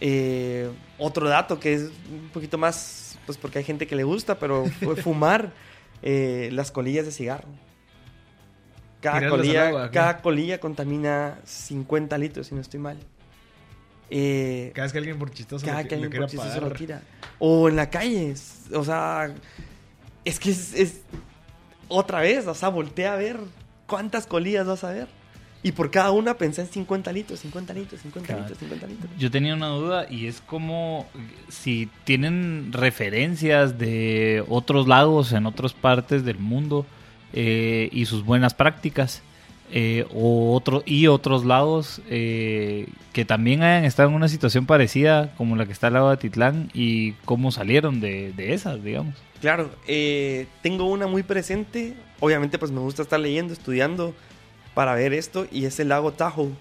Eh, 0.00 0.70
otro 0.98 1.28
dato 1.28 1.61
que 1.61 1.74
es 1.74 1.82
un 2.11 2.30
poquito 2.32 2.58
más, 2.58 3.18
pues 3.26 3.38
porque 3.38 3.58
hay 3.58 3.64
gente 3.64 3.87
que 3.87 3.96
le 3.96 4.04
gusta, 4.04 4.38
pero 4.38 4.66
fue 4.82 4.96
fumar 5.02 5.52
eh, 6.02 6.48
las 6.52 6.70
colillas 6.70 7.04
de 7.04 7.12
cigarro. 7.12 7.48
Cada 9.00 9.28
colilla, 9.28 9.90
cada 9.90 10.18
colilla 10.18 10.61
contamina 10.61 11.40
50 11.44 12.16
litros, 12.18 12.46
si 12.46 12.54
no 12.54 12.61
estoy 12.61 12.78
mal. 12.78 12.98
Eh, 14.14 14.72
Cada 14.75 14.85
vez 14.85 14.92
que 14.92 14.98
alguien 14.98 15.18
por 15.18 15.31
chistoso 15.31 15.64
cada 15.64 15.83
le, 15.83 15.88
que 15.88 15.94
alguien 15.94 16.11
por 16.11 16.20
lo 16.62 16.70
tira. 16.75 17.03
O 17.38 17.68
en 17.70 17.77
la 17.77 17.88
calle. 17.88 18.31
es- 18.33 18.66
O 18.75 18.85
sea, 18.85 19.35
es 20.25 20.38
que 20.38 20.51
es, 20.51 20.75
es- 20.75 21.01
otra 21.88 22.20
vez, 22.20 22.46
o 22.46 22.55
sea, 22.55 22.68
voltea 22.68 23.14
a 23.14 23.16
ver 23.16 23.38
cuántas 23.87 24.27
colillas 24.27 24.66
vas 24.66 24.85
a 24.85 24.90
ver. 24.92 25.09
Y 25.64 25.72
por 25.72 25.90
cada 25.90 26.11
una 26.11 26.35
pensé 26.37 26.61
en 26.62 26.66
50 26.68 27.12
litros, 27.12 27.38
50 27.40 27.72
litros, 27.72 28.01
50 28.03 28.27
Claro. 28.27 28.40
litros, 28.42 28.59
50 28.59 28.87
litros. 28.87 29.11
Yo 29.16 29.31
tenía 29.31 29.55
una 29.55 29.68
duda 29.68 30.07
y 30.11 30.27
es 30.27 30.40
como 30.40 31.07
si 31.48 31.88
tienen 32.05 32.70
referencias 32.72 33.79
de 33.79 34.44
otros 34.48 34.88
lagos 34.88 35.33
en 35.33 35.46
otras 35.46 35.72
partes 35.72 36.25
del 36.25 36.38
mundo 36.38 36.85
eh, 37.33 37.88
y 37.92 38.05
sus 38.07 38.25
buenas 38.25 38.55
prácticas 38.55 39.22
eh, 39.70 40.07
o 40.14 40.55
otro, 40.55 40.83
y 40.85 41.07
otros 41.07 41.44
lagos 41.44 42.01
eh, 42.09 42.88
que 43.12 43.25
también 43.25 43.62
hayan 43.62 43.85
estado 43.85 44.09
en 44.09 44.14
una 44.14 44.29
situación 44.29 44.66
parecida 44.66 45.35
como 45.37 45.57
la 45.57 45.66
que 45.66 45.72
está 45.72 45.88
el 45.88 45.94
lago 45.94 46.11
de 46.11 46.16
Titlán 46.16 46.70
y 46.75 47.12
cómo 47.25 47.53
salieron 47.53 48.01
de, 48.01 48.33
de 48.33 48.55
esas, 48.55 48.83
digamos. 48.83 49.14
Claro, 49.42 49.70
eh, 49.88 50.46
tengo 50.62 50.85
una 50.85 51.09
muy 51.09 51.25
presente. 51.25 51.94
Obviamente, 52.20 52.59
pues 52.59 52.70
me 52.70 52.79
gusta 52.79 53.03
estar 53.03 53.18
leyendo, 53.18 53.53
estudiando 53.53 54.14
para 54.72 54.94
ver 54.94 55.12
esto. 55.12 55.48
Y 55.51 55.64
es 55.64 55.81
el 55.81 55.88
lago 55.88 56.12
Tahoe 56.12 56.53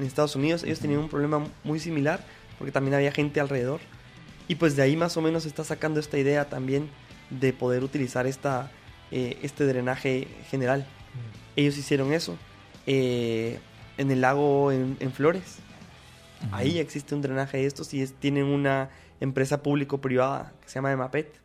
en 0.00 0.06
Estados 0.06 0.34
Unidos. 0.34 0.64
Ellos 0.64 0.80
tenían 0.80 0.98
un 0.98 1.08
problema 1.08 1.46
muy 1.62 1.78
similar 1.78 2.26
porque 2.58 2.72
también 2.72 2.94
había 2.94 3.12
gente 3.12 3.38
alrededor. 3.38 3.80
Y 4.48 4.56
pues 4.56 4.74
de 4.74 4.82
ahí 4.82 4.96
más 4.96 5.16
o 5.16 5.22
menos 5.22 5.44
se 5.44 5.48
está 5.48 5.62
sacando 5.62 6.00
esta 6.00 6.18
idea 6.18 6.46
también 6.46 6.88
de 7.30 7.52
poder 7.52 7.84
utilizar 7.84 8.26
esta, 8.26 8.70
eh, 9.12 9.38
este 9.42 9.64
drenaje 9.64 10.26
general. 10.50 10.86
Mm. 11.14 11.60
Ellos 11.60 11.76
hicieron 11.78 12.12
eso 12.12 12.36
eh, 12.86 13.58
en 13.98 14.10
el 14.10 14.20
lago 14.20 14.72
en, 14.72 14.96
en 15.00 15.12
Flores. 15.12 15.58
Ahí 16.52 16.78
existe 16.78 17.14
un 17.14 17.22
drenaje 17.22 17.56
de 17.58 17.66
estos 17.66 17.94
y 17.94 18.02
es- 18.02 18.12
tienen 18.12 18.44
una 18.44 18.90
empresa 19.20 19.62
público-privada 19.62 20.52
que 20.62 20.68
se 20.68 20.74
llama 20.74 20.92
Emapet. 20.92 21.40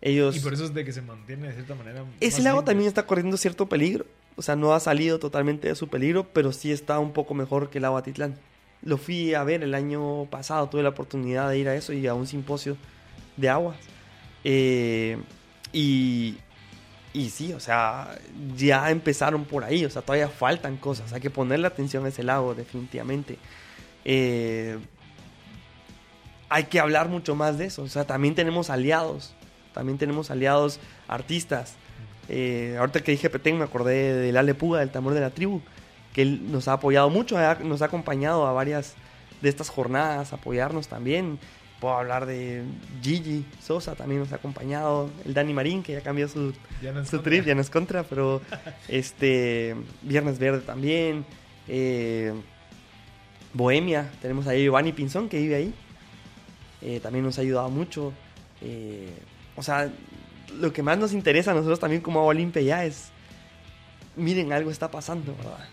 Ellos... 0.00 0.34
Y 0.36 0.40
por 0.40 0.54
eso 0.54 0.64
es 0.64 0.72
de 0.74 0.84
que 0.84 0.92
se 0.92 1.02
mantiene 1.02 1.48
de 1.48 1.54
cierta 1.54 1.74
manera. 1.74 2.04
Ese 2.18 2.42
lago 2.42 2.58
limpio. 2.58 2.70
también 2.70 2.88
está 2.88 3.06
corriendo 3.06 3.36
cierto 3.36 3.68
peligro. 3.68 4.06
O 4.36 4.42
sea, 4.42 4.56
no 4.56 4.72
ha 4.72 4.80
salido 4.80 5.18
totalmente 5.18 5.68
de 5.68 5.74
su 5.74 5.88
peligro, 5.88 6.26
pero 6.32 6.52
sí 6.52 6.72
está 6.72 6.98
un 6.98 7.12
poco 7.12 7.34
mejor 7.34 7.68
que 7.68 7.76
el 7.78 7.84
agua 7.84 8.00
Atitlán. 8.00 8.38
Lo 8.82 8.96
fui 8.96 9.34
a 9.34 9.44
ver 9.44 9.62
el 9.62 9.74
año 9.74 10.24
pasado, 10.30 10.68
tuve 10.70 10.82
la 10.82 10.88
oportunidad 10.88 11.50
de 11.50 11.58
ir 11.58 11.68
a 11.68 11.74
eso 11.76 11.92
y 11.92 12.06
a 12.06 12.14
un 12.14 12.26
simposio 12.26 12.76
de 13.36 13.48
aguas. 13.50 13.76
Eh, 14.44 15.18
y, 15.72 16.36
y 17.14 17.28
sí, 17.30 17.52
o 17.52 17.60
sea, 17.60 18.16
ya 18.56 18.90
empezaron 18.90 19.44
por 19.44 19.64
ahí, 19.64 19.84
o 19.84 19.90
sea, 19.90 20.02
todavía 20.02 20.28
faltan 20.28 20.76
cosas. 20.78 21.12
Hay 21.12 21.20
que 21.20 21.30
ponerle 21.30 21.66
atención 21.66 22.06
a 22.06 22.08
ese 22.08 22.22
lago, 22.22 22.54
definitivamente. 22.54 23.38
Eh, 24.04 24.78
hay 26.48 26.64
que 26.64 26.80
hablar 26.80 27.08
mucho 27.08 27.34
más 27.34 27.58
de 27.58 27.66
eso. 27.66 27.82
O 27.82 27.88
sea, 27.88 28.06
también 28.06 28.34
tenemos 28.34 28.70
aliados. 28.70 29.34
También 29.74 29.98
tenemos 29.98 30.30
aliados 30.30 30.80
artistas. 31.08 31.74
Eh, 32.28 32.76
ahorita 32.78 33.00
que 33.00 33.12
dije 33.12 33.30
Petén 33.30 33.58
me 33.58 33.64
acordé 33.64 34.14
del 34.14 34.36
Ale 34.36 34.54
Puga, 34.54 34.80
del 34.80 34.90
tambor 34.90 35.14
de 35.14 35.20
la 35.20 35.30
tribu, 35.30 35.60
que 36.12 36.22
él 36.22 36.52
nos 36.52 36.68
ha 36.68 36.74
apoyado 36.74 37.10
mucho, 37.10 37.36
nos 37.64 37.82
ha 37.82 37.86
acompañado 37.86 38.46
a 38.46 38.52
varias 38.52 38.94
de 39.40 39.48
estas 39.48 39.68
jornadas, 39.68 40.32
apoyarnos 40.32 40.88
también. 40.88 41.38
Puedo 41.82 41.96
hablar 41.96 42.26
de 42.26 42.62
Gigi 43.02 43.44
Sosa, 43.60 43.96
también 43.96 44.20
nos 44.20 44.32
ha 44.32 44.36
acompañado. 44.36 45.10
El 45.24 45.34
Dani 45.34 45.52
Marín, 45.52 45.82
que 45.82 45.92
ya 45.94 46.00
cambió 46.00 46.28
su, 46.28 46.54
Ya 46.80 46.92
no 46.92 47.00
es 47.00 47.08
su 47.08 47.16
contra. 47.16 47.30
trip, 47.30 47.44
ya 47.44 47.54
no 47.56 47.60
es 47.60 47.70
contra, 47.70 48.04
pero 48.04 48.40
este 48.88 49.74
Viernes 50.02 50.38
Verde 50.38 50.60
también. 50.60 51.24
eh, 51.66 52.32
Bohemia, 53.52 54.10
tenemos 54.22 54.46
ahí 54.46 54.60
a 54.60 54.64
Giovanni 54.64 54.92
Pinzón 54.92 55.28
que 55.28 55.38
vive 55.38 55.56
ahí. 55.56 55.74
eh, 56.82 57.00
también 57.02 57.24
nos 57.24 57.36
ha 57.38 57.40
ayudado 57.42 57.68
mucho. 57.68 58.12
eh, 58.60 59.12
o 59.56 59.62
sea, 59.64 59.90
lo 60.60 60.72
que 60.72 60.82
más 60.84 60.98
nos 60.98 61.12
interesa 61.12 61.50
a 61.50 61.54
nosotros 61.54 61.80
también 61.80 62.00
como 62.00 62.20
Agua 62.20 62.32
Limpia 62.34 62.62
ya 62.62 62.84
es, 62.84 63.10
miren, 64.16 64.52
algo 64.52 64.70
está 64.70 64.88
pasando, 64.90 65.34
¿verdad? 65.36 65.66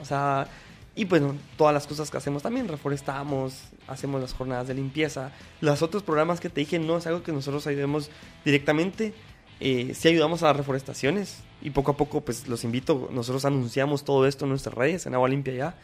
O 0.00 0.04
sea, 0.06 0.48
y 0.96 1.06
pues 1.06 1.20
no, 1.22 1.34
todas 1.56 1.74
las 1.74 1.86
cosas 1.86 2.10
que 2.10 2.16
hacemos 2.16 2.42
también, 2.42 2.68
reforestamos, 2.68 3.54
hacemos 3.88 4.20
las 4.20 4.32
jornadas 4.32 4.68
de 4.68 4.74
limpieza. 4.74 5.32
Los 5.60 5.82
otros 5.82 6.02
programas 6.04 6.40
que 6.40 6.48
te 6.50 6.60
dije 6.60 6.78
no 6.78 6.98
es 6.98 7.06
algo 7.06 7.22
que 7.22 7.32
nosotros 7.32 7.66
ayudemos 7.66 8.10
directamente. 8.44 9.12
Eh, 9.60 9.92
sí 9.94 10.08
ayudamos 10.08 10.42
a 10.42 10.46
las 10.48 10.56
reforestaciones 10.56 11.38
y 11.62 11.70
poco 11.70 11.92
a 11.92 11.96
poco 11.96 12.20
pues 12.20 12.48
los 12.48 12.64
invito, 12.64 13.08
nosotros 13.12 13.44
anunciamos 13.44 14.04
todo 14.04 14.26
esto 14.26 14.44
en 14.44 14.50
nuestras 14.50 14.74
redes, 14.74 15.06
en 15.06 15.14
Agua 15.14 15.28
Limpia 15.28 15.54
ya, 15.54 15.74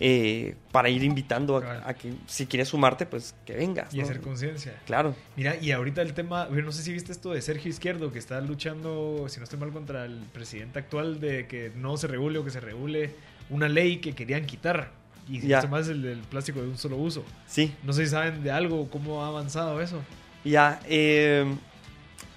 eh, 0.00 0.54
para 0.72 0.88
ir 0.88 1.02
invitando 1.02 1.56
a, 1.56 1.60
Claro. 1.60 1.82
a 1.84 1.94
que 1.94 2.12
si 2.26 2.46
quieres 2.46 2.68
sumarte 2.68 3.06
pues 3.06 3.34
que 3.44 3.54
vengas. 3.54 3.92
Y 3.92 3.98
¿no? 3.98 4.04
hacer 4.04 4.20
conciencia. 4.20 4.80
Claro. 4.86 5.14
Mira, 5.36 5.56
y 5.60 5.72
ahorita 5.72 6.02
el 6.02 6.14
tema, 6.14 6.46
bueno, 6.46 6.66
no 6.66 6.72
sé 6.72 6.82
si 6.82 6.92
viste 6.92 7.12
esto 7.12 7.32
de 7.32 7.42
Sergio 7.42 7.68
Izquierdo, 7.70 8.12
que 8.12 8.18
está 8.20 8.40
luchando, 8.40 9.26
si 9.28 9.38
no 9.38 9.44
estoy 9.44 9.58
mal, 9.58 9.70
contra 9.72 10.04
el 10.04 10.20
presidente 10.32 10.78
actual 10.78 11.20
de 11.20 11.46
que 11.48 11.72
no 11.76 11.96
se 11.96 12.06
regule 12.06 12.38
o 12.38 12.44
que 12.44 12.50
se 12.50 12.60
regule 12.60 13.10
una 13.50 13.68
ley 13.68 13.98
que 13.98 14.14
querían 14.14 14.46
quitar. 14.46 14.90
Y 15.30 15.38
es 15.52 15.88
el 15.88 16.02
del 16.02 16.18
plástico 16.20 16.62
de 16.62 16.68
un 16.68 16.78
solo 16.78 16.96
uso. 16.96 17.22
Sí, 17.46 17.74
No 17.82 17.92
sé 17.92 18.04
si 18.04 18.10
saben 18.10 18.42
de 18.42 18.50
algo, 18.50 18.88
cómo 18.90 19.22
ha 19.24 19.28
avanzado 19.28 19.80
eso. 19.82 20.00
Ya, 20.44 20.80
eh, 20.86 21.44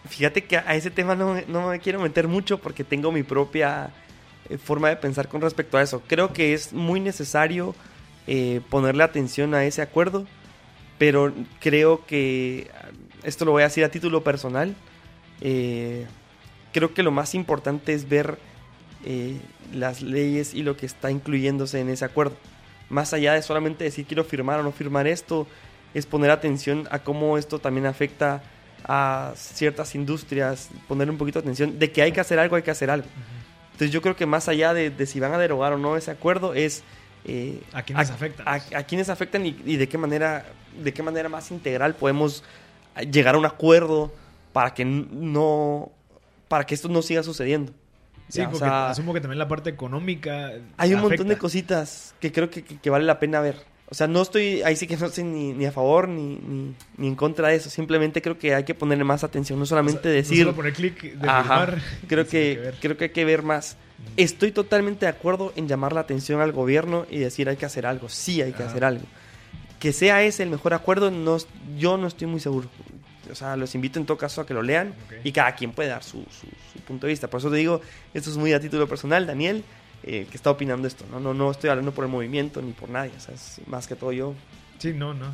fíjate 0.10 0.44
que 0.44 0.58
a 0.58 0.76
ese 0.76 0.92
tema 0.92 1.16
no, 1.16 1.34
me- 1.36 1.46
no 1.48 1.70
me 1.70 1.80
quiero 1.80 2.02
meter 2.02 2.28
mucho 2.28 2.58
porque 2.58 2.84
tengo 2.84 3.12
mi 3.12 3.24
propia 3.24 3.92
eh, 4.50 4.58
forma 4.58 4.90
de 4.90 4.98
pensar 4.98 5.30
con 5.30 5.40
respecto 5.40 5.78
a 5.78 5.82
eso. 5.82 6.02
Creo 6.06 6.34
que 6.34 6.54
es 6.54 6.74
muy 6.74 7.00
necesario 7.00 7.76
eh, 8.28 8.60
ponerle 8.70 9.04
atención 9.04 9.54
a 9.54 9.64
ese 9.64 9.82
acuerdo, 9.82 10.26
pero 10.98 11.34
creo 11.62 12.06
que, 12.06 12.70
esto 13.24 13.46
lo 13.46 13.52
voy 13.52 13.62
a 13.62 13.68
decir 13.68 13.86
a 13.86 13.90
título 13.90 14.24
personal, 14.24 14.76
eh, 15.40 16.06
creo 16.74 16.94
que 16.94 17.04
lo 17.04 17.12
más 17.12 17.36
importante 17.36 17.94
es 17.94 18.10
ver 18.10 18.38
eh, 19.06 19.40
las 19.74 20.02
leyes 20.02 20.54
y 20.54 20.64
lo 20.64 20.78
que 20.78 20.86
está 20.86 21.12
incluyéndose 21.12 21.80
en 21.80 21.90
ese 21.90 22.06
acuerdo. 22.06 22.36
Más 22.90 23.14
allá 23.14 23.34
de 23.34 23.42
solamente 23.42 23.84
decir 23.84 24.06
quiero 24.06 24.24
firmar 24.24 24.60
o 24.60 24.64
no 24.64 24.72
firmar 24.72 25.08
esto, 25.08 25.48
es 25.94 26.06
poner 26.06 26.32
atención 26.32 26.88
a 26.92 27.00
cómo 27.00 27.38
esto 27.38 27.60
también 27.60 27.86
afecta 27.86 28.44
a 28.84 29.34
ciertas 29.36 29.96
industrias, 29.96 30.70
poner 30.88 31.10
un 31.10 31.18
poquito 31.18 31.40
de 31.40 31.44
atención 31.44 31.80
de 31.80 31.92
que 31.92 32.02
hay 32.02 32.12
que 32.12 32.20
hacer 32.20 32.40
algo, 32.40 32.56
hay 32.56 32.64
que 32.64 32.72
hacer 32.72 32.90
algo. 32.90 33.08
Entonces 33.74 33.92
yo 33.92 34.02
creo 34.02 34.16
que 34.16 34.26
más 34.26 34.48
allá 34.48 34.74
de, 34.74 35.06
si 35.06 35.20
van 35.20 35.34
a 35.34 35.38
derogar 35.38 35.74
o 35.74 35.78
no 35.78 35.98
ese 35.98 36.12
acuerdo 36.12 36.54
es... 36.54 36.84
Eh, 37.24 37.62
¿A 37.74 37.84
quiénes 37.84 38.10
afectan? 38.10 38.48
A, 38.48 38.84
quiénes 38.84 39.10
afectan 39.10 39.46
y, 39.46 39.52
de 39.52 39.88
qué 39.88 39.98
manera 39.98 40.46
de 40.84 40.92
qué 40.92 41.04
manera 41.04 41.30
más 41.30 41.52
integral 41.52 41.94
podemos 41.94 42.44
llegar 43.12 43.36
a 43.36 43.38
un 43.38 43.46
acuerdo 43.46 44.12
para 44.54 44.74
que 44.74 44.86
no 44.86 45.92
para 46.48 46.66
que 46.66 46.74
esto 46.74 46.90
no 46.90 47.02
siga 47.02 47.22
sucediendo. 47.22 47.74
Sí, 48.32 48.42
porque 48.50 48.66
asumo 48.66 49.14
que 49.14 49.20
también 49.20 49.40
la 49.40 49.48
parte 49.48 49.70
económica. 49.70 50.54
Hay 50.78 50.94
un 50.94 51.02
montón 51.02 51.28
de 51.28 51.38
cositas 51.38 52.16
que 52.20 52.32
creo 52.32 52.50
que, 52.50 52.90
vale 52.90 53.06
la 53.06 53.20
pena 53.20 53.42
ver. 53.42 53.58
O 53.90 53.94
sea, 53.94 54.08
no 54.08 54.22
estoy, 54.22 54.62
ahí 54.62 54.78
sí 54.78 54.88
que 54.88 54.96
no 54.96 55.08
estoy 55.08 55.26
ni, 55.26 55.66
a 55.66 55.72
favor 55.74 56.08
ni, 56.08 56.40
ni, 56.98 57.08
en 57.08 57.16
contra 57.16 57.50
de 57.50 57.56
eso. 57.56 57.70
Simplemente 57.70 58.22
creo 58.22 58.38
que 58.38 58.56
hay 58.56 58.64
que 58.64 58.74
ponerle 58.74 59.04
más 59.04 59.26
atención. 59.26 59.60
No 59.60 59.66
solamente 59.66 60.08
decir. 60.08 60.46
No 60.46 60.54
poner 60.54 60.72
clic 60.72 61.02
de 61.02 61.28
Creo 62.08 62.26
que, 62.28 62.72
creo 62.80 62.96
que 62.96 63.06
hay 63.06 63.10
que 63.10 63.26
ver 63.26 63.44
más. 63.44 63.76
Estoy 64.16 64.54
totalmente 64.54 65.06
de 65.06 65.10
acuerdo 65.10 65.52
en 65.58 65.68
llamar 65.68 65.92
la 65.92 66.00
atención 66.00 66.40
al 66.40 66.54
gobierno 66.54 67.06
y 67.10 67.18
decir 67.18 67.50
hay 67.50 67.58
que 67.58 67.66
hacer 67.66 67.86
algo. 67.86 68.08
Sí, 68.08 68.42
hay 68.42 68.54
que 68.54 68.64
hacer 68.64 68.86
algo. 68.86 69.04
Que 69.78 69.92
sea 69.92 70.24
ese 70.24 70.44
el 70.44 70.50
mejor 70.50 70.74
acuerdo, 70.74 71.12
no, 71.12 71.38
yo 71.78 71.98
no 71.98 72.08
estoy 72.08 72.28
muy 72.28 72.40
seguro. 72.40 72.70
O 73.32 73.36
sea, 73.36 73.56
los 73.56 73.74
invito 73.76 74.00
en 74.00 74.06
todo 74.06 74.18
caso 74.18 74.42
a 74.42 74.46
que 74.46 74.54
lo 74.54 74.62
lean 74.62 74.94
y 75.24 75.32
cada 75.32 75.56
quien 75.56 75.72
puede 75.72 75.90
dar 75.90 76.04
su, 76.04 76.26
su, 76.30 76.80
punto 76.82 77.08
de 77.08 77.14
vista. 77.14 77.30
Por 77.30 77.40
eso 77.40 77.50
te 77.50 77.58
digo, 77.58 77.82
esto 78.14 78.30
es 78.30 78.38
muy 78.38 78.54
a 78.54 78.60
título 78.60 78.88
personal, 78.88 79.26
Daniel, 79.26 79.64
eh, 80.04 80.28
que 80.30 80.38
está 80.38 80.52
opinando 80.52 80.88
esto. 80.88 81.06
¿no? 81.12 81.20
No, 81.20 81.34
no 81.34 81.52
estoy 81.52 81.70
hablando 81.70 81.92
por 81.92 82.06
el 82.06 82.12
movimiento 82.12 82.62
ni 82.62 82.72
por 82.72 82.90
nadie. 82.90 83.12
O 83.16 83.20
sea, 83.20 83.34
es 83.36 83.62
más 83.68 83.88
que 83.88 83.96
todo 83.96 84.12
yo. 84.12 84.36
Sí, 84.80 84.94
no, 84.94 85.14
no. 85.14 85.34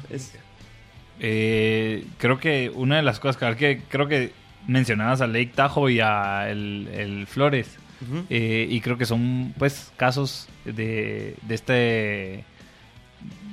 Eh, 1.20 2.06
creo 2.18 2.40
que 2.40 2.72
una 2.74 2.98
de 2.98 3.02
las 3.02 3.20
cosas 3.20 3.56
que, 3.56 3.82
creo 3.90 4.08
que 4.08 4.32
mencionabas 4.68 5.22
a 5.22 5.28
Lake 5.28 5.52
Tahoe 5.56 5.94
y 5.94 6.00
a 6.00 6.50
el, 6.50 7.26
Flores. 7.28 7.78
Eh, 8.30 8.68
y 8.70 8.80
creo 8.82 9.00
que 9.00 9.08
son 9.08 9.56
pues 9.58 9.92
casos 9.98 10.48
de, 10.66 11.36
de 11.42 11.56
este 11.56 12.44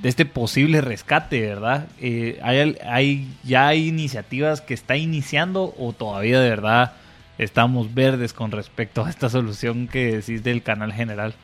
de 0.04 0.10
este 0.10 0.26
posible 0.26 0.82
rescate, 0.82 1.40
¿verdad? 1.40 1.88
Eh, 1.98 2.38
hay, 2.42 2.76
hay, 2.86 3.26
¿Ya 3.42 3.68
hay 3.68 3.88
iniciativas 3.88 4.60
que 4.60 4.74
está 4.74 4.98
iniciando 4.98 5.74
o 5.78 5.94
todavía 5.94 6.40
de 6.40 6.50
verdad 6.50 6.92
estamos 7.38 7.94
verdes 7.94 8.34
con 8.34 8.50
respecto 8.50 9.02
a 9.02 9.08
esta 9.08 9.30
solución 9.30 9.88
que 9.88 10.16
decís 10.16 10.44
del 10.44 10.62
canal 10.62 10.92
general? 10.92 11.34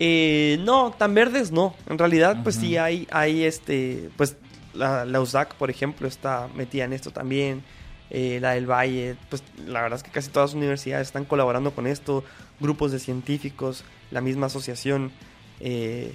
Eh, 0.00 0.58
no, 0.64 0.90
tan 0.90 1.14
verdes 1.14 1.52
no. 1.52 1.76
En 1.88 1.96
realidad, 1.96 2.38
pues 2.42 2.56
sí 2.56 2.76
hay, 2.76 3.06
hay 3.12 3.44
este, 3.44 4.10
pues 4.16 4.36
la, 4.74 5.04
la, 5.04 5.20
USAC, 5.20 5.54
por 5.54 5.70
ejemplo, 5.70 6.08
está 6.08 6.48
metida 6.52 6.86
en 6.86 6.94
esto 6.94 7.12
también. 7.12 7.62
Eh, 8.10 8.40
la 8.42 8.54
del 8.54 8.68
Valle, 8.68 9.14
pues 9.30 9.44
la 9.68 9.82
verdad 9.82 9.98
es 9.98 10.02
que 10.02 10.10
casi 10.10 10.30
todas 10.30 10.50
las 10.50 10.56
universidades 10.56 11.06
están 11.06 11.24
colaborando 11.24 11.70
con 11.70 11.86
esto. 11.86 12.24
Grupos 12.58 12.90
de 12.90 12.98
científicos, 12.98 13.84
la 14.10 14.20
misma 14.20 14.46
asociación. 14.46 15.12
Eh, 15.60 16.12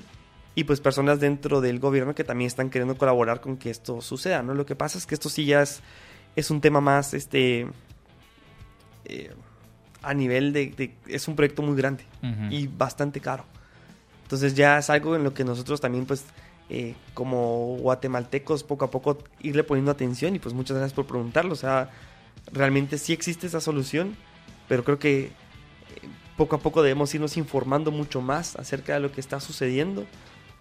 y 0.55 0.63
pues 0.63 0.81
personas 0.81 1.19
dentro 1.19 1.61
del 1.61 1.79
gobierno 1.79 2.15
que 2.15 2.23
también 2.23 2.47
están 2.47 2.69
queriendo 2.69 2.97
colaborar 2.97 3.41
con 3.41 3.57
que 3.57 3.69
esto 3.69 4.01
suceda, 4.01 4.43
¿no? 4.43 4.53
Lo 4.53 4.65
que 4.65 4.75
pasa 4.75 4.97
es 4.97 5.05
que 5.05 5.15
esto 5.15 5.29
sí 5.29 5.45
ya 5.45 5.61
es, 5.61 5.81
es 6.35 6.51
un 6.51 6.61
tema 6.61 6.81
más, 6.81 7.13
este, 7.13 7.67
eh, 9.05 9.31
a 10.01 10.13
nivel 10.13 10.53
de, 10.53 10.95
es 11.07 11.27
un 11.27 11.35
proyecto 11.35 11.61
muy 11.61 11.75
grande 11.75 12.05
y 12.49 12.67
bastante 12.67 13.19
caro. 13.19 13.45
Entonces 14.23 14.53
ya 14.53 14.77
es 14.77 14.89
algo 14.89 15.15
en 15.15 15.23
lo 15.23 15.33
que 15.33 15.43
nosotros 15.43 15.81
también, 15.81 16.05
pues, 16.05 16.23
eh, 16.69 16.93
como 17.13 17.77
guatemaltecos, 17.79 18.63
poco 18.63 18.85
a 18.85 18.91
poco 18.91 19.17
irle 19.41 19.63
poniendo 19.63 19.91
atención 19.91 20.35
y 20.35 20.39
pues 20.39 20.53
muchas 20.53 20.77
gracias 20.77 20.93
por 20.93 21.05
preguntarlo. 21.05 21.53
O 21.53 21.57
sea, 21.57 21.89
realmente 22.51 22.97
sí 22.97 23.11
existe 23.11 23.47
esa 23.47 23.59
solución, 23.59 24.15
pero 24.67 24.83
creo 24.83 24.99
que 24.99 25.25
eh, 25.25 25.31
poco 26.37 26.55
a 26.55 26.59
poco 26.59 26.81
debemos 26.83 27.13
irnos 27.13 27.37
informando 27.37 27.91
mucho 27.91 28.21
más 28.21 28.55
acerca 28.55 28.93
de 28.93 28.99
lo 28.99 29.11
que 29.11 29.19
está 29.19 29.39
sucediendo 29.39 30.05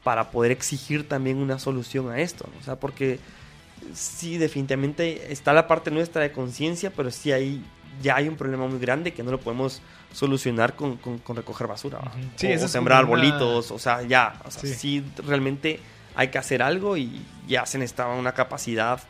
para 0.03 0.31
poder 0.31 0.53
exigir 0.53 1.09
también 1.09 1.39
una 1.39 1.59
solución 1.59 2.11
a 2.11 2.19
esto. 2.21 2.49
O 2.61 2.65
sea, 2.65 2.77
porque 2.77 3.19
sí, 3.95 4.39
definitivamente 4.39 5.33
está 5.33 5.53
la 5.53 5.67
parte 5.67 5.91
nuestra 5.91 6.23
de 6.23 6.33
conciencia, 6.33 6.91
pero 6.95 7.11
sí 7.11 7.33
hay, 7.33 7.65
ya 8.03 8.17
hay 8.17 8.29
un 8.29 8.37
problema 8.37 8.67
muy 8.67 8.79
grande 8.79 9.13
que 9.13 9.23
no 9.23 9.31
lo 9.31 9.41
podemos 9.41 9.83
solucionar 10.13 10.75
con, 10.75 10.97
con, 10.97 11.37
recoger 11.37 11.67
basura. 11.67 12.01
o, 12.01 12.69
sembrar 12.69 12.99
arbolitos, 13.01 13.71
o 13.71 13.79
sea, 13.79 14.03
ya. 14.03 14.41
O 14.45 14.51
sea, 14.51 14.63
sí. 14.63 15.05
realmente 15.27 15.81
hay 16.15 16.29
que 16.29 16.39
hacer 16.39 16.63
algo 16.63 16.97
y 16.97 17.23
ya 17.47 17.67
se 17.67 17.79
necesita 17.79 18.09
una 18.09 18.33
capacidad 18.33 19.01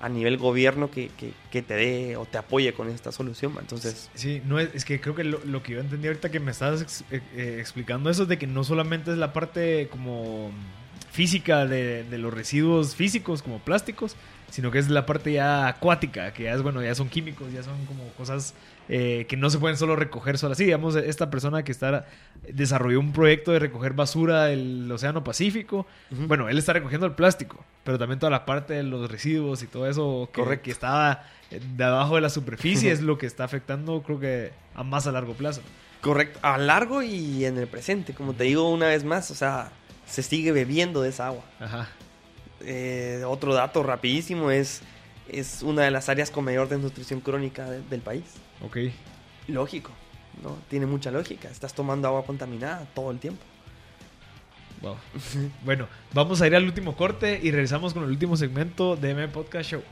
a 0.00 0.08
nivel 0.08 0.36
gobierno 0.36 0.90
que, 0.90 1.10
que, 1.50 1.62
te 1.62 1.74
dé 1.74 2.16
o 2.16 2.26
te 2.26 2.38
apoye 2.38 2.72
con 2.74 2.90
esta 2.90 3.12
solución. 3.12 3.54
Entonces, 3.58 4.10
sí, 4.14 4.42
no 4.44 4.58
es, 4.58 4.70
es 4.74 4.84
que 4.84 5.00
creo 5.00 5.14
que 5.14 5.24
lo, 5.24 5.62
que 5.62 5.72
yo 5.72 5.80
entendí 5.80 6.08
ahorita 6.08 6.30
que 6.30 6.40
me 6.40 6.50
estabas 6.50 7.04
eh, 7.10 7.20
eh, 7.34 7.56
explicando 7.58 8.10
eso 8.10 8.24
es 8.24 8.28
de 8.28 8.38
que 8.38 8.46
no 8.46 8.64
solamente 8.64 9.12
es 9.12 9.18
la 9.18 9.32
parte 9.32 9.88
como 9.88 10.50
física 11.10 11.64
de, 11.64 12.04
de, 12.04 12.18
los 12.18 12.32
residuos 12.32 12.94
físicos 12.94 13.42
como 13.42 13.58
plásticos, 13.58 14.16
sino 14.50 14.70
que 14.70 14.78
es 14.78 14.90
la 14.90 15.06
parte 15.06 15.32
ya 15.32 15.66
acuática, 15.66 16.32
que 16.34 16.44
ya 16.44 16.52
es 16.52 16.62
bueno, 16.62 16.82
ya 16.82 16.94
son 16.94 17.08
químicos, 17.08 17.52
ya 17.52 17.62
son 17.62 17.86
como 17.86 18.06
cosas 18.18 18.54
eh, 18.88 19.26
que 19.28 19.36
no 19.36 19.50
se 19.50 19.58
pueden 19.58 19.76
solo 19.76 19.96
recoger 19.96 20.38
solas. 20.38 20.58
Sí, 20.58 20.64
digamos, 20.64 20.94
esta 20.96 21.30
persona 21.30 21.64
que 21.64 21.72
está 21.72 22.06
desarrolló 22.48 23.00
un 23.00 23.12
proyecto 23.12 23.52
de 23.52 23.58
recoger 23.58 23.92
basura 23.92 24.44
del 24.44 24.90
Océano 24.90 25.24
Pacífico. 25.24 25.86
Bueno, 26.10 26.48
él 26.48 26.58
está 26.58 26.72
recogiendo 26.72 27.06
el 27.06 27.12
plástico, 27.12 27.64
pero 27.84 27.98
también 27.98 28.18
toda 28.18 28.30
la 28.30 28.46
parte 28.46 28.74
de 28.74 28.82
los 28.82 29.10
residuos 29.10 29.62
y 29.62 29.66
todo 29.66 29.88
eso 29.88 30.28
que, 30.32 30.60
que 30.60 30.70
estaba 30.70 31.24
debajo 31.76 32.16
de 32.16 32.20
la 32.20 32.30
superficie 32.30 32.90
es 32.90 33.00
lo 33.00 33.18
que 33.18 33.26
está 33.26 33.44
afectando, 33.44 34.02
creo 34.02 34.20
que 34.20 34.52
a 34.74 34.82
más 34.82 35.06
a 35.06 35.12
largo 35.12 35.34
plazo. 35.34 35.62
Correcto, 36.00 36.38
a 36.42 36.58
largo 36.58 37.02
y 37.02 37.44
en 37.44 37.58
el 37.58 37.66
presente. 37.66 38.14
Como 38.14 38.32
te 38.34 38.44
digo 38.44 38.70
una 38.70 38.86
vez 38.86 39.04
más, 39.04 39.30
o 39.30 39.34
sea, 39.34 39.72
se 40.06 40.22
sigue 40.22 40.52
bebiendo 40.52 41.02
de 41.02 41.08
esa 41.08 41.28
agua. 41.28 41.42
Ajá. 41.58 41.88
Eh, 42.60 43.22
otro 43.26 43.54
dato 43.54 43.82
rapidísimo 43.82 44.50
es, 44.50 44.82
es 45.28 45.62
una 45.62 45.82
de 45.82 45.90
las 45.90 46.08
áreas 46.08 46.30
con 46.30 46.44
mayor 46.44 46.68
desnutrición 46.68 47.20
crónica 47.20 47.68
del 47.70 48.00
país. 48.00 48.24
Ok. 48.62 48.78
Lógico, 49.48 49.90
¿no? 50.42 50.56
Tiene 50.68 50.86
mucha 50.86 51.10
lógica. 51.10 51.48
Estás 51.48 51.74
tomando 51.74 52.08
agua 52.08 52.24
contaminada 52.24 52.86
todo 52.94 53.10
el 53.10 53.18
tiempo. 53.18 53.42
Wow. 54.82 54.96
bueno, 55.64 55.88
vamos 56.12 56.40
a 56.42 56.46
ir 56.46 56.54
al 56.54 56.64
último 56.64 56.96
corte 56.96 57.40
y 57.42 57.50
regresamos 57.50 57.94
con 57.94 58.04
el 58.04 58.10
último 58.10 58.36
segmento 58.36 58.96
de 58.96 59.10
M 59.10 59.28
Podcast 59.28 59.70
Show. 59.70 59.82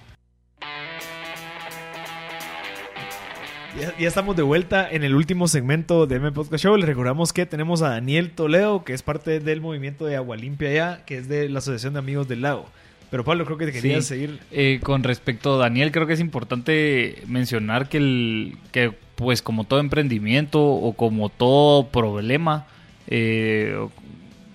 Ya, 3.81 4.07
estamos 4.07 4.37
de 4.37 4.43
vuelta 4.43 4.89
en 4.89 5.03
el 5.03 5.17
último 5.17 5.49
segmento 5.49 6.07
de 6.07 6.17
M 6.17 6.31
Podcast 6.31 6.63
Show. 6.63 6.77
Les 6.77 6.87
recordamos 6.87 7.33
que 7.33 7.45
tenemos 7.45 7.83
a 7.83 7.89
Daniel 7.89 8.31
Toledo, 8.31 8.85
que 8.85 8.93
es 8.93 9.03
parte 9.03 9.41
del 9.41 9.61
movimiento 9.61 10.07
de 10.07 10.15
Agua 10.15 10.37
Limpia 10.37 10.73
ya, 10.73 11.05
que 11.05 11.19
es 11.19 11.29
de 11.29 11.49
la 11.49 11.59
Asociación 11.59 11.95
de 11.95 11.99
Amigos 11.99 12.29
del 12.29 12.43
Lago. 12.43 12.67
Pero 13.15 13.23
Pablo, 13.23 13.45
creo 13.45 13.57
que 13.57 13.67
te 13.67 13.73
querías 13.73 14.07
seguir. 14.07 14.41
Eh, 14.51 14.81
con 14.83 15.05
respecto 15.05 15.55
a 15.55 15.59
Daniel, 15.59 15.93
creo 15.93 16.05
que 16.05 16.15
es 16.15 16.19
importante 16.19 17.23
mencionar 17.29 17.89
que, 17.89 17.99
el, 17.99 18.57
que 18.73 18.91
pues 19.15 19.41
como 19.41 19.63
todo 19.63 19.79
emprendimiento 19.79 20.61
o 20.61 20.95
como 20.95 21.29
todo 21.29 21.87
problema, 21.91 22.67
eh, 23.07 23.79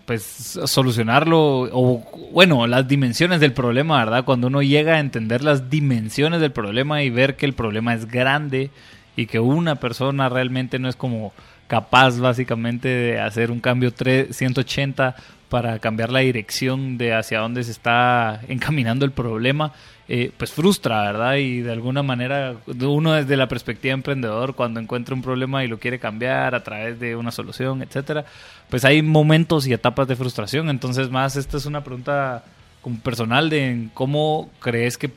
pues 0.06 0.24
solucionarlo, 0.66 1.70
o 1.72 2.04
bueno, 2.34 2.68
las 2.68 2.86
dimensiones 2.86 3.40
del 3.40 3.54
problema, 3.54 4.04
¿verdad? 4.04 4.26
Cuando 4.26 4.48
uno 4.48 4.62
llega 4.62 4.96
a 4.96 5.00
entender 5.00 5.42
las 5.42 5.70
dimensiones 5.70 6.42
del 6.42 6.52
problema 6.52 7.02
y 7.02 7.10
ver 7.10 7.38
que 7.38 7.46
el 7.46 7.54
problema 7.54 7.94
es 7.94 8.10
grande 8.10 8.72
y 9.16 9.28
que 9.28 9.40
una 9.40 9.76
persona 9.76 10.28
realmente 10.28 10.80
no 10.80 10.90
es 10.90 10.98
como 10.98 11.32
capaz 11.68 12.20
básicamente 12.20 12.90
de 12.90 13.22
hacer 13.22 13.52
un 13.52 13.62
cambio 13.62 13.94
180 13.96 15.16
para 15.50 15.80
cambiar 15.80 16.12
la 16.12 16.20
dirección 16.20 16.98
de 16.98 17.14
hacia 17.14 17.40
dónde 17.40 17.64
se 17.64 17.72
está 17.72 18.42
encaminando 18.48 19.06
el 19.06 19.12
problema, 19.12 19.74
eh, 20.08 20.32
pues 20.38 20.52
frustra, 20.52 21.02
¿verdad? 21.04 21.36
Y 21.36 21.62
de 21.62 21.72
alguna 21.72 22.04
manera 22.04 22.56
uno 22.68 23.14
desde 23.14 23.36
la 23.36 23.48
perspectiva 23.48 23.94
emprendedor, 23.94 24.56
cuando 24.56 24.80
encuentra 24.80 25.16
un 25.16 25.22
problema 25.22 25.64
y 25.64 25.68
lo 25.68 25.80
quiere 25.80 26.00
cambiar 26.00 26.56
a 26.56 26.64
través 26.64 27.00
de 27.00 27.16
una 27.16 27.32
solución, 27.32 27.82
etcétera, 27.82 28.26
pues 28.70 28.86
hay 28.86 29.02
momentos 29.02 29.68
y 29.68 29.74
etapas 29.74 30.08
de 30.08 30.16
frustración. 30.16 30.70
Entonces, 30.70 31.10
más 31.10 31.36
esta 31.36 31.58
es 31.58 31.66
una 31.66 31.84
pregunta 31.84 32.44
como 32.82 33.00
personal 33.00 33.50
de 33.50 33.90
cómo 33.94 34.50
crees 34.60 34.98
que, 34.98 35.12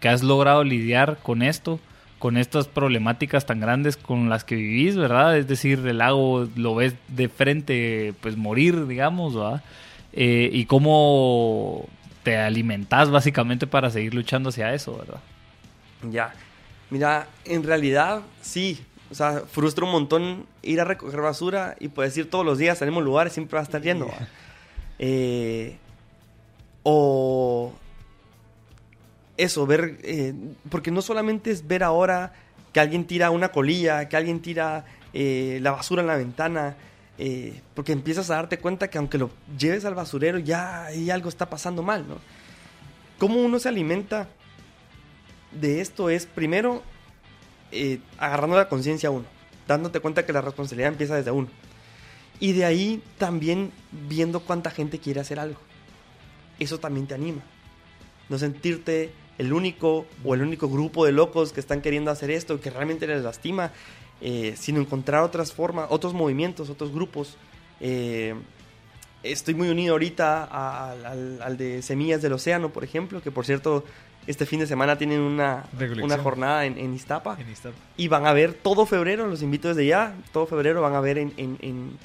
que 0.00 0.08
has 0.08 0.22
logrado 0.22 0.64
lidiar 0.64 1.18
con 1.22 1.42
esto 1.42 1.78
con 2.24 2.38
estas 2.38 2.68
problemáticas 2.68 3.44
tan 3.44 3.60
grandes 3.60 3.98
con 3.98 4.30
las 4.30 4.44
que 4.44 4.54
vivís, 4.54 4.96
¿verdad? 4.96 5.36
Es 5.36 5.46
decir, 5.46 5.86
el 5.86 5.98
lago 5.98 6.48
lo 6.56 6.74
ves 6.74 6.94
de 7.08 7.28
frente, 7.28 8.14
pues 8.22 8.38
morir, 8.38 8.86
digamos, 8.86 9.34
¿verdad? 9.34 9.62
eh, 10.14 10.48
y 10.50 10.64
cómo 10.64 11.86
te 12.22 12.38
alimentas 12.38 13.10
básicamente 13.10 13.66
para 13.66 13.90
seguir 13.90 14.14
luchando 14.14 14.48
hacia 14.48 14.72
eso, 14.72 14.96
¿verdad? 14.96 15.20
Ya. 16.10 16.32
Mira, 16.88 17.28
en 17.44 17.62
realidad 17.62 18.22
sí. 18.40 18.82
O 19.10 19.14
sea, 19.14 19.42
frustra 19.46 19.84
un 19.84 19.92
montón 19.92 20.46
ir 20.62 20.80
a 20.80 20.84
recoger 20.84 21.20
basura 21.20 21.76
y 21.78 21.88
puedes 21.88 22.16
ir 22.16 22.30
todos 22.30 22.46
los 22.46 22.56
días 22.56 22.80
al 22.80 22.88
mismo 22.88 23.02
lugar 23.02 23.28
siempre 23.28 23.56
va 23.56 23.60
a 23.60 23.64
estar 23.64 23.82
lleno. 23.82 24.06
¿va? 24.06 24.28
Eh, 24.98 25.76
o 26.84 27.74
eso, 29.36 29.66
ver, 29.66 29.98
eh, 30.02 30.34
porque 30.70 30.90
no 30.90 31.02
solamente 31.02 31.50
es 31.50 31.66
ver 31.66 31.82
ahora 31.82 32.32
que 32.72 32.80
alguien 32.80 33.04
tira 33.04 33.30
una 33.30 33.50
colilla, 33.50 34.08
que 34.08 34.16
alguien 34.16 34.40
tira 34.40 34.84
eh, 35.12 35.58
la 35.62 35.72
basura 35.72 36.02
en 36.02 36.08
la 36.08 36.16
ventana, 36.16 36.76
eh, 37.18 37.60
porque 37.74 37.92
empiezas 37.92 38.30
a 38.30 38.36
darte 38.36 38.58
cuenta 38.58 38.88
que 38.88 38.98
aunque 38.98 39.18
lo 39.18 39.30
lleves 39.58 39.84
al 39.84 39.94
basurero 39.94 40.38
ya 40.38 40.86
ahí 40.86 41.10
algo 41.10 41.28
está 41.28 41.48
pasando 41.48 41.82
mal, 41.82 42.06
¿no? 42.08 42.18
¿Cómo 43.18 43.40
uno 43.40 43.58
se 43.58 43.68
alimenta 43.68 44.28
de 45.52 45.80
esto? 45.80 46.10
Es 46.10 46.26
primero 46.26 46.82
agarrando 48.18 48.56
la 48.56 48.68
conciencia 48.68 49.08
a 49.08 49.12
uno, 49.12 49.24
dándote 49.66 49.98
cuenta 49.98 50.24
que 50.24 50.32
la 50.32 50.40
responsabilidad 50.40 50.92
empieza 50.92 51.16
desde 51.16 51.32
uno. 51.32 51.48
Y 52.38 52.52
de 52.52 52.64
ahí 52.64 53.02
también 53.18 53.72
viendo 53.90 54.40
cuánta 54.40 54.70
gente 54.70 55.00
quiere 55.00 55.20
hacer 55.20 55.40
algo. 55.40 55.58
Eso 56.60 56.78
también 56.78 57.08
te 57.08 57.14
anima. 57.14 57.42
No 58.28 58.38
sentirte 58.38 59.12
el 59.38 59.52
único 59.52 60.06
o 60.24 60.34
el 60.34 60.42
único 60.42 60.68
grupo 60.68 61.04
de 61.06 61.12
locos 61.12 61.52
que 61.52 61.60
están 61.60 61.80
queriendo 61.80 62.10
hacer 62.10 62.30
esto, 62.30 62.60
que 62.60 62.70
realmente 62.70 63.06
les 63.06 63.22
lastima, 63.22 63.72
eh, 64.20 64.54
sino 64.56 64.80
encontrar 64.80 65.22
otras 65.22 65.52
formas, 65.52 65.86
otros 65.90 66.14
movimientos, 66.14 66.70
otros 66.70 66.92
grupos. 66.92 67.36
Eh, 67.80 68.34
estoy 69.22 69.54
muy 69.54 69.68
unido 69.68 69.92
ahorita 69.94 70.44
a- 70.44 70.90
al, 70.92 71.06
al- 71.06 71.42
al 71.42 71.56
de 71.56 71.82
Semillas 71.82 72.22
del 72.22 72.32
Océano, 72.34 72.70
por 72.70 72.84
ejemplo, 72.84 73.20
que 73.22 73.30
por 73.30 73.44
cierto, 73.44 73.84
este 74.26 74.46
fin 74.46 74.60
de 74.60 74.66
semana 74.66 74.96
tienen 74.96 75.20
una, 75.20 75.64
una 76.04 76.14
jornada 76.22 76.64
en, 76.64 76.78
en 76.78 76.94
Iztapa. 76.94 77.36
En 77.40 77.50
Iztapa. 77.50 77.74
Y 77.96 78.08
van 78.08 78.26
a 78.26 78.32
ver 78.32 78.54
todo 78.54 78.86
febrero, 78.86 79.26
los 79.26 79.42
invito 79.42 79.68
desde 79.68 79.86
ya, 79.86 80.14
todo 80.32 80.46
febrero 80.46 80.80
van 80.80 80.94
a 80.94 81.00
ver 81.00 81.18
en, 81.18 81.32
en, 81.36 81.58
en- 81.60 81.98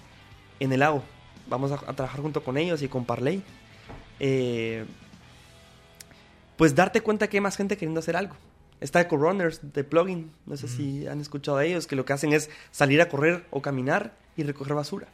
en 0.59 0.71
el 0.73 0.79
lago. 0.79 1.03
Vamos 1.47 1.71
a, 1.71 1.75
a 1.75 1.93
trabajar 1.93 2.21
junto 2.21 2.43
con 2.43 2.57
ellos 2.57 2.81
y 2.81 2.87
con 2.89 3.05
Parley. 3.05 3.41
Eh, 4.19 4.83
pues 6.59 6.75
darte 6.75 6.99
cuenta 6.99 7.29
que 7.29 7.37
hay 7.37 7.41
más 7.41 7.55
gente 7.55 7.77
queriendo 7.77 8.01
hacer 8.01 8.17
algo. 8.17 8.35
Está 8.81 8.99
Eco 8.99 9.15
Runners 9.15 9.61
de 9.71 9.85
plugin, 9.85 10.29
no 10.45 10.57
sé 10.57 10.67
si 10.67 11.07
han 11.07 11.21
escuchado 11.21 11.57
de 11.57 11.67
ellos, 11.67 11.87
que 11.87 11.95
lo 11.95 12.03
que 12.03 12.11
hacen 12.11 12.33
es 12.33 12.49
salir 12.69 12.99
a 12.99 13.07
correr 13.07 13.45
o 13.49 13.61
caminar 13.61 14.17
y 14.35 14.43
recoger 14.43 14.73
basura. 14.73 15.07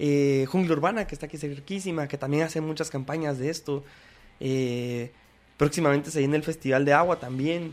Eh, 0.00 0.46
Jungla 0.48 0.72
Urbana, 0.72 1.06
que 1.06 1.14
está 1.14 1.26
aquí 1.26 1.38
cerquísima, 1.38 2.08
que 2.08 2.18
también 2.18 2.42
hace 2.42 2.60
muchas 2.60 2.90
campañas 2.90 3.38
de 3.38 3.50
esto. 3.50 3.84
Eh, 4.40 5.12
próximamente 5.58 6.10
se 6.10 6.18
viene 6.18 6.34
el 6.34 6.42
Festival 6.42 6.84
de 6.84 6.92
Agua 6.92 7.20
también. 7.20 7.72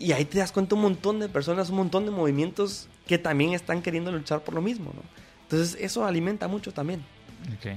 Y 0.00 0.10
ahí 0.10 0.24
te 0.24 0.38
das 0.38 0.50
cuenta 0.50 0.74
un 0.74 0.82
montón 0.82 1.20
de 1.20 1.28
personas, 1.28 1.70
un 1.70 1.76
montón 1.76 2.04
de 2.04 2.10
movimientos 2.10 2.88
que 3.06 3.18
también 3.18 3.52
están 3.52 3.80
queriendo 3.80 4.10
luchar 4.10 4.42
por 4.42 4.54
lo 4.54 4.60
mismo, 4.60 4.90
¿no? 4.92 5.02
Entonces 5.44 5.78
eso 5.80 6.04
alimenta 6.04 6.48
mucho 6.48 6.72
también. 6.72 7.04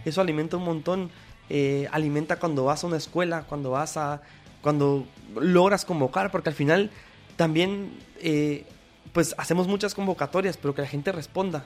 Eso 0.04 0.20
alimenta 0.20 0.58
un 0.58 0.64
montón. 0.64 1.12
Eh, 1.54 1.90
alimenta 1.92 2.38
cuando 2.38 2.64
vas 2.64 2.84
a 2.84 2.88
una 2.88 2.98
escuela, 2.98 3.44
cuando 3.44 3.72
vas 3.72 3.98
a... 3.98 4.22
Cuando 4.62 5.08
logras 5.36 5.86
convocar, 5.86 6.32
porque 6.32 6.50
al 6.50 6.56
final 6.56 6.92
también 7.36 7.98
eh, 8.20 8.64
pues 9.12 9.34
hacemos 9.38 9.68
muchas 9.68 9.96
convocatorias, 9.96 10.56
pero 10.56 10.76
que 10.76 10.82
la 10.84 10.88
gente 10.88 11.12
responda 11.12 11.66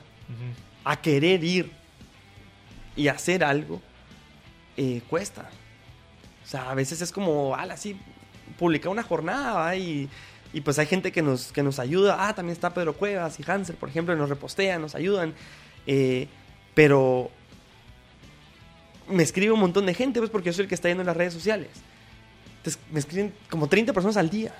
a 0.82 0.96
querer 1.00 1.44
ir 1.44 1.70
y 2.96 3.08
hacer 3.08 3.44
algo, 3.44 3.80
eh, 4.76 5.02
cuesta. 5.08 5.50
O 6.44 6.48
sea, 6.48 6.70
a 6.70 6.74
veces 6.74 7.02
es 7.02 7.12
como, 7.12 7.54
ala, 7.54 7.74
así, 7.74 7.98
publicar 8.58 8.90
una 8.90 9.02
jornada. 9.02 9.76
Y, 9.76 10.08
y 10.52 10.60
pues 10.62 10.78
hay 10.78 10.86
gente 10.86 11.12
que 11.12 11.22
nos, 11.22 11.52
que 11.52 11.62
nos 11.62 11.78
ayuda. 11.78 12.26
Ah, 12.26 12.34
también 12.34 12.54
está 12.54 12.72
Pedro 12.72 12.94
Cuevas 12.94 13.38
y 13.38 13.44
Hanser, 13.48 13.76
por 13.76 13.88
ejemplo, 13.88 14.16
nos 14.16 14.28
repostean, 14.28 14.80
nos 14.80 14.94
ayudan. 14.94 15.34
Eh, 15.86 16.28
pero 16.74 17.30
me 19.08 19.22
escribe 19.22 19.52
un 19.52 19.60
montón 19.60 19.86
de 19.86 19.94
gente, 19.94 20.18
pues 20.20 20.30
porque 20.30 20.46
yo 20.48 20.52
soy 20.52 20.64
el 20.64 20.68
que 20.68 20.74
está 20.74 20.88
yendo 20.88 21.02
en 21.02 21.06
las 21.06 21.16
redes 21.16 21.32
sociales. 21.32 21.68
Entonces, 22.58 22.80
me 22.90 22.98
escriben 22.98 23.32
como 23.50 23.68
30 23.68 23.92
personas 23.92 24.16
al 24.16 24.28
día. 24.30 24.52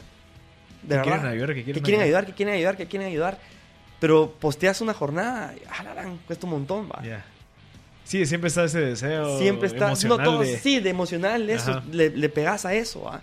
De 0.82 0.88
Que 0.88 0.94
verdad 0.96 1.02
quieren 1.04 1.26
ayudar, 1.26 1.48
que 1.54 1.64
que 1.64 1.72
quieren 1.72 1.84
ayudar. 2.00 2.02
ayudar, 2.04 2.26
que 2.26 2.32
quieren 2.32 2.54
ayudar, 2.54 2.76
que 2.76 2.86
quieren 2.86 3.08
ayudar. 3.08 3.38
Pero 3.98 4.30
posteas 4.38 4.80
una 4.80 4.94
jornada, 4.94 5.54
y, 5.56 5.62
ah, 5.70 5.82
la 5.82 5.94
gran, 5.94 6.18
cuesta 6.18 6.46
un 6.46 6.52
montón, 6.52 6.88
va. 6.88 7.02
Ya. 7.02 7.24
Sí, 8.04 8.24
siempre 8.24 8.46
está 8.48 8.62
ese 8.64 8.78
deseo 8.80 9.36
Siempre 9.38 9.66
está, 9.66 9.80
no 9.80 9.86
emocional 9.88 10.24
todo, 10.24 10.40
de- 10.40 10.58
sí, 10.58 10.78
de 10.78 10.90
emocional, 10.90 11.50
eso, 11.50 11.70
Ajá. 11.72 11.82
le, 11.90 12.10
le 12.10 12.28
pegas 12.28 12.64
a 12.64 12.72
eso, 12.74 13.02
va. 13.02 13.20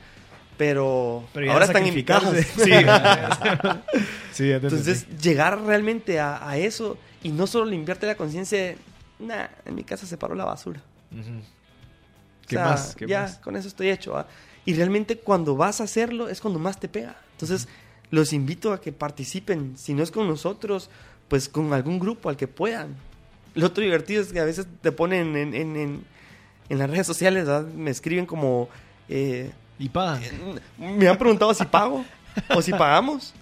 Pero, 0.57 1.23
ahora 1.49 1.65
están 1.65 1.87
invitados. 1.87 2.35
Sí, 2.57 2.69
sí, 4.33 4.49
ya 4.49 4.59
te 4.59 4.67
Entonces, 4.67 5.03
entendí. 5.03 5.23
llegar 5.23 5.61
realmente 5.61 6.19
a, 6.19 6.47
a 6.47 6.57
eso 6.57 6.97
y 7.23 7.29
no 7.29 7.47
solo 7.47 7.65
limpiarte 7.65 8.05
la 8.07 8.15
conciencia 8.15 8.57
de, 8.59 8.77
nah, 9.19 9.47
en 9.65 9.75
mi 9.75 9.83
casa 9.83 10.05
se 10.05 10.17
paró 10.17 10.35
la 10.35 10.45
basura. 10.45 10.81
¿Qué 12.47 12.55
sea, 12.55 12.65
más? 12.65 12.95
¿Qué 12.95 13.07
ya, 13.07 13.21
más? 13.21 13.37
con 13.39 13.55
eso 13.55 13.67
estoy 13.67 13.89
hecho. 13.89 14.25
Y 14.65 14.73
realmente 14.73 15.17
cuando 15.17 15.55
vas 15.55 15.81
a 15.81 15.85
hacerlo 15.85 16.29
es 16.29 16.41
cuando 16.41 16.59
más 16.59 16.79
te 16.79 16.87
pega. 16.87 17.15
Entonces, 17.33 17.67
los 18.11 18.33
invito 18.33 18.73
a 18.73 18.81
que 18.81 18.91
participen. 18.91 19.77
Si 19.77 19.93
no 19.93 20.03
es 20.03 20.11
con 20.11 20.27
nosotros, 20.27 20.89
pues 21.27 21.49
con 21.49 21.73
algún 21.73 21.99
grupo 21.99 22.29
al 22.29 22.37
que 22.37 22.47
puedan. 22.47 22.95
Lo 23.55 23.67
otro 23.67 23.83
divertido 23.83 24.21
es 24.21 24.31
que 24.33 24.39
a 24.39 24.45
veces 24.45 24.67
te 24.81 24.91
ponen 24.91 25.35
en, 25.35 25.53
en, 25.53 25.75
en, 25.75 26.05
en 26.69 26.77
las 26.79 26.89
redes 26.89 27.05
sociales, 27.07 27.45
¿verdad? 27.45 27.65
me 27.71 27.91
escriben 27.91 28.25
como... 28.25 28.69
eh, 29.09 29.51
Y 29.79 29.89
pagan. 29.89 30.21
me 30.77 31.07
han 31.07 31.17
preguntado 31.17 31.53
si 31.53 31.65
pago 31.65 32.05
o 32.55 32.61
si 32.61 32.71
pagamos. 32.71 33.33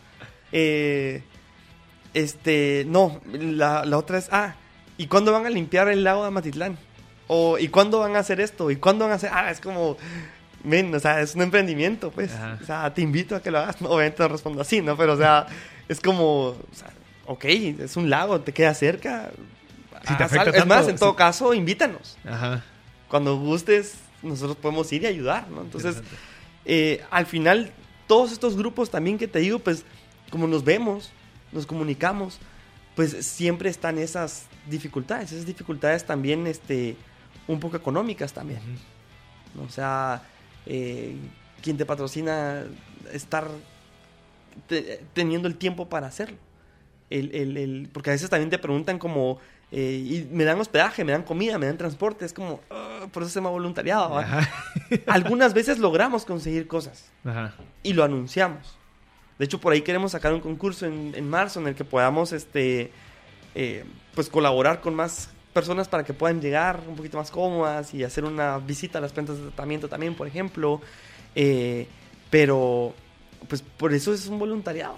Eh, 0.52 1.24
este, 2.14 2.86
no, 2.88 3.22
la, 3.32 3.86
la 3.86 3.98
otra 3.98 4.18
es, 4.18 4.28
ah, 4.32 4.56
¿y 4.98 5.08
cuándo 5.08 5.32
van 5.32 5.46
a 5.46 5.50
limpiar 5.50 5.88
el 5.88 6.04
lago 6.04 6.22
de 6.24 6.28
Amatitlán? 6.28 6.78
O, 7.34 7.58
¿y 7.58 7.70
cuándo 7.70 8.00
van 8.00 8.18
a 8.18 8.20
hacer 8.20 8.42
esto? 8.42 8.70
¿Y 8.72 8.76
cuándo 8.76 9.06
van 9.06 9.14
a 9.14 9.16
hacer? 9.16 9.30
Ah, 9.34 9.50
es 9.50 9.62
como, 9.62 9.96
men, 10.66 10.94
o 10.94 11.00
sea, 11.00 11.22
es 11.22 11.34
un 11.34 11.42
emprendimiento, 11.42 12.12
pues. 12.12 12.34
Ajá. 12.34 12.60
O 12.62 12.66
sea, 12.66 12.94
te 12.94 13.02
invito 13.02 13.38
a 13.38 13.42
que 13.42 13.50
lo 13.50 13.60
hagas. 13.60 13.80
No, 13.80 13.88
obviamente 13.92 14.22
no 14.22 14.28
respondo 14.28 14.62
así, 14.62 14.82
¿no? 14.82 14.98
Pero, 14.98 15.14
o 15.14 15.18
sea, 15.18 15.48
es 15.88 16.02
como, 16.02 16.48
o 16.48 16.58
sea, 16.74 16.92
ok, 17.28 17.46
es 17.46 17.96
un 17.96 18.10
lago, 18.10 18.42
te 18.42 18.52
queda 18.52 18.74
cerca. 18.74 19.32
Si 20.06 20.14
te 20.18 20.24
afecta 20.26 20.50
es 20.50 20.66
más, 20.66 20.90
en 20.90 20.98
todo 20.98 21.16
caso, 21.16 21.54
invítanos. 21.54 22.18
Ajá. 22.26 22.66
Cuando 23.08 23.38
gustes, 23.38 23.96
nosotros 24.22 24.58
podemos 24.58 24.92
ir 24.92 25.04
y 25.04 25.06
ayudar, 25.06 25.48
¿no? 25.48 25.62
Entonces, 25.62 26.04
eh, 26.66 27.02
al 27.12 27.28
final, 27.28 27.72
todos 28.08 28.34
estos 28.34 28.58
grupos 28.58 28.92
también 28.92 29.18
que 29.18 29.30
te 29.30 29.40
digo, 29.40 29.60
pues, 29.60 29.86
como 30.32 30.48
nos 30.48 30.66
vemos, 30.66 31.14
nos 31.54 31.66
comunicamos, 31.66 32.40
pues 32.94 33.26
siempre 33.26 33.70
están 33.70 34.00
esas 34.00 34.48
dificultades. 34.70 35.32
Esas 35.32 35.46
dificultades 35.46 36.06
también, 36.06 36.46
este, 36.46 36.98
un 37.54 37.60
poco 37.60 37.78
económicas 37.78 38.34
también. 38.34 38.60
O 39.66 39.70
sea, 39.70 40.24
eh, 40.66 41.16
quien 41.62 41.78
te 41.78 41.86
patrocina, 41.86 42.64
estar 43.12 43.48
te- 44.68 45.04
teniendo 45.14 45.48
el 45.48 45.56
tiempo 45.58 45.90
para 45.90 46.08
hacerlo. 46.08 46.38
El, 47.10 47.34
el- 47.36 47.58
el- 47.58 47.90
porque 47.92 48.10
a 48.10 48.14
veces 48.14 48.30
también 48.30 48.50
te 48.50 48.58
preguntan 48.58 48.98
como, 48.98 49.40
eh, 49.72 50.28
y 50.30 50.34
me 50.34 50.44
dan 50.46 50.60
hospedaje, 50.60 51.04
me 51.04 51.12
dan 51.12 51.24
comida, 51.24 51.58
me 51.58 51.66
dan 51.66 51.78
transporte, 51.78 52.26
es 52.26 52.34
como, 52.34 52.62
"Ah, 52.70 53.08
por 53.12 53.24
eso 53.24 53.30
se 53.32 53.40
llama 53.40 53.50
voluntariado. 53.50 54.10
¿va? 54.12 54.22
Ajá. 54.22 54.50
Algunas 55.08 55.54
veces 55.54 55.80
logramos 55.80 56.26
conseguir 56.26 56.68
cosas 56.68 57.10
Ajá. 57.26 57.54
y 57.84 57.94
lo 57.94 58.04
anunciamos. 58.04 58.78
De 59.40 59.46
hecho, 59.46 59.60
por 59.60 59.74
ahí 59.74 59.82
queremos 59.82 60.12
sacar 60.12 60.34
un 60.34 60.40
concurso 60.40 60.86
en, 60.86 61.14
en 61.16 61.30
marzo 61.30 61.60
en 61.60 61.68
el 61.68 61.76
que 61.76 61.84
podamos 61.84 62.32
este, 62.32 62.92
eh, 63.56 63.84
pues 64.14 64.30
colaborar 64.30 64.82
con 64.82 64.94
más 64.94 65.30
personas 65.54 65.88
para 65.88 66.04
que 66.04 66.14
puedan 66.14 66.42
llegar 66.42 66.82
un 66.88 66.96
poquito 66.96 67.18
más 67.18 67.32
cómodas 67.32 67.94
y 67.94 68.04
hacer 68.04 68.24
una 68.26 68.58
visita 68.58 68.98
a 68.98 69.02
las 69.02 69.12
plantas 69.12 69.38
de 69.38 69.44
tratamiento 69.44 69.88
también, 69.90 70.16
por 70.16 70.28
ejemplo. 70.28 70.82
Eh, 71.36 71.88
pero, 72.30 72.94
pues 73.48 73.62
por 73.62 73.94
eso 73.94 74.14
es 74.14 74.28
un 74.28 74.40
voluntariado. 74.40 74.96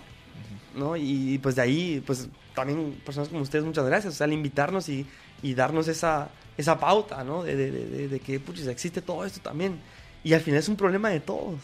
¿no? 0.76 0.95
Y 0.97 1.38
pues 1.38 1.56
de 1.56 1.62
ahí, 1.62 2.04
pues 2.06 2.28
también 2.56 2.99
personas 3.06 3.30
como 3.30 3.41
ustedes, 3.41 3.64
muchas 3.64 3.86
gracias, 3.86 4.14
o 4.14 4.18
sea, 4.18 4.26
al 4.26 4.34
invitarnos 4.34 4.89
y, 4.89 5.06
y 5.43 5.54
darnos 5.54 5.88
esa, 5.88 6.30
esa 6.58 6.80
pauta, 6.80 7.24
¿no? 7.24 7.43
De, 7.43 7.56
de, 7.56 7.72
de- 7.72 8.08
de- 8.08 8.20
que, 8.20 8.39
puchis, 8.39 8.66
existe 8.68 9.01
todo 9.01 9.24
esto 9.26 9.39
también. 9.41 9.80
Y 10.24 10.34
al 10.34 10.41
final 10.41 10.60
es 10.60 10.70
un 10.70 10.76
problema 10.76 11.10
de 11.10 11.20
todos. 11.20 11.60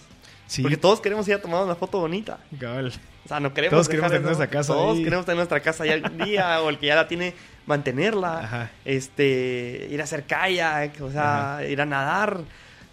Sí. 0.46 0.62
Porque 0.62 0.78
todos 0.78 1.00
queremos 1.02 1.28
ir 1.28 1.36
a 1.36 1.42
tomar 1.42 1.64
una 1.64 1.76
foto 1.76 2.00
bonita. 2.00 2.40
Cabal. 2.60 2.92
O 3.26 3.28
sea, 3.28 3.40
no 3.40 3.54
queremos. 3.54 3.72
Todos 3.72 3.88
queremos 3.90 4.12
tener 4.12 4.26
nuestra 4.26 4.48
casa 4.48 4.74
Todos 4.74 4.98
ahí. 4.98 5.04
queremos 5.04 5.26
tener 5.26 5.38
nuestra 5.38 5.60
casa 5.60 5.86
ya 5.86 5.94
algún 5.94 6.18
día, 6.20 6.62
o 6.64 6.70
el 6.70 6.78
que 6.80 6.88
ya 6.88 6.96
la 6.96 7.08
tiene, 7.08 7.34
mantenerla. 7.70 8.40
Ajá. 8.40 8.72
Este, 8.84 9.88
ir 9.90 10.02
a 10.02 10.04
hacer 10.04 10.24
kayak, 10.24 11.00
o 11.02 11.12
sea, 11.12 11.62
ir 11.70 11.80
a 11.80 11.86
nadar. 11.86 12.42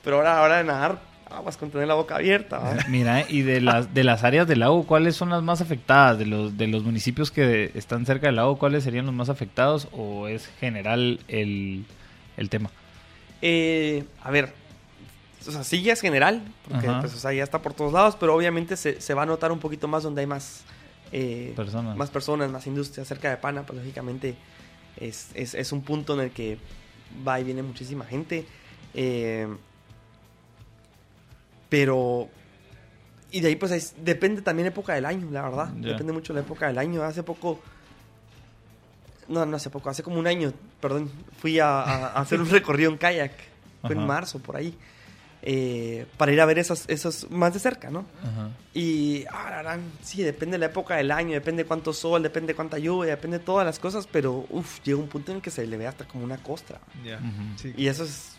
Pero 0.04 0.18
ahora, 0.18 0.38
ahora 0.38 0.58
de 0.58 0.64
nadar, 0.64 1.00
aguas 1.28 1.56
con 1.56 1.70
tener 1.70 1.88
la 1.88 1.94
boca 1.94 2.14
abierta. 2.14 2.76
Mira, 2.88 3.24
y 3.28 3.42
de 3.42 3.60
las, 3.60 3.92
de 3.92 4.04
las 4.04 4.22
áreas 4.22 4.46
del 4.46 4.60
lago, 4.60 4.86
¿cuáles 4.86 5.16
son 5.16 5.30
las 5.30 5.42
más 5.42 5.60
afectadas? 5.60 6.18
De 6.18 6.26
los, 6.26 6.56
de 6.56 6.68
los 6.68 6.84
municipios 6.84 7.32
que 7.32 7.72
están 7.74 8.06
cerca 8.06 8.26
del 8.28 8.36
lago, 8.36 8.58
¿cuáles 8.58 8.84
serían 8.84 9.06
los 9.06 9.14
más 9.14 9.28
afectados? 9.28 9.88
¿O 9.90 10.28
es 10.28 10.46
general 10.60 11.18
el, 11.26 11.84
el 12.36 12.48
tema? 12.50 12.70
Eh, 13.42 14.04
a 14.22 14.30
ver, 14.30 14.52
o 15.46 15.50
sea, 15.50 15.64
sí 15.64 15.82
ya 15.82 15.92
es 15.92 16.00
general, 16.00 16.42
porque 16.68 16.88
pues, 17.00 17.14
o 17.14 17.18
sea, 17.18 17.32
ya 17.32 17.42
está 17.44 17.62
por 17.62 17.74
todos 17.74 17.92
lados, 17.92 18.16
pero 18.18 18.34
obviamente 18.34 18.76
se, 18.76 19.00
se 19.00 19.14
va 19.14 19.22
a 19.22 19.26
notar 19.26 19.52
un 19.52 19.58
poquito 19.58 19.88
más 19.88 20.02
donde 20.02 20.20
hay 20.22 20.26
más, 20.26 20.62
eh, 21.12 21.52
Personas. 21.56 21.96
más 21.96 22.10
personas, 22.10 22.50
más 22.50 22.66
industria 22.66 23.04
cerca 23.04 23.30
de 23.30 23.36
Pana, 23.36 23.62
pues 23.64 23.78
lógicamente 23.78 24.34
es, 24.96 25.28
es, 25.34 25.54
es 25.54 25.72
un 25.72 25.82
punto 25.82 26.14
en 26.14 26.20
el 26.20 26.30
que 26.30 26.58
va 27.26 27.40
y 27.40 27.44
viene 27.44 27.62
muchísima 27.62 28.04
gente. 28.04 28.46
eh, 28.94 29.46
pero... 31.68 32.28
Y 33.32 33.40
de 33.40 33.48
ahí 33.48 33.56
pues 33.56 33.72
es- 33.72 33.94
depende 33.98 34.40
también 34.40 34.68
época 34.68 34.94
del 34.94 35.04
año, 35.04 35.28
la 35.30 35.42
verdad. 35.42 35.66
Depende 35.68 36.12
mucho 36.12 36.32
de 36.32 36.40
la 36.40 36.46
época 36.46 36.68
del 36.68 36.78
año. 36.78 37.02
Hace 37.02 37.22
poco... 37.22 37.60
No, 39.28 39.44
no 39.44 39.56
hace 39.56 39.70
poco, 39.70 39.90
hace 39.90 40.04
como 40.04 40.20
un 40.20 40.26
año, 40.28 40.52
perdón, 40.80 41.10
fui 41.40 41.58
a, 41.58 42.06
hacer 42.12 42.40
un 42.40 42.48
recorrido 42.50 42.92
en 42.92 42.96
kayak. 42.96 43.32
Fue 43.82 43.90
en 43.96 44.06
marzo, 44.06 44.38
por 44.38 44.56
ahí. 44.56 44.76
Eh, 45.42 46.06
para 46.16 46.32
ir 46.32 46.40
a 46.40 46.46
ver 46.46 46.58
esos, 46.58 46.84
esos 46.88 47.30
más 47.30 47.52
de 47.54 47.60
cerca, 47.60 47.90
¿no? 47.90 48.04
Ajá. 48.22 48.50
Y, 48.74 49.24
ah, 49.30 49.78
sí, 50.02 50.22
depende 50.22 50.54
de 50.54 50.58
la 50.58 50.66
época 50.66 50.96
del 50.96 51.10
año, 51.10 51.32
depende 51.34 51.62
de 51.62 51.66
cuánto 51.68 51.92
sol, 51.92 52.22
depende 52.22 52.48
de 52.48 52.54
cuánta 52.56 52.78
lluvia, 52.78 53.10
depende 53.12 53.38
de 53.38 53.44
todas 53.44 53.64
las 53.64 53.78
cosas, 53.78 54.06
pero, 54.10 54.46
uff, 54.50 54.80
llega 54.84 54.98
un 54.98 55.08
punto 55.08 55.30
en 55.30 55.36
el 55.36 55.42
que 55.42 55.50
se 55.50 55.66
le 55.66 55.76
ve 55.76 55.86
hasta 55.86 56.06
como 56.06 56.24
una 56.24 56.38
costra. 56.38 56.80
Ya. 57.04 57.16
Ujú. 57.16 57.58
Sí. 57.62 57.74
Y 57.76 57.86
eso 57.86 58.04
es, 58.04 58.32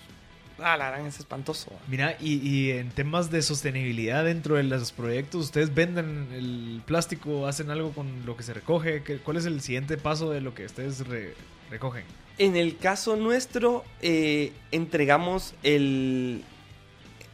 ah, 0.60 0.76
la 0.78 0.90
gran, 0.92 1.06
es 1.06 1.20
espantoso. 1.20 1.72
Mira, 1.88 2.18
y, 2.20 2.36
y 2.48 2.72
en 2.72 2.90
temas 2.92 3.32
de 3.32 3.42
sostenibilidad 3.42 4.26
dentro 4.26 4.56
de 4.56 4.64
los 4.64 4.92
proyectos, 4.92 5.46
¿ustedes 5.46 5.74
venden 5.74 6.28
el 6.34 6.82
plástico? 6.86 7.48
¿Hacen 7.48 7.70
algo 7.72 7.92
con 7.94 8.26
lo 8.26 8.36
que 8.36 8.44
se 8.44 8.54
recoge? 8.54 9.04
¿Qué- 9.04 9.18
¿Cuál 9.20 9.38
es 9.38 9.46
el 9.46 9.62
siguiente 9.62 9.98
paso 9.98 10.30
de 10.32 10.42
lo 10.42 10.54
que 10.54 10.66
ustedes 10.66 11.08
re- 11.08 11.34
recogen? 11.72 12.04
En 12.40 12.56
el 12.56 12.78
caso 12.78 13.16
nuestro, 13.16 13.84
eh, 14.02 14.52
entregamos 14.72 15.56
el. 15.64 16.44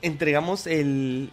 Entregamos 0.03 0.67
el. 0.67 1.31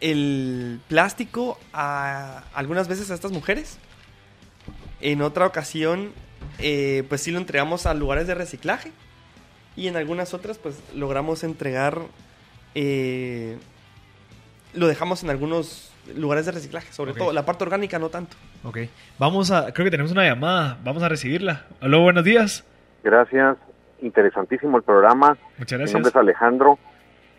El 0.00 0.80
plástico 0.88 1.58
a 1.74 2.44
algunas 2.54 2.88
veces 2.88 3.10
a 3.10 3.14
estas 3.14 3.32
mujeres. 3.32 3.78
En 5.02 5.20
otra 5.20 5.44
ocasión, 5.46 6.12
eh, 6.58 7.04
pues 7.08 7.20
sí 7.22 7.30
lo 7.30 7.38
entregamos 7.38 7.84
a 7.86 7.92
lugares 7.94 8.26
de 8.26 8.34
reciclaje. 8.34 8.92
Y 9.76 9.88
en 9.88 9.96
algunas 9.96 10.32
otras, 10.34 10.56
pues 10.58 10.78
logramos 10.94 11.44
entregar. 11.44 11.98
eh, 12.74 13.58
lo 14.72 14.86
dejamos 14.86 15.22
en 15.24 15.30
algunos 15.30 15.92
lugares 16.16 16.46
de 16.46 16.52
reciclaje, 16.52 16.92
sobre 16.92 17.12
todo. 17.12 17.32
La 17.32 17.44
parte 17.44 17.64
orgánica 17.64 17.98
no 17.98 18.08
tanto. 18.08 18.36
Ok. 18.64 18.78
Vamos 19.18 19.50
a, 19.50 19.72
creo 19.72 19.84
que 19.84 19.90
tenemos 19.90 20.12
una 20.12 20.24
llamada. 20.24 20.78
Vamos 20.84 21.02
a 21.02 21.08
recibirla. 21.08 21.66
Aló, 21.80 22.00
buenos 22.02 22.24
días. 22.24 22.64
Gracias, 23.02 23.56
interesantísimo 24.00 24.76
el 24.78 24.82
programa. 24.84 25.36
Muchas 25.58 25.72
Mi 25.72 25.78
gracias. 25.78 25.92
nombre 25.94 26.10
es 26.10 26.16
Alejandro. 26.16 26.78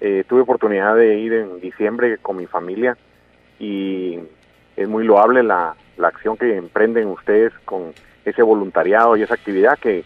Eh, 0.03 0.23
tuve 0.27 0.41
oportunidad 0.41 0.95
de 0.95 1.19
ir 1.19 1.31
en 1.31 1.61
diciembre 1.61 2.17
con 2.17 2.35
mi 2.35 2.47
familia 2.47 2.97
y 3.59 4.17
es 4.75 4.87
muy 4.89 5.05
loable 5.05 5.43
la, 5.43 5.75
la 5.97 6.07
acción 6.07 6.37
que 6.37 6.57
emprenden 6.57 7.07
ustedes 7.07 7.53
con 7.65 7.93
ese 8.25 8.41
voluntariado 8.41 9.15
y 9.15 9.21
esa 9.21 9.35
actividad 9.35 9.77
que 9.77 10.03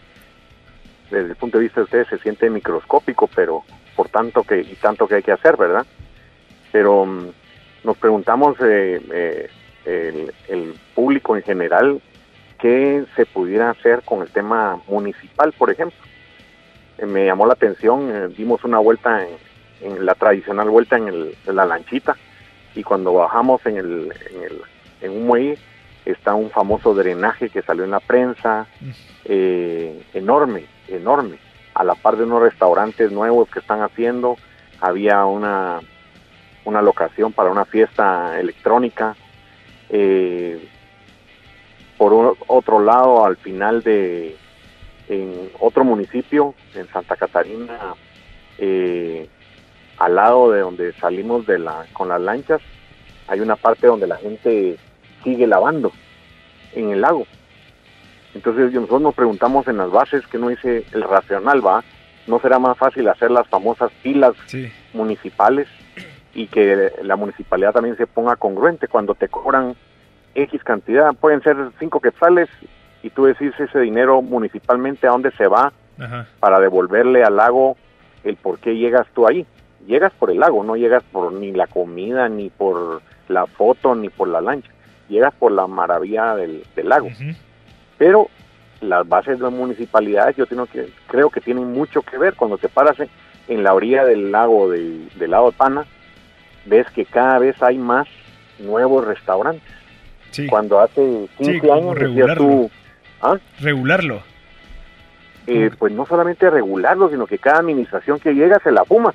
desde 1.10 1.30
el 1.30 1.36
punto 1.36 1.56
de 1.56 1.64
vista 1.64 1.80
de 1.80 1.84
ustedes 1.84 2.08
se 2.08 2.18
siente 2.18 2.50
microscópico, 2.50 3.26
pero 3.34 3.64
por 3.94 4.10
tanto 4.10 4.42
que 4.42 4.60
y 4.60 4.74
tanto 4.74 5.08
que 5.08 5.14
hay 5.14 5.22
que 5.22 5.32
hacer, 5.32 5.56
¿verdad? 5.56 5.86
Pero 6.72 7.06
mm, 7.06 7.28
nos 7.84 7.96
preguntamos 7.96 8.58
eh, 8.60 9.48
eh, 9.86 10.30
el, 10.48 10.74
público 10.94 11.36
en 11.36 11.42
general 11.42 12.02
qué 12.58 13.04
se 13.16 13.24
pudiera 13.24 13.70
hacer 13.70 14.02
con 14.02 14.20
el 14.20 14.28
tema 14.28 14.78
municipal, 14.88 15.52
por 15.52 15.70
ejemplo. 15.70 15.98
Me 17.06 17.24
llamó 17.26 17.46
la 17.46 17.52
atención, 17.54 18.34
dimos 18.34 18.64
una 18.64 18.78
vuelta 18.78 19.22
en, 19.22 19.36
en 19.80 20.04
la 20.06 20.14
tradicional 20.14 20.70
vuelta 20.70 20.96
en, 20.96 21.08
el- 21.08 21.34
en 21.46 21.56
la 21.56 21.66
lanchita 21.66 22.16
y 22.74 22.82
cuando 22.82 23.12
bajamos 23.14 23.64
en, 23.66 23.76
el, 23.76 24.12
en, 24.34 24.42
el, 24.42 24.60
en 25.02 25.10
un 25.12 25.26
muelle 25.26 25.58
está 26.04 26.34
un 26.34 26.50
famoso 26.50 26.94
drenaje 26.94 27.50
que 27.50 27.62
salió 27.62 27.84
en 27.84 27.90
la 27.90 28.00
prensa, 28.00 28.66
Mm. 28.80 28.90
eh, 29.26 30.02
enorme, 30.14 30.66
enorme, 30.88 31.38
a 31.74 31.82
la 31.84 31.94
par 31.94 32.16
de 32.16 32.24
unos 32.24 32.42
restaurantes 32.42 33.10
nuevos 33.10 33.48
que 33.50 33.58
están 33.58 33.82
haciendo, 33.82 34.36
había 34.80 35.24
una, 35.24 35.80
una 36.64 36.80
locación 36.82 37.32
para 37.32 37.50
una 37.50 37.64
fiesta 37.64 38.38
electrónica, 38.38 39.16
eh, 39.88 40.68
por 41.98 42.36
otro 42.46 42.78
lado, 42.80 43.24
al 43.24 43.36
final 43.36 43.82
de 43.82 44.36
en 45.08 45.50
otro 45.60 45.82
municipio, 45.84 46.54
en 46.74 46.86
Santa 46.88 47.16
Catarina, 47.16 47.78
eh, 48.58 49.28
al 49.98 50.14
lado 50.14 50.50
de 50.52 50.60
donde 50.60 50.92
salimos 50.94 51.46
de 51.46 51.58
la 51.58 51.86
con 51.92 52.08
las 52.08 52.20
lanchas, 52.20 52.60
hay 53.28 53.40
una 53.40 53.56
parte 53.56 53.86
donde 53.86 54.06
la 54.06 54.16
gente 54.16 54.76
sigue 55.24 55.46
lavando 55.46 55.92
en 56.74 56.90
el 56.90 57.00
lago. 57.00 57.26
Entonces 58.34 58.72
nosotros 58.72 59.00
nos 59.00 59.14
preguntamos 59.14 59.66
en 59.68 59.78
las 59.78 59.90
bases 59.90 60.26
que 60.26 60.38
no 60.38 60.48
dice 60.48 60.84
el 60.92 61.02
racional 61.02 61.66
va, 61.66 61.82
no 62.26 62.38
será 62.40 62.58
más 62.58 62.76
fácil 62.76 63.08
hacer 63.08 63.30
las 63.30 63.46
famosas 63.48 63.90
pilas 64.02 64.34
Sí. 64.46 64.70
municipales 64.92 65.68
y 66.34 66.48
que 66.48 66.92
la 67.02 67.16
municipalidad 67.16 67.72
también 67.72 67.96
se 67.96 68.06
ponga 68.06 68.36
congruente 68.36 68.88
cuando 68.88 69.14
te 69.14 69.28
cobran 69.28 69.74
X 70.34 70.62
cantidad, 70.64 71.14
pueden 71.14 71.40
ser 71.42 71.56
cinco 71.78 71.98
quetzales 72.00 72.50
y 73.02 73.08
tú 73.08 73.24
decís 73.24 73.52
ese 73.58 73.80
dinero 73.80 74.20
municipalmente 74.20 75.06
a 75.06 75.10
dónde 75.12 75.30
se 75.32 75.46
va 75.46 75.72
Ajá. 75.98 76.26
para 76.40 76.60
devolverle 76.60 77.24
al 77.24 77.36
lago 77.36 77.76
el 78.22 78.36
por 78.36 78.58
qué 78.58 78.76
llegas 78.76 79.06
tú 79.14 79.26
ahí. 79.26 79.46
Llegas 79.86 80.12
por 80.18 80.30
el 80.30 80.40
lago, 80.40 80.64
no 80.64 80.76
llegas 80.76 81.02
por 81.12 81.32
ni 81.32 81.52
la 81.52 81.66
comida, 81.66 82.28
ni 82.28 82.50
por 82.50 83.02
la 83.28 83.46
foto, 83.46 83.94
ni 83.94 84.08
por 84.08 84.28
la 84.28 84.40
lancha. 84.40 84.70
Llegas 85.08 85.32
por 85.34 85.52
la 85.52 85.66
maravilla 85.66 86.34
del, 86.34 86.64
del 86.74 86.88
lago. 86.88 87.08
Pero 87.98 88.28
las 88.80 89.08
bases 89.08 89.38
de 89.38 89.44
las 89.44 89.52
municipalidades 89.52 90.36
yo 90.36 90.46
tengo 90.46 90.66
que, 90.66 90.88
creo 91.06 91.30
que 91.30 91.40
tienen 91.40 91.72
mucho 91.72 92.02
que 92.02 92.18
ver. 92.18 92.34
Cuando 92.34 92.58
te 92.58 92.68
paras 92.68 92.98
en, 93.00 93.08
en 93.48 93.62
la 93.62 93.72
orilla 93.74 94.04
del 94.04 94.32
lago 94.32 94.68
de- 94.70 95.06
del 95.16 95.30
lado 95.30 95.50
de 95.50 95.56
Pana, 95.56 95.84
ves 96.64 96.86
que 96.90 97.04
cada 97.04 97.38
vez 97.38 97.62
hay 97.62 97.78
más 97.78 98.08
nuevos 98.58 99.06
restaurantes. 99.06 99.62
Sí. 100.32 100.46
Cuando 100.48 100.80
hace 100.80 101.28
15 101.38 101.60
como 101.60 101.72
años 101.74 101.98
regularlo. 101.98 102.34
tú, 102.44 102.70
¿ah? 103.22 103.36
Regularlo. 103.60 104.20
Eh, 105.46 105.70
pues 105.78 105.92
no 105.92 106.04
solamente 106.06 106.50
regularlo, 106.50 107.08
sino 107.08 107.26
que 107.26 107.38
cada 107.38 107.60
administración 107.60 108.18
que 108.18 108.34
llega 108.34 108.58
se 108.58 108.72
la 108.72 108.84
fuma, 108.84 109.14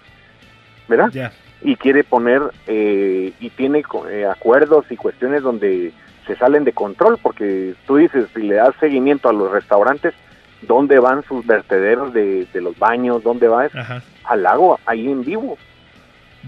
¿verdad? 0.91 1.09
Ya. 1.11 1.31
Y 1.63 1.75
quiere 1.75 2.03
poner 2.03 2.41
eh, 2.67 3.33
y 3.39 3.49
tiene 3.51 3.83
eh, 4.09 4.25
acuerdos 4.25 4.85
y 4.91 4.95
cuestiones 4.97 5.41
donde 5.43 5.91
se 6.27 6.35
salen 6.35 6.63
de 6.63 6.71
control, 6.73 7.17
porque 7.21 7.73
tú 7.87 7.95
dices, 7.97 8.27
si 8.35 8.43
le 8.43 8.55
das 8.55 8.75
seguimiento 8.79 9.27
a 9.29 9.33
los 9.33 9.51
restaurantes, 9.51 10.13
¿dónde 10.61 10.99
van 10.99 11.23
sus 11.23 11.45
vertederos 11.45 12.13
de, 12.13 12.45
de 12.53 12.61
los 12.61 12.77
baños? 12.77 13.23
¿Dónde 13.23 13.47
va? 13.47 13.65
eso? 13.65 13.77
Ajá. 13.79 14.03
Al 14.25 14.43
lago, 14.43 14.79
ahí 14.85 15.07
en 15.09 15.23
vivo. 15.25 15.57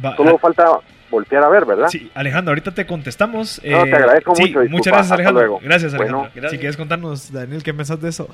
Va- 0.04 0.16
Solo 0.16 0.38
falta 0.38 0.68
voltear 1.12 1.44
a 1.44 1.50
ver, 1.50 1.66
¿verdad? 1.66 1.86
Ah, 1.88 1.90
Sí, 1.92 2.10
Alejandro, 2.16 2.52
ahorita 2.52 2.72
te 2.72 2.86
contestamos. 2.88 3.60
Eh, 3.64 3.72
No, 3.72 3.84
te 3.84 3.96
agradezco 3.96 4.36
sí, 4.36 4.42
mucho, 4.44 4.60
disculpa, 4.62 4.72
Muchas 4.72 4.86
gracias, 4.94 5.04
hasta 5.06 5.16
Alejandro. 5.16 5.42
luego. 5.42 5.60
Gracias, 5.64 5.96
Bueno. 5.96 6.04
Alejandro. 6.20 6.32
Gracias. 6.36 6.52
Si 6.52 6.58
quieres 6.60 6.78
contarnos, 6.78 7.32
Daniel, 7.32 7.62
¿qué 7.64 7.74
pensás 7.74 8.02
de 8.02 8.10
eso? 8.10 8.30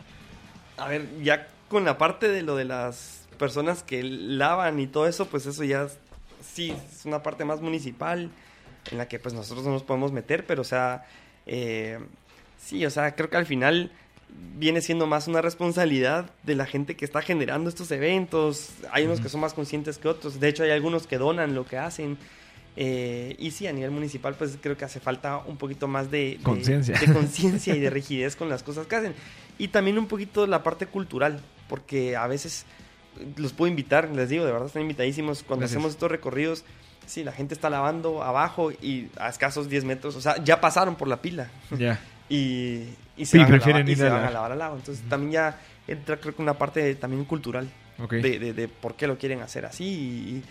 A 0.77 0.87
ver, 0.87 1.01
ya 1.21 1.47
con 1.67 1.83
la 1.83 1.97
parte 1.97 2.29
de 2.29 2.41
lo 2.41 2.55
de 2.55 2.65
las 2.65 3.18
personas 3.39 3.81
que 3.81 4.03
lavan 4.03 4.79
y 4.79 4.85
todo 4.85 5.07
eso, 5.07 5.25
pues 5.25 5.47
eso 5.47 5.63
ya 5.63 5.83
es- 5.85 5.97
sí 6.53 6.69
es 6.71 7.05
una 7.05 7.23
parte 7.23 7.43
más 7.45 7.61
municipal 7.61 8.29
en 8.91 8.97
la 8.99 9.07
que 9.07 9.17
pues 9.17 9.33
nosotros 9.33 9.65
no 9.65 9.71
nos 9.71 9.81
podemos 9.83 10.11
meter, 10.11 10.45
pero 10.45 10.61
o 10.61 10.65
sea, 10.65 11.05
eh, 11.47 11.97
sí, 12.63 12.85
o 12.85 12.89
sea, 12.91 13.15
creo 13.15 13.29
que 13.31 13.37
al 13.37 13.45
final 13.47 13.91
viene 14.59 14.81
siendo 14.81 15.07
más 15.07 15.27
una 15.27 15.41
responsabilidad 15.41 16.29
de 16.43 16.53
la 16.55 16.65
gente 16.67 16.95
que 16.95 17.03
está 17.05 17.21
generando 17.23 17.67
estos 17.69 17.89
eventos. 17.91 18.69
Hay 18.91 19.05
unos 19.05 19.19
que 19.21 19.29
son 19.29 19.41
más 19.41 19.53
conscientes 19.55 19.97
que 19.97 20.07
otros. 20.07 20.39
De 20.39 20.47
hecho, 20.47 20.61
hay 20.63 20.69
algunos 20.69 21.07
que 21.07 21.17
donan 21.17 21.55
lo 21.55 21.65
que 21.65 21.77
hacen. 21.79 22.17
Eh, 22.75 23.35
y 23.39 23.49
sí, 23.51 23.65
a 23.65 23.73
nivel 23.73 23.89
municipal, 23.91 24.35
pues 24.35 24.57
creo 24.61 24.77
que 24.77 24.85
hace 24.85 24.99
falta 24.99 25.37
un 25.39 25.57
poquito 25.57 25.87
más 25.87 26.11
de, 26.11 26.37
de- 26.37 26.43
Conciencia. 26.43 26.97
de 26.99 27.11
conciencia 27.11 27.75
y 27.75 27.79
de 27.79 27.89
rigidez 27.89 28.35
con 28.35 28.49
las 28.49 28.61
cosas 28.61 28.85
que 28.85 28.95
hacen. 28.95 29.13
Y 29.57 29.69
también 29.69 29.97
un 29.97 30.07
poquito 30.07 30.45
la 30.45 30.61
parte 30.63 30.85
cultural, 30.85 31.41
porque 31.67 32.15
a 32.15 32.27
veces 32.27 32.65
los 33.37 33.53
puedo 33.53 33.69
invitar, 33.69 34.09
les 34.09 34.29
digo, 34.29 34.45
de 34.45 34.51
verdad 34.51 34.67
están 34.67 34.81
invitadísimos. 34.81 35.43
Cuando 35.43 35.61
Gracias. 35.61 35.77
hacemos 35.77 35.93
estos 35.93 36.09
recorridos, 36.11 36.63
sí, 37.05 37.23
la 37.23 37.31
gente 37.31 37.53
está 37.53 37.69
lavando 37.69 38.23
abajo 38.23 38.71
y 38.71 39.07
a 39.17 39.29
escasos 39.29 39.69
10 39.69 39.83
metros, 39.85 40.15
o 40.15 40.21
sea, 40.21 40.43
ya 40.43 40.61
pasaron 40.61 40.95
por 40.95 41.07
la 41.07 41.21
pila 41.21 41.49
Ya. 41.77 41.99
y, 42.29 42.85
se, 43.23 43.37
van, 43.37 43.47
a 43.47 43.49
prefieren 43.49 43.81
lavar, 43.81 43.89
y 43.89 43.91
ir 43.93 43.97
se 43.97 44.07
a 44.07 44.13
van 44.13 44.25
a 44.25 44.31
lavar 44.31 44.51
al 44.53 44.59
lago. 44.59 44.75
Entonces 44.75 45.03
también 45.09 45.31
ya 45.33 45.59
entra 45.87 46.17
creo 46.17 46.35
que 46.35 46.41
una 46.41 46.53
parte 46.53 46.93
también 46.95 47.25
cultural 47.25 47.67
de, 48.09 48.39
de- 48.39 48.53
de 48.53 48.67
por 48.67 48.95
qué 48.95 49.07
lo 49.07 49.17
quieren 49.17 49.41
hacer 49.41 49.65
así. 49.65 49.83
Y, 49.85 50.43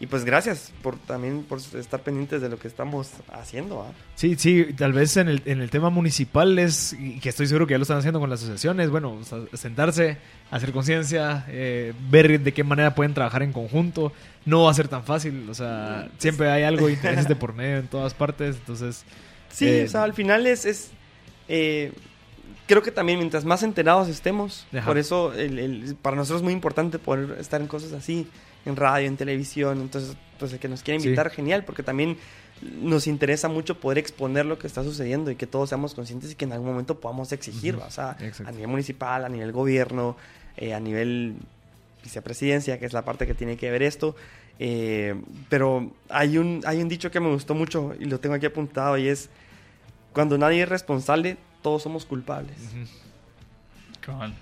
y 0.00 0.06
pues 0.06 0.24
gracias 0.24 0.72
por 0.82 0.96
también 0.98 1.44
por 1.44 1.58
estar 1.58 2.00
pendientes 2.02 2.42
de 2.42 2.48
lo 2.48 2.58
que 2.58 2.66
estamos 2.68 3.10
haciendo. 3.32 3.82
¿ah? 3.82 3.92
Sí, 4.16 4.34
sí, 4.36 4.66
tal 4.76 4.92
vez 4.92 5.16
en 5.16 5.28
el, 5.28 5.42
en 5.46 5.60
el 5.62 5.70
tema 5.70 5.88
municipal 5.90 6.58
es, 6.58 6.92
y 6.98 7.20
que 7.20 7.28
estoy 7.28 7.46
seguro 7.46 7.66
que 7.66 7.72
ya 7.74 7.78
lo 7.78 7.82
están 7.82 7.98
haciendo 7.98 8.18
con 8.20 8.28
las 8.28 8.40
asociaciones, 8.40 8.90
bueno, 8.90 9.12
o 9.12 9.24
sea, 9.24 9.38
sentarse, 9.54 10.18
hacer 10.50 10.72
conciencia, 10.72 11.44
eh, 11.48 11.92
ver 12.10 12.40
de 12.40 12.52
qué 12.52 12.64
manera 12.64 12.94
pueden 12.94 13.14
trabajar 13.14 13.42
en 13.42 13.52
conjunto. 13.52 14.12
No 14.44 14.64
va 14.64 14.70
a 14.72 14.74
ser 14.74 14.88
tan 14.88 15.04
fácil, 15.04 15.48
o 15.48 15.54
sea, 15.54 16.08
siempre 16.18 16.50
hay 16.50 16.64
algo 16.64 16.86
de 16.88 16.94
intereses 16.94 17.28
de 17.28 17.36
por 17.36 17.54
medio 17.54 17.78
en 17.78 17.86
todas 17.88 18.14
partes, 18.14 18.56
entonces... 18.56 19.04
Sí, 19.48 19.66
eh, 19.68 19.84
o 19.86 19.88
sea, 19.88 20.02
al 20.02 20.12
final 20.12 20.46
es... 20.46 20.64
es 20.66 20.90
eh, 21.48 21.92
creo 22.66 22.82
que 22.82 22.90
también 22.90 23.18
mientras 23.18 23.44
más 23.44 23.62
enterados 23.62 24.08
estemos, 24.08 24.66
Ajá. 24.74 24.86
por 24.86 24.98
eso 24.98 25.32
el- 25.34 25.58
el- 25.58 25.96
para 26.02 26.16
nosotros 26.16 26.40
es 26.40 26.44
muy 26.44 26.52
importante 26.52 26.98
poder 26.98 27.36
estar 27.38 27.60
en 27.60 27.66
cosas 27.68 27.92
así, 27.92 28.26
en 28.66 28.76
radio, 28.76 29.06
en 29.08 29.16
televisión, 29.16 29.80
entonces 29.80 30.16
pues 30.38 30.52
el 30.52 30.58
que 30.58 30.68
nos 30.68 30.82
quiera 30.82 30.98
Sí. 31.00 31.06
invitar, 31.06 31.30
genial, 31.30 31.64
porque 31.64 31.82
también 31.82 32.16
nos 32.80 33.06
interesa 33.06 33.48
mucho 33.48 33.78
poder 33.80 33.98
exponer 33.98 34.46
lo 34.46 34.58
que 34.58 34.66
está 34.66 34.82
sucediendo 34.82 35.30
y 35.30 35.36
que 35.36 35.46
todos 35.46 35.68
seamos 35.68 35.94
conscientes 35.94 36.32
y 36.32 36.34
que 36.34 36.44
en 36.44 36.52
algún 36.52 36.68
momento 36.68 36.98
podamos 37.00 37.30
exigir, 37.32 37.76
Ujú. 37.76 37.84
o 37.86 37.90
sea, 37.90 38.16
Exacto. 38.20 38.48
a 38.48 38.52
nivel 38.52 38.68
municipal, 38.68 39.24
a 39.24 39.28
nivel 39.28 39.52
gobierno, 39.52 40.16
eh, 40.56 40.72
a 40.74 40.80
nivel 40.80 41.36
vicepresidencia, 42.02 42.78
que 42.78 42.86
es 42.86 42.92
la 42.92 43.04
parte 43.04 43.26
que 43.26 43.34
tiene 43.34 43.56
que 43.56 43.70
ver 43.70 43.82
esto. 43.82 44.14
eh, 44.60 45.20
pero 45.48 45.90
hay 46.08 46.38
un, 46.38 46.62
hay 46.64 46.80
un 46.80 46.88
dicho 46.88 47.10
que 47.10 47.18
me 47.18 47.28
gustó 47.28 47.56
mucho 47.56 47.92
y 47.98 48.04
lo 48.04 48.20
tengo 48.20 48.36
aquí 48.36 48.46
apuntado 48.46 48.96
y 48.96 49.08
es, 49.08 49.28
cuando 50.12 50.38
nadie 50.38 50.62
es 50.62 50.68
responsable, 50.68 51.36
todos 51.60 51.82
somos 51.82 52.04
culpables. 52.06 52.56
Ujú. 52.72 52.86
Cabal. 54.00 54.32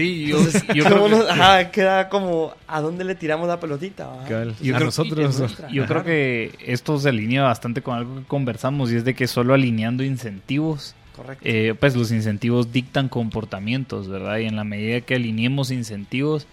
Sí, 0.00 0.26
yo, 0.26 0.36
Entonces, 0.38 0.64
yo 0.74 0.84
¿cómo 0.84 0.94
creo 1.06 1.08
que, 1.08 1.16
nos- 1.16 1.30
ajá, 1.30 1.70
queda 1.70 2.08
como, 2.08 2.54
¿a 2.66 2.80
dónde 2.80 3.04
le 3.04 3.14
tiramos 3.14 3.46
la 3.48 3.60
pelotita? 3.60 4.08
Yo 4.28 4.74
creo- 4.74 4.86
nosotros... 4.86 5.54
y- 5.70 5.74
yo 5.74 5.86
creo 5.86 6.04
que 6.04 6.52
esto 6.66 6.98
se 6.98 7.08
alinea 7.10 7.42
bastante 7.42 7.82
con 7.82 7.96
algo 7.96 8.16
que 8.16 8.24
conversamos 8.24 8.90
y 8.92 8.96
es 8.96 9.04
de 9.04 9.14
que 9.14 9.26
solo 9.26 9.54
alineando 9.54 10.02
incentivos, 10.04 10.94
Correcto. 11.14 11.44
eh, 11.46 11.74
pues 11.78 11.94
los 11.96 12.10
incentivos 12.12 12.72
dictan 12.72 13.08
comportamientos, 13.08 14.08
¿verdad? 14.08 14.38
Y 14.38 14.46
en 14.46 14.56
la 14.56 14.64
medida 14.64 15.00
que 15.02 15.16
alineemos 15.16 15.70
incentivos, 15.70 16.46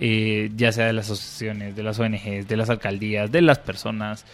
eh, 0.00 0.50
ya 0.56 0.72
sea 0.72 0.86
de 0.86 0.92
las 0.92 1.06
asociaciones, 1.06 1.76
de 1.76 1.82
las 1.82 1.98
ONGs, 1.98 2.48
de 2.48 2.56
las 2.56 2.70
alcaldías, 2.70 3.30
de 3.30 3.42
las 3.42 3.58
personas, 3.58 4.24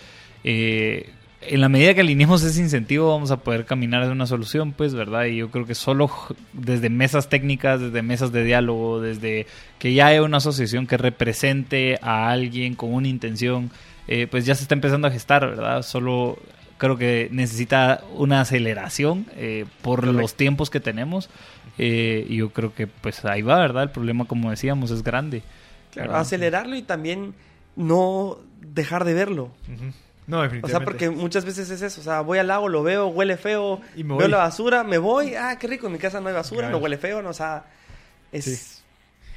eh, 0.44 1.10
en 1.42 1.60
la 1.60 1.68
medida 1.68 1.94
que 1.94 2.02
alineemos 2.02 2.42
ese 2.42 2.60
incentivo 2.60 3.08
vamos 3.10 3.30
a 3.30 3.38
poder 3.38 3.64
caminar 3.64 4.02
hacia 4.02 4.12
una 4.12 4.26
solución, 4.26 4.72
pues, 4.72 4.94
¿verdad? 4.94 5.24
Y 5.24 5.36
yo 5.36 5.50
creo 5.50 5.66
que 5.66 5.74
solo 5.74 6.10
desde 6.52 6.90
mesas 6.90 7.28
técnicas, 7.28 7.80
desde 7.80 8.02
mesas 8.02 8.30
de 8.32 8.44
diálogo, 8.44 9.00
desde 9.00 9.46
que 9.78 9.94
ya 9.94 10.08
haya 10.08 10.22
una 10.22 10.36
asociación 10.38 10.86
que 10.86 10.96
represente 10.98 11.98
a 12.02 12.30
alguien 12.30 12.74
con 12.74 12.92
una 12.92 13.08
intención, 13.08 13.70
eh, 14.06 14.26
pues 14.30 14.44
ya 14.44 14.54
se 14.54 14.62
está 14.62 14.74
empezando 14.74 15.08
a 15.08 15.10
gestar, 15.10 15.46
¿verdad? 15.48 15.82
Solo 15.82 16.38
creo 16.76 16.96
que 16.96 17.28
necesita 17.30 18.02
una 18.16 18.40
aceleración 18.40 19.26
eh, 19.36 19.64
por 19.82 20.06
los 20.06 20.34
tiempos 20.34 20.68
que 20.70 20.80
tenemos. 20.80 21.30
eh, 21.78 22.26
y 22.28 22.36
yo 22.36 22.50
creo 22.50 22.74
que 22.74 22.86
pues 22.86 23.24
ahí 23.24 23.40
va, 23.42 23.58
¿verdad? 23.58 23.84
El 23.84 23.90
problema, 23.90 24.26
como 24.26 24.50
decíamos, 24.50 24.90
es 24.90 25.02
grande. 25.02 25.42
Claro, 25.92 26.10
¿verdad? 26.10 26.22
acelerarlo 26.22 26.76
y 26.76 26.82
también 26.82 27.34
no 27.76 28.38
dejar 28.60 29.04
de 29.04 29.14
verlo. 29.14 29.50
Ujú. 29.66 29.92
No, 30.26 30.38
O 30.38 30.42
definitivamente. 30.42 30.70
sea, 30.78 30.84
porque 30.84 31.10
muchas 31.10 31.44
veces 31.44 31.68
es 31.70 31.82
eso. 31.82 32.00
O 32.00 32.04
sea, 32.04 32.20
voy 32.20 32.38
al 32.38 32.46
lago, 32.46 32.68
lo 32.68 32.82
veo, 32.82 33.08
huele 33.08 33.36
feo, 33.36 33.80
Y 33.96 34.04
me 34.04 34.16
veo 34.16 34.28
la 34.28 34.38
basura, 34.38 34.84
me 34.84 34.98
voy. 34.98 35.34
Ah, 35.34 35.56
qué 35.58 35.66
rico, 35.66 35.86
en 35.86 35.92
mi 35.94 35.98
casa 35.98 36.20
no 36.20 36.28
hay 36.28 36.34
basura, 36.34 36.62
Claro. 36.62 36.78
no 36.78 36.82
huele 36.82 36.98
feo. 36.98 37.20
No, 37.22 37.30
o 37.30 37.34
sea, 37.34 37.64
es 38.30 38.44
Sí. 38.44 38.82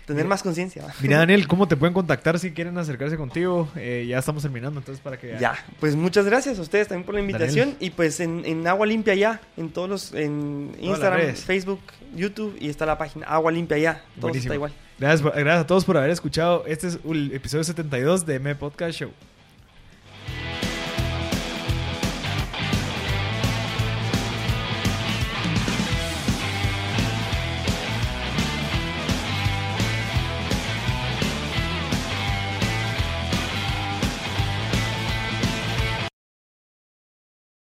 tener 0.05 0.25
más 0.27 0.43
conciencia. 0.43 0.85
Mira, 1.01 1.17
Daniel, 1.25 1.47
¿cómo 1.47 1.67
te 1.67 1.75
pueden 1.77 1.93
contactar 1.93 2.37
si 2.37 2.51
quieren 2.51 2.77
acercarse 2.77 3.17
contigo? 3.17 3.69
Eh, 3.75 4.05
ya 4.07 4.19
estamos 4.19 4.43
terminando, 4.43 4.79
entonces 4.81 5.01
para 5.01 5.17
que... 5.17 5.37
Ya, 5.39 5.55
pues 5.79 5.95
muchas 5.95 6.25
gracias 6.25 6.59
a 6.59 6.61
ustedes 6.61 6.89
también 6.89 7.05
por 7.05 7.15
la 7.15 7.21
invitación. 7.21 7.75
Y 7.79 7.89
pues 7.89 8.19
en, 8.19 8.43
en 8.45 8.67
Agua 8.67 8.85
Limpia 8.85 9.15
Ya, 9.15 9.41
en 9.57 9.69
todos 9.71 9.89
los, 9.89 10.13
en 10.13 10.75
Instagram. 10.79 11.33
Facebook, 11.35 11.79
YouTube 12.13 12.55
y 12.59 12.69
está 12.69 12.85
la 12.85 12.97
página 12.99 13.25
Agua 13.27 13.51
Limpia 13.51 13.77
Ya. 13.79 13.93
Todo 14.15 14.23
Buenísimo. 14.27 14.41
está 14.51 14.55
igual. 14.55 14.73
Gracias, 14.99 15.23
gracias 15.23 15.59
a 15.63 15.65
todos 15.67 15.85
por 15.85 15.97
haber 15.97 16.11
escuchado. 16.11 16.65
Este 16.67 16.87
es 16.87 16.99
el 17.03 17.31
episodio 17.33 17.63
72 17.63 18.25
de 18.27 18.35
M 18.35 18.53
Podcast 18.55 18.91
Show. 18.99 19.11